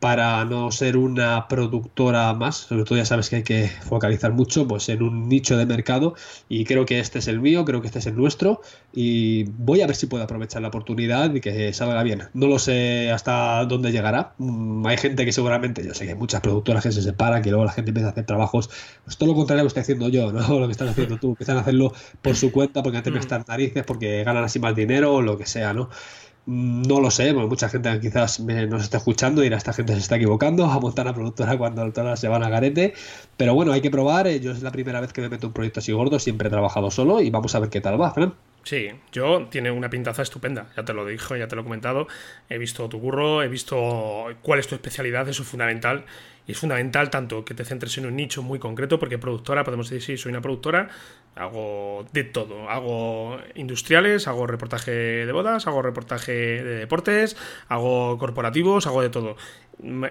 para 0.00 0.44
no 0.44 0.70
ser 0.70 0.96
una 0.96 1.48
productora 1.48 2.34
más, 2.34 2.56
sobre 2.56 2.84
todo 2.84 2.98
ya 2.98 3.06
sabes 3.06 3.30
que 3.30 3.36
hay 3.36 3.42
que 3.42 3.68
focalizar 3.68 4.32
mucho 4.32 4.68
pues 4.68 4.88
en 4.88 5.02
un 5.02 5.28
nicho 5.28 5.56
de 5.56 5.64
mercado 5.64 6.14
y 6.48 6.64
creo 6.64 6.84
que 6.84 7.00
este 7.00 7.18
es 7.18 7.28
el 7.28 7.40
mío, 7.40 7.64
creo 7.64 7.80
que 7.80 7.86
este 7.86 8.00
es 8.00 8.06
el 8.06 8.16
nuestro 8.16 8.60
y 8.92 9.44
voy 9.44 9.80
a 9.80 9.86
ver 9.86 9.96
si 9.96 10.06
puedo 10.06 10.22
aprovechar 10.24 10.60
la 10.62 10.68
oportunidad 10.68 11.34
y 11.34 11.40
que 11.40 11.72
salga 11.72 12.02
bien. 12.02 12.24
No 12.34 12.46
lo 12.46 12.58
sé 12.58 13.10
hasta 13.10 13.64
dónde 13.64 13.90
llegará. 13.92 14.34
Mm, 14.38 14.86
hay 14.86 14.96
gente 14.98 15.24
que 15.24 15.32
seguramente, 15.32 15.84
yo 15.84 15.94
sé 15.94 16.04
que 16.04 16.12
hay 16.12 16.18
muchas 16.18 16.40
productoras 16.40 16.82
que 16.82 16.92
se 16.92 17.02
separan, 17.02 17.42
que 17.42 17.50
luego 17.50 17.64
la 17.64 17.72
gente 17.72 17.90
empieza 17.90 18.08
a 18.08 18.12
hacer 18.12 18.26
trabajos, 18.26 18.70
pues 19.04 19.16
todo 19.16 19.30
lo 19.30 19.34
contrario 19.34 19.60
a 19.60 19.64
lo 19.64 19.68
que 19.68 19.80
estoy 19.80 19.82
haciendo 19.82 20.08
yo, 20.08 20.32
no 20.32 20.40
lo 20.60 20.66
que 20.66 20.72
estás 20.72 20.90
haciendo 20.90 21.18
tú, 21.18 21.30
empiezan 21.30 21.56
a 21.56 21.60
hacerlo 21.60 21.92
por 22.22 22.36
su 22.36 22.52
cuenta 22.52 22.82
porque 22.82 22.98
antes 22.98 23.12
me 23.12 23.18
están 23.18 23.44
narices, 23.48 23.84
porque 23.84 24.24
ganan 24.24 24.44
así 24.44 24.58
más 24.58 24.76
dinero 24.76 25.14
o 25.14 25.22
lo 25.22 25.38
que 25.38 25.46
sea, 25.46 25.72
¿no? 25.72 25.88
No 26.46 27.00
lo 27.00 27.10
sé, 27.10 27.34
porque 27.34 27.48
mucha 27.48 27.68
gente 27.68 27.98
quizás 28.00 28.38
nos 28.38 28.82
está 28.84 28.98
escuchando 28.98 29.42
y 29.42 29.48
esta 29.48 29.72
gente 29.72 29.94
se 29.94 29.98
está 29.98 30.14
equivocando 30.14 30.64
a 30.64 30.78
montar 30.78 31.04
una 31.04 31.14
productora 31.14 31.58
cuando 31.58 31.90
todas 31.92 32.20
se 32.20 32.28
van 32.28 32.44
a 32.44 32.48
garete. 32.48 32.94
Pero 33.36 33.54
bueno, 33.54 33.72
hay 33.72 33.80
que 33.80 33.90
probar. 33.90 34.28
Eh, 34.28 34.38
yo 34.38 34.52
es 34.52 34.62
la 34.62 34.70
primera 34.70 35.00
vez 35.00 35.12
que 35.12 35.20
me 35.20 35.28
meto 35.28 35.48
un 35.48 35.52
proyecto 35.52 35.80
así 35.80 35.90
gordo, 35.90 36.20
siempre 36.20 36.46
he 36.46 36.50
trabajado 36.50 36.90
solo 36.92 37.20
y 37.20 37.30
vamos 37.30 37.52
a 37.56 37.58
ver 37.58 37.68
qué 37.68 37.80
tal 37.80 38.00
va, 38.00 38.12
Fran. 38.12 38.32
Sí, 38.62 38.88
yo 39.12 39.46
tiene 39.48 39.70
una 39.70 39.90
pintaza 39.90 40.22
estupenda, 40.22 40.68
ya 40.76 40.84
te 40.84 40.92
lo 40.92 41.06
dijo, 41.06 41.36
ya 41.36 41.46
te 41.46 41.54
lo 41.54 41.62
he 41.62 41.64
comentado, 41.64 42.08
he 42.48 42.58
visto 42.58 42.88
tu 42.88 43.00
curro, 43.00 43.42
he 43.42 43.48
visto 43.48 44.26
cuál 44.42 44.58
es 44.58 44.66
tu 44.66 44.74
especialidad, 44.74 45.28
eso 45.28 45.42
es 45.42 45.48
fundamental 45.48 46.04
y 46.46 46.52
es 46.52 46.58
fundamental 46.58 47.10
tanto 47.10 47.44
que 47.44 47.54
te 47.54 47.64
centres 47.64 47.96
en 47.98 48.06
un 48.06 48.16
nicho 48.16 48.42
muy 48.42 48.58
concreto, 48.58 48.98
porque 48.98 49.18
productora, 49.18 49.64
podemos 49.64 49.90
decir, 49.90 50.16
sí, 50.16 50.22
soy 50.22 50.30
una 50.30 50.40
productora, 50.40 50.88
hago 51.34 52.06
de 52.12 52.24
todo. 52.24 52.68
Hago 52.70 53.38
industriales, 53.54 54.28
hago 54.28 54.46
reportaje 54.46 54.90
de 54.90 55.32
bodas, 55.32 55.66
hago 55.66 55.82
reportaje 55.82 56.32
de 56.32 56.78
deportes, 56.78 57.36
hago 57.68 58.18
corporativos, 58.18 58.86
hago 58.86 59.02
de 59.02 59.10
todo. 59.10 59.36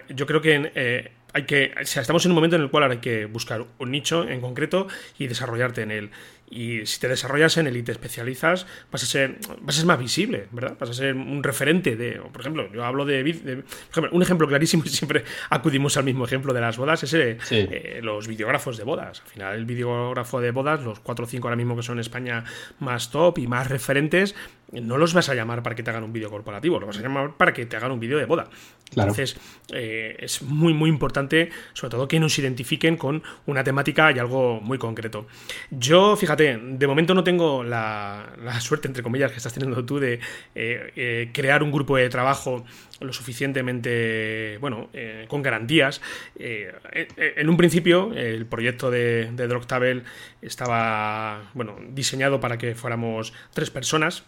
Yo 0.10 0.26
creo 0.28 0.42
que 0.42 0.72
eh, 0.76 1.12
hay 1.34 1.44
que. 1.44 1.74
O 1.82 1.86
sea, 1.86 2.02
estamos 2.02 2.26
en 2.26 2.32
un 2.32 2.36
momento 2.36 2.56
en 2.56 2.62
el 2.62 2.70
cual 2.70 2.90
hay 2.90 3.00
que 3.00 3.26
buscar 3.26 3.66
un 3.80 3.92
nicho 3.92 4.28
en 4.28 4.42
concreto 4.42 4.88
y 5.18 5.28
desarrollarte 5.28 5.82
en 5.82 5.92
él. 5.92 6.12
Y 6.50 6.86
si 6.86 7.00
te 7.00 7.08
desarrollas 7.08 7.58
en 7.58 7.68
él 7.68 7.78
y 7.78 7.84
te 7.84 7.92
especializas, 7.92 8.68
vas 8.92 9.04
a 9.04 9.06
ser, 9.06 9.40
vas 9.62 9.76
a 9.76 9.80
ser 9.80 9.88
más 9.88 10.00
visible, 10.00 10.48
¿verdad? 10.52 10.78
Vas 10.80 10.92
a 10.92 10.94
ser 10.94 11.16
un 11.16 11.44
referente 11.44 11.96
de, 11.96 12.22
por 12.32 12.42
ejemplo, 12.42 12.72
yo 12.72 12.86
hablo 12.86 13.04
de, 13.04 13.24
por 13.24 13.92
ejemplo, 13.92 14.10
un 14.12 14.22
ejemplo 14.22 14.48
clarísimo 14.48 14.84
y 14.86 14.90
siempre 14.90 15.24
acudimos 15.50 15.98
al 15.98 16.04
mismo 16.04 16.26
ejemplo 16.26 16.54
de 16.54 16.62
las 16.62 16.78
bodas, 16.78 17.04
es 17.04 17.14
eh, 17.14 18.00
los 18.02 18.28
videógrafos 18.28 18.78
de 18.78 18.84
bodas. 18.84 19.22
Al 19.22 19.28
final, 19.28 19.56
el 19.56 19.66
videógrafo 19.66 20.40
de 20.40 20.52
bodas, 20.52 20.84
los 20.84 21.00
4 21.00 21.26
o 21.26 21.28
5 21.28 21.48
ahora 21.48 21.56
mismo 21.56 21.76
que 21.76 21.84
son 21.84 21.98
en 21.98 22.02
España 22.02 22.44
más 22.80 23.10
top 23.10 23.40
y 23.40 23.48
más 23.48 23.68
referentes, 23.70 24.36
no 24.72 24.98
los 24.98 25.14
vas 25.14 25.30
a 25.30 25.36
llamar 25.36 25.64
para 25.64 25.76
que 25.76 25.84
te 25.84 25.90
hagan 25.90 26.04
un 26.04 26.14
vídeo 26.14 26.30
corporativo, 26.30 26.80
los 26.80 26.88
vas 26.88 26.98
a 26.98 27.02
llamar 27.02 27.38
para 27.38 27.54
que 27.54 27.66
te 27.66 27.76
hagan 27.78 27.92
un 27.92 28.00
vídeo 28.00 28.18
de 28.18 28.26
boda. 28.26 28.50
Entonces, 28.92 29.36
eh, 29.74 30.16
es 30.20 30.42
muy, 30.42 30.74
muy 30.74 30.90
importante, 30.90 31.50
sobre 31.74 31.92
todo, 31.92 32.08
que 32.08 32.20
nos 32.20 32.38
identifiquen 32.38 32.98
con 32.98 33.24
una 33.46 33.64
temática 33.64 34.12
y 34.12 34.20
algo 34.20 34.62
muy 34.62 34.78
concreto. 34.78 35.28
Yo, 35.72 36.16
fíjate, 36.16 36.58
de 36.58 36.88
momento 36.88 37.14
no 37.14 37.24
tengo 37.24 37.64
la, 37.64 38.36
suerte, 38.60 38.88
entre 38.88 39.04
comillas, 39.04 39.32
que 39.32 39.38
estás 39.38 39.54
teniendo 39.54 39.84
tú 39.86 40.00
de 40.00 40.20
eh, 40.56 40.92
eh, 40.96 41.30
crear 41.34 41.64
un 41.64 41.72
grupo 41.72 41.98
de 41.98 42.10
trabajo 42.10 42.66
lo 43.02 43.12
suficientemente, 43.12 44.58
bueno, 44.62 44.90
con 45.28 45.42
garantías. 45.42 46.02
en 46.38 47.50
un 47.50 47.58
principio, 47.58 48.14
el 48.14 48.46
proyecto 48.46 48.90
de, 48.90 49.32
de 49.34 49.48
Drogtable 49.48 50.04
estaba, 50.42 51.52
bueno, 51.54 51.76
diseñado 51.90 52.40
para 52.40 52.58
que 52.58 52.74
fuéramos 52.74 53.34
tres 53.54 53.70
personas 53.70 54.24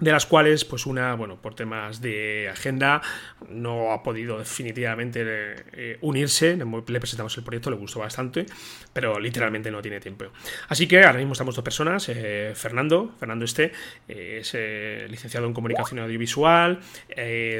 de 0.00 0.12
las 0.12 0.26
cuales 0.26 0.64
pues 0.64 0.86
una 0.86 1.14
bueno 1.14 1.40
por 1.40 1.54
temas 1.54 2.00
de 2.00 2.48
agenda 2.48 3.02
no 3.48 3.92
ha 3.92 4.02
podido 4.02 4.38
definitivamente 4.38 5.24
eh, 5.72 5.98
unirse. 6.00 6.56
Le 6.56 7.00
presentamos 7.00 7.36
el 7.36 7.44
proyecto 7.44 7.70
le 7.70 7.76
gustó 7.76 8.00
bastante 8.00 8.46
pero 8.92 9.18
literalmente 9.18 9.70
no 9.70 9.82
tiene 9.82 10.00
tiempo. 10.00 10.26
Así 10.68 10.86
que 10.86 11.04
ahora 11.04 11.18
mismo 11.18 11.32
estamos 11.32 11.54
dos 11.54 11.64
personas 11.64 12.08
eh, 12.08 12.52
Fernando 12.54 13.12
Fernando 13.18 13.44
Este 13.44 13.72
eh, 14.08 14.38
es 14.40 15.10
licenciado 15.10 15.46
en 15.46 15.52
comunicación 15.52 15.98
audiovisual 16.00 16.80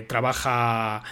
trabaja 0.06 1.02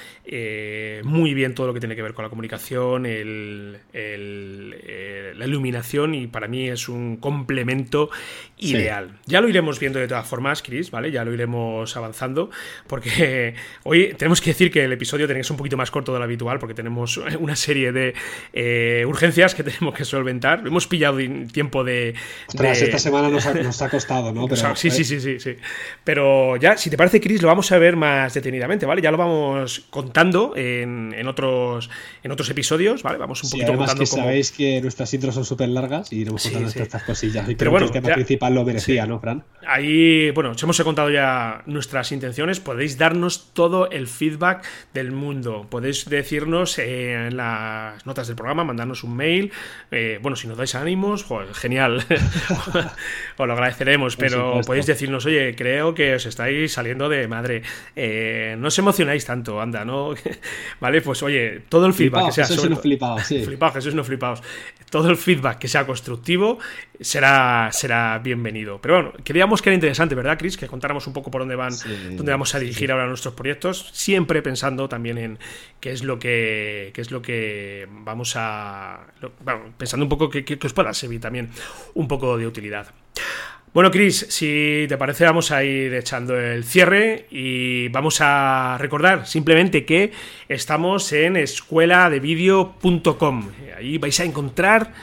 muy 1.02 1.34
bien 1.34 1.54
todo 1.54 1.68
lo 1.68 1.74
que 1.74 1.80
tiene 1.80 1.96
que 1.96 2.02
ver 2.02 2.14
con 2.14 2.24
la 2.24 2.28
comunicación 2.28 3.06
el, 3.06 3.78
la 3.92 5.46
iluminación 5.46 6.14
y 6.14 6.26
para 6.26 6.48
mí 6.48 6.68
es 6.68 6.88
un 6.88 7.16
complemento 7.16 8.10
ideal 8.58 9.10
ya 9.26 9.40
lo 9.40 9.48
iremos 9.48 9.78
viendo 9.78 9.98
de 9.98 10.08
todas 10.08 10.26
formas 10.26 10.62
Chris 10.62 10.90
vale 10.90 11.10
ya 11.10 11.24
lo 11.24 11.32
iremos 11.32 11.96
avanzando, 11.96 12.50
porque 12.86 13.54
hoy 13.84 14.14
tenemos 14.16 14.40
que 14.40 14.50
decir 14.50 14.70
que 14.70 14.84
el 14.84 14.92
episodio 14.92 15.26
ser 15.26 15.52
un 15.52 15.56
poquito 15.56 15.76
más 15.76 15.90
corto 15.90 16.12
de 16.12 16.18
lo 16.18 16.24
habitual, 16.24 16.58
porque 16.58 16.74
tenemos 16.74 17.16
una 17.40 17.56
serie 17.56 17.92
de 17.92 18.14
eh, 18.52 19.04
urgencias 19.06 19.54
que 19.54 19.62
tenemos 19.64 19.94
que 19.94 20.04
solventar. 20.04 20.66
Hemos 20.66 20.86
pillado 20.86 21.18
tiempo 21.52 21.84
de... 21.84 22.14
esta 22.52 22.98
semana 22.98 23.28
nos 23.28 23.82
ha, 23.82 23.88
costado, 23.88 24.32
¿no? 24.32 24.48
sí, 24.74 24.90
sí, 24.90 25.04
sí, 25.04 25.20
sí, 25.20 25.40
sí. 25.40 25.56
Pero 26.04 26.56
ya, 26.56 26.76
si 26.76 26.90
te 26.90 26.96
parece, 26.96 27.20
Chris, 27.20 27.42
lo 27.42 27.48
vamos 27.48 27.70
a 27.72 27.78
ver 27.78 27.96
más 27.96 28.34
detenidamente, 28.34 28.86
¿vale? 28.86 29.02
Ya 29.02 29.10
lo 29.10 29.16
vamos 29.16 29.86
contando 29.90 30.54
en, 30.56 31.26
otros, 31.26 31.90
en 32.22 32.32
otros 32.32 32.50
episodios, 32.50 33.02
¿vale? 33.02 33.18
Vamos 33.18 33.42
un 33.44 33.50
poquito 33.50 33.72
además 33.72 33.94
que 33.94 34.06
sabéis 34.06 34.52
que 34.52 34.80
nuestras 34.80 35.12
intros 35.14 35.34
son 35.34 35.44
súper 35.44 35.68
largas 35.68 36.12
y 36.12 36.20
iremos 36.20 36.42
contando 36.42 36.68
estas 36.68 37.02
cosillas. 37.02 37.48
Pero 37.56 37.70
bueno, 37.70 37.90
que 37.90 38.00
tema 38.00 38.16
lo 38.50 38.64
merecía, 38.64 39.06
¿no, 39.06 39.18
Fran? 39.20 39.44
Ahí, 39.68 40.30
bueno, 40.30 40.52
os 40.52 40.62
hemos 40.62 40.80
contado 40.82 41.10
ya 41.10 41.62
nuestras 41.66 42.12
intenciones. 42.12 42.60
Podéis 42.60 42.98
darnos 42.98 43.52
todo 43.52 43.90
el 43.90 44.06
feedback 44.06 44.64
del 44.94 45.10
mundo. 45.10 45.66
Podéis 45.68 46.08
decirnos 46.08 46.78
en 46.78 47.36
las 47.36 48.06
notas 48.06 48.28
del 48.28 48.36
programa, 48.36 48.62
mandarnos 48.62 49.02
un 49.02 49.16
mail. 49.16 49.50
Eh, 49.90 50.20
bueno, 50.22 50.36
si 50.36 50.46
nos 50.46 50.56
dais 50.56 50.74
ánimos, 50.76 51.26
genial. 51.54 52.04
os 53.36 53.46
lo 53.46 53.52
agradeceremos. 53.52 54.16
Pero 54.16 54.60
podéis 54.64 54.86
decirnos, 54.86 55.26
oye, 55.26 55.54
creo 55.56 55.94
que 55.94 56.14
os 56.14 56.26
estáis 56.26 56.72
saliendo 56.72 57.08
de 57.08 57.26
madre. 57.26 57.62
Eh, 57.96 58.54
no 58.58 58.68
os 58.68 58.78
emocionáis 58.78 59.24
tanto, 59.24 59.60
anda, 59.60 59.84
¿no? 59.84 60.14
vale, 60.80 61.00
pues 61.00 61.22
oye, 61.24 61.62
todo 61.68 61.86
el 61.86 61.92
feedback 61.92 62.26
que 62.26 62.32
sea. 62.32 62.44
Eso 62.44 62.68
no 62.68 62.76
flipados, 62.76 63.26
sí. 63.26 63.44
Jesús 63.74 63.94
no 63.94 64.04
flipados. 64.04 64.42
Todo 64.90 65.10
el 65.10 65.16
feedback 65.16 65.58
que 65.58 65.68
sea 65.68 65.84
constructivo 65.86 66.58
será, 67.00 67.70
será 67.72 68.18
bienvenido. 68.36 68.80
Pero 68.80 68.94
bueno, 68.94 69.12
queríamos 69.24 69.62
que 69.62 69.70
era 69.70 69.74
interesante, 69.74 70.14
¿verdad, 70.14 70.38
Chris? 70.38 70.56
Que 70.56 70.66
contáramos 70.66 71.06
un 71.06 71.12
poco 71.12 71.30
por 71.30 71.40
dónde 71.40 71.56
van, 71.56 71.72
dónde 72.12 72.32
vamos 72.32 72.54
a 72.54 72.58
dirigir 72.58 72.92
ahora 72.92 73.06
nuestros 73.06 73.34
proyectos, 73.34 73.90
siempre 73.92 74.42
pensando 74.42 74.88
también 74.88 75.18
en 75.18 75.38
qué 75.80 75.92
es 75.92 76.04
lo 76.04 76.18
que, 76.18 76.90
qué 76.94 77.00
es 77.00 77.10
lo 77.10 77.22
que 77.22 77.88
vamos 77.90 78.34
a. 78.36 79.06
pensando 79.78 80.04
un 80.04 80.10
poco 80.10 80.28
que, 80.28 80.44
que 80.44 80.66
os 80.66 80.72
pueda 80.72 80.92
servir 80.94 81.20
también 81.20 81.50
un 81.94 82.06
poco 82.06 82.36
de 82.36 82.46
utilidad. 82.46 82.88
Bueno, 83.72 83.90
Chris, 83.90 84.26
si 84.30 84.86
te 84.88 84.96
parece, 84.96 85.24
vamos 85.24 85.50
a 85.50 85.62
ir 85.62 85.92
echando 85.92 86.38
el 86.38 86.64
cierre 86.64 87.26
y 87.30 87.88
vamos 87.88 88.22
a 88.22 88.78
recordar 88.78 89.26
simplemente 89.26 89.84
que 89.84 90.12
estamos 90.48 91.12
en 91.12 91.36
escueladevideo.com. 91.36 93.50
Ahí 93.76 93.98
vais 93.98 94.18
a 94.20 94.24
encontrar 94.24 94.94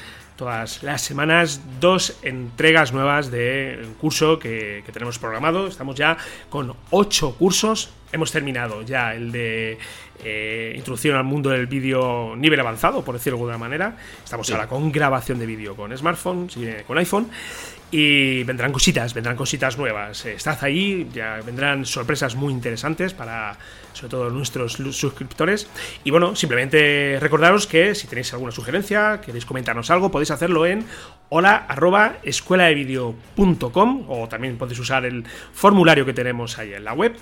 todas 0.44 0.84
las 0.84 1.02
semanas 1.02 1.62
dos 1.80 2.18
entregas 2.22 2.92
nuevas 2.92 3.32
de 3.32 3.88
curso 4.02 4.40
que, 4.40 4.84
tenemos 4.92 5.18
programado. 5.18 5.68
Estamos 5.68 5.96
ya 5.96 6.18
con 6.50 6.76
ocho 6.90 7.36
cursos. 7.36 7.94
Hemos 8.12 8.30
terminado 8.34 8.82
ya 8.82 9.16
el 9.16 9.32
de 9.32 9.78
eh, 10.22 10.74
introducción 10.76 11.16
al 11.16 11.24
mundo 11.24 11.50
del 11.50 11.68
vídeo 11.68 12.36
nivel 12.36 12.60
avanzado, 12.60 13.06
por 13.06 13.16
decirlo 13.16 13.38
de 13.38 13.44
alguna 13.44 13.58
manera. 13.58 13.96
Estamos 14.22 14.52
ahora 14.52 14.68
con 14.68 14.92
grabación 14.92 15.40
de 15.40 15.46
vídeo 15.46 15.78
con 15.78 15.98
smartphones 15.98 16.58
y 16.58 16.68
con 16.86 16.98
iPhone. 16.98 17.30
Y 17.90 18.44
vendrán 18.44 18.74
cositas, 18.74 19.14
vendrán 19.14 19.38
cositas 19.38 19.78
nuevas. 19.78 20.26
Estad 20.26 20.58
ahí, 20.62 21.08
ya 21.14 21.40
vendrán 21.46 21.86
sorpresas 21.86 22.36
muy 22.36 22.52
interesantes 22.52 23.14
para 23.14 23.58
sobre 23.94 24.10
todo 24.10 24.30
nuestros 24.30 24.74
suscriptores. 24.74 25.68
Y 26.04 26.12
bueno, 26.12 26.36
simplemente 26.36 27.18
recordaros 27.20 27.68
que 27.68 27.96
si 27.96 28.08
tenéis 28.08 28.34
alguna 28.34 28.52
sugerencia, 28.52 29.22
queréis 29.22 29.46
comentarnos 29.46 29.90
algo, 29.90 30.12
podéis 30.12 30.32
hacerlo 30.32 30.66
en 30.66 30.86
hola 31.30 31.66
arroba 31.68 32.18
o 34.08 34.28
también 34.28 34.58
podéis 34.58 34.80
usar 34.80 35.06
el 35.06 35.24
formulario 35.54 36.06
que 36.06 36.14
tenemos 36.14 36.60
ahí 36.60 36.74
en 36.74 36.84
la 36.84 36.94
web. 36.94 37.16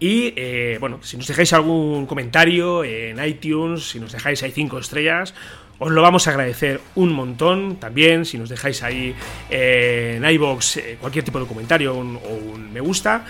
Y 0.00 0.32
eh, 0.36 0.78
bueno, 0.80 1.00
si 1.02 1.16
nos 1.16 1.26
dejáis 1.26 1.52
algún 1.52 2.06
comentario 2.06 2.84
en 2.84 3.22
iTunes, 3.22 3.90
si 3.90 4.00
nos 4.00 4.12
dejáis 4.12 4.42
ahí 4.42 4.52
cinco 4.52 4.78
estrellas, 4.78 5.34
os 5.78 5.90
lo 5.90 6.02
vamos 6.02 6.26
a 6.26 6.30
agradecer 6.30 6.80
un 6.94 7.12
montón. 7.12 7.76
También, 7.76 8.24
si 8.24 8.38
nos 8.38 8.48
dejáis 8.48 8.82
ahí 8.82 9.14
en 9.50 10.24
iBox 10.24 10.80
cualquier 11.00 11.24
tipo 11.24 11.38
de 11.38 11.46
comentario 11.46 11.94
o 11.94 11.98
un 11.98 12.72
me 12.72 12.80
gusta, 12.80 13.24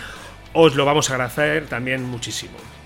os 0.52 0.74
lo 0.74 0.84
vamos 0.84 1.10
a 1.10 1.14
agradecer 1.14 1.66
también 1.66 2.04
muchísimo. 2.04 2.77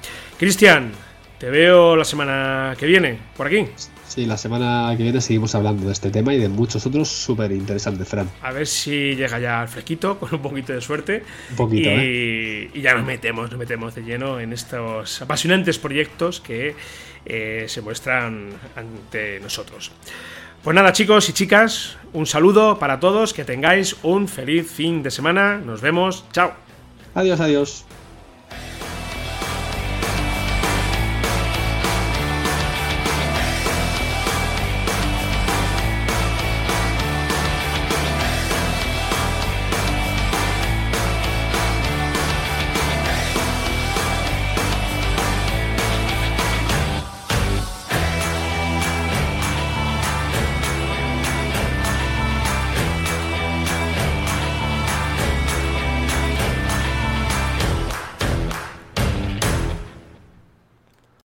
Cristian, 0.43 0.91
te 1.39 1.51
veo 1.51 1.95
la 1.95 2.05
semana 2.05 2.75
que 2.77 2.85
viene, 2.85 3.17
por 3.37 3.47
aquí. 3.47 3.65
Sí, 4.09 4.27
la 4.27 4.37
semana 4.37 4.93
que 4.97 5.05
viene 5.05 5.21
seguimos 5.21 5.55
hablando 5.55 5.87
de 5.87 5.93
este 5.93 6.11
tema 6.11 6.35
y 6.35 6.39
de 6.41 6.49
muchos 6.49 6.85
otros 6.85 7.09
súper 7.09 7.53
interesantes, 7.53 8.09
Fran. 8.09 8.29
A 8.43 8.51
ver 8.51 8.67
si 8.67 9.15
llega 9.15 9.39
ya 9.39 9.63
el 9.63 9.69
fresquito, 9.69 10.19
con 10.19 10.35
un 10.35 10.43
poquito 10.43 10.73
de 10.73 10.81
suerte. 10.81 11.23
Un 11.51 11.57
poquito, 11.57 11.89
y, 11.89 11.93
¿eh? 11.93 12.71
y 12.75 12.81
ya 12.81 12.97
nos 12.97 13.07
metemos, 13.07 13.53
nos 13.53 13.57
metemos 13.57 13.95
de 13.95 14.03
lleno 14.03 14.41
en 14.41 14.53
estos 14.53 15.23
apasionantes 15.23 15.79
proyectos 15.79 16.41
que 16.41 16.75
eh, 17.25 17.67
se 17.69 17.81
muestran 17.81 18.49
ante 18.75 19.39
nosotros. 19.39 19.93
Pues 20.65 20.75
nada, 20.75 20.93
chicos 20.93 21.29
y 21.29 21.35
chicas, 21.35 21.99
un 22.15 22.27
saludo 22.27 22.81
para 22.81 22.99
todos, 22.99 23.33
que 23.33 23.45
tengáis 23.45 23.95
un 24.03 24.27
feliz 24.27 24.69
fin 24.69 25.05
de 25.05 25.13
semana. 25.13 25.59
Nos 25.59 25.81
vemos, 25.83 26.25
chao. 26.33 26.53
Adiós, 27.15 27.39
adiós. 27.39 27.85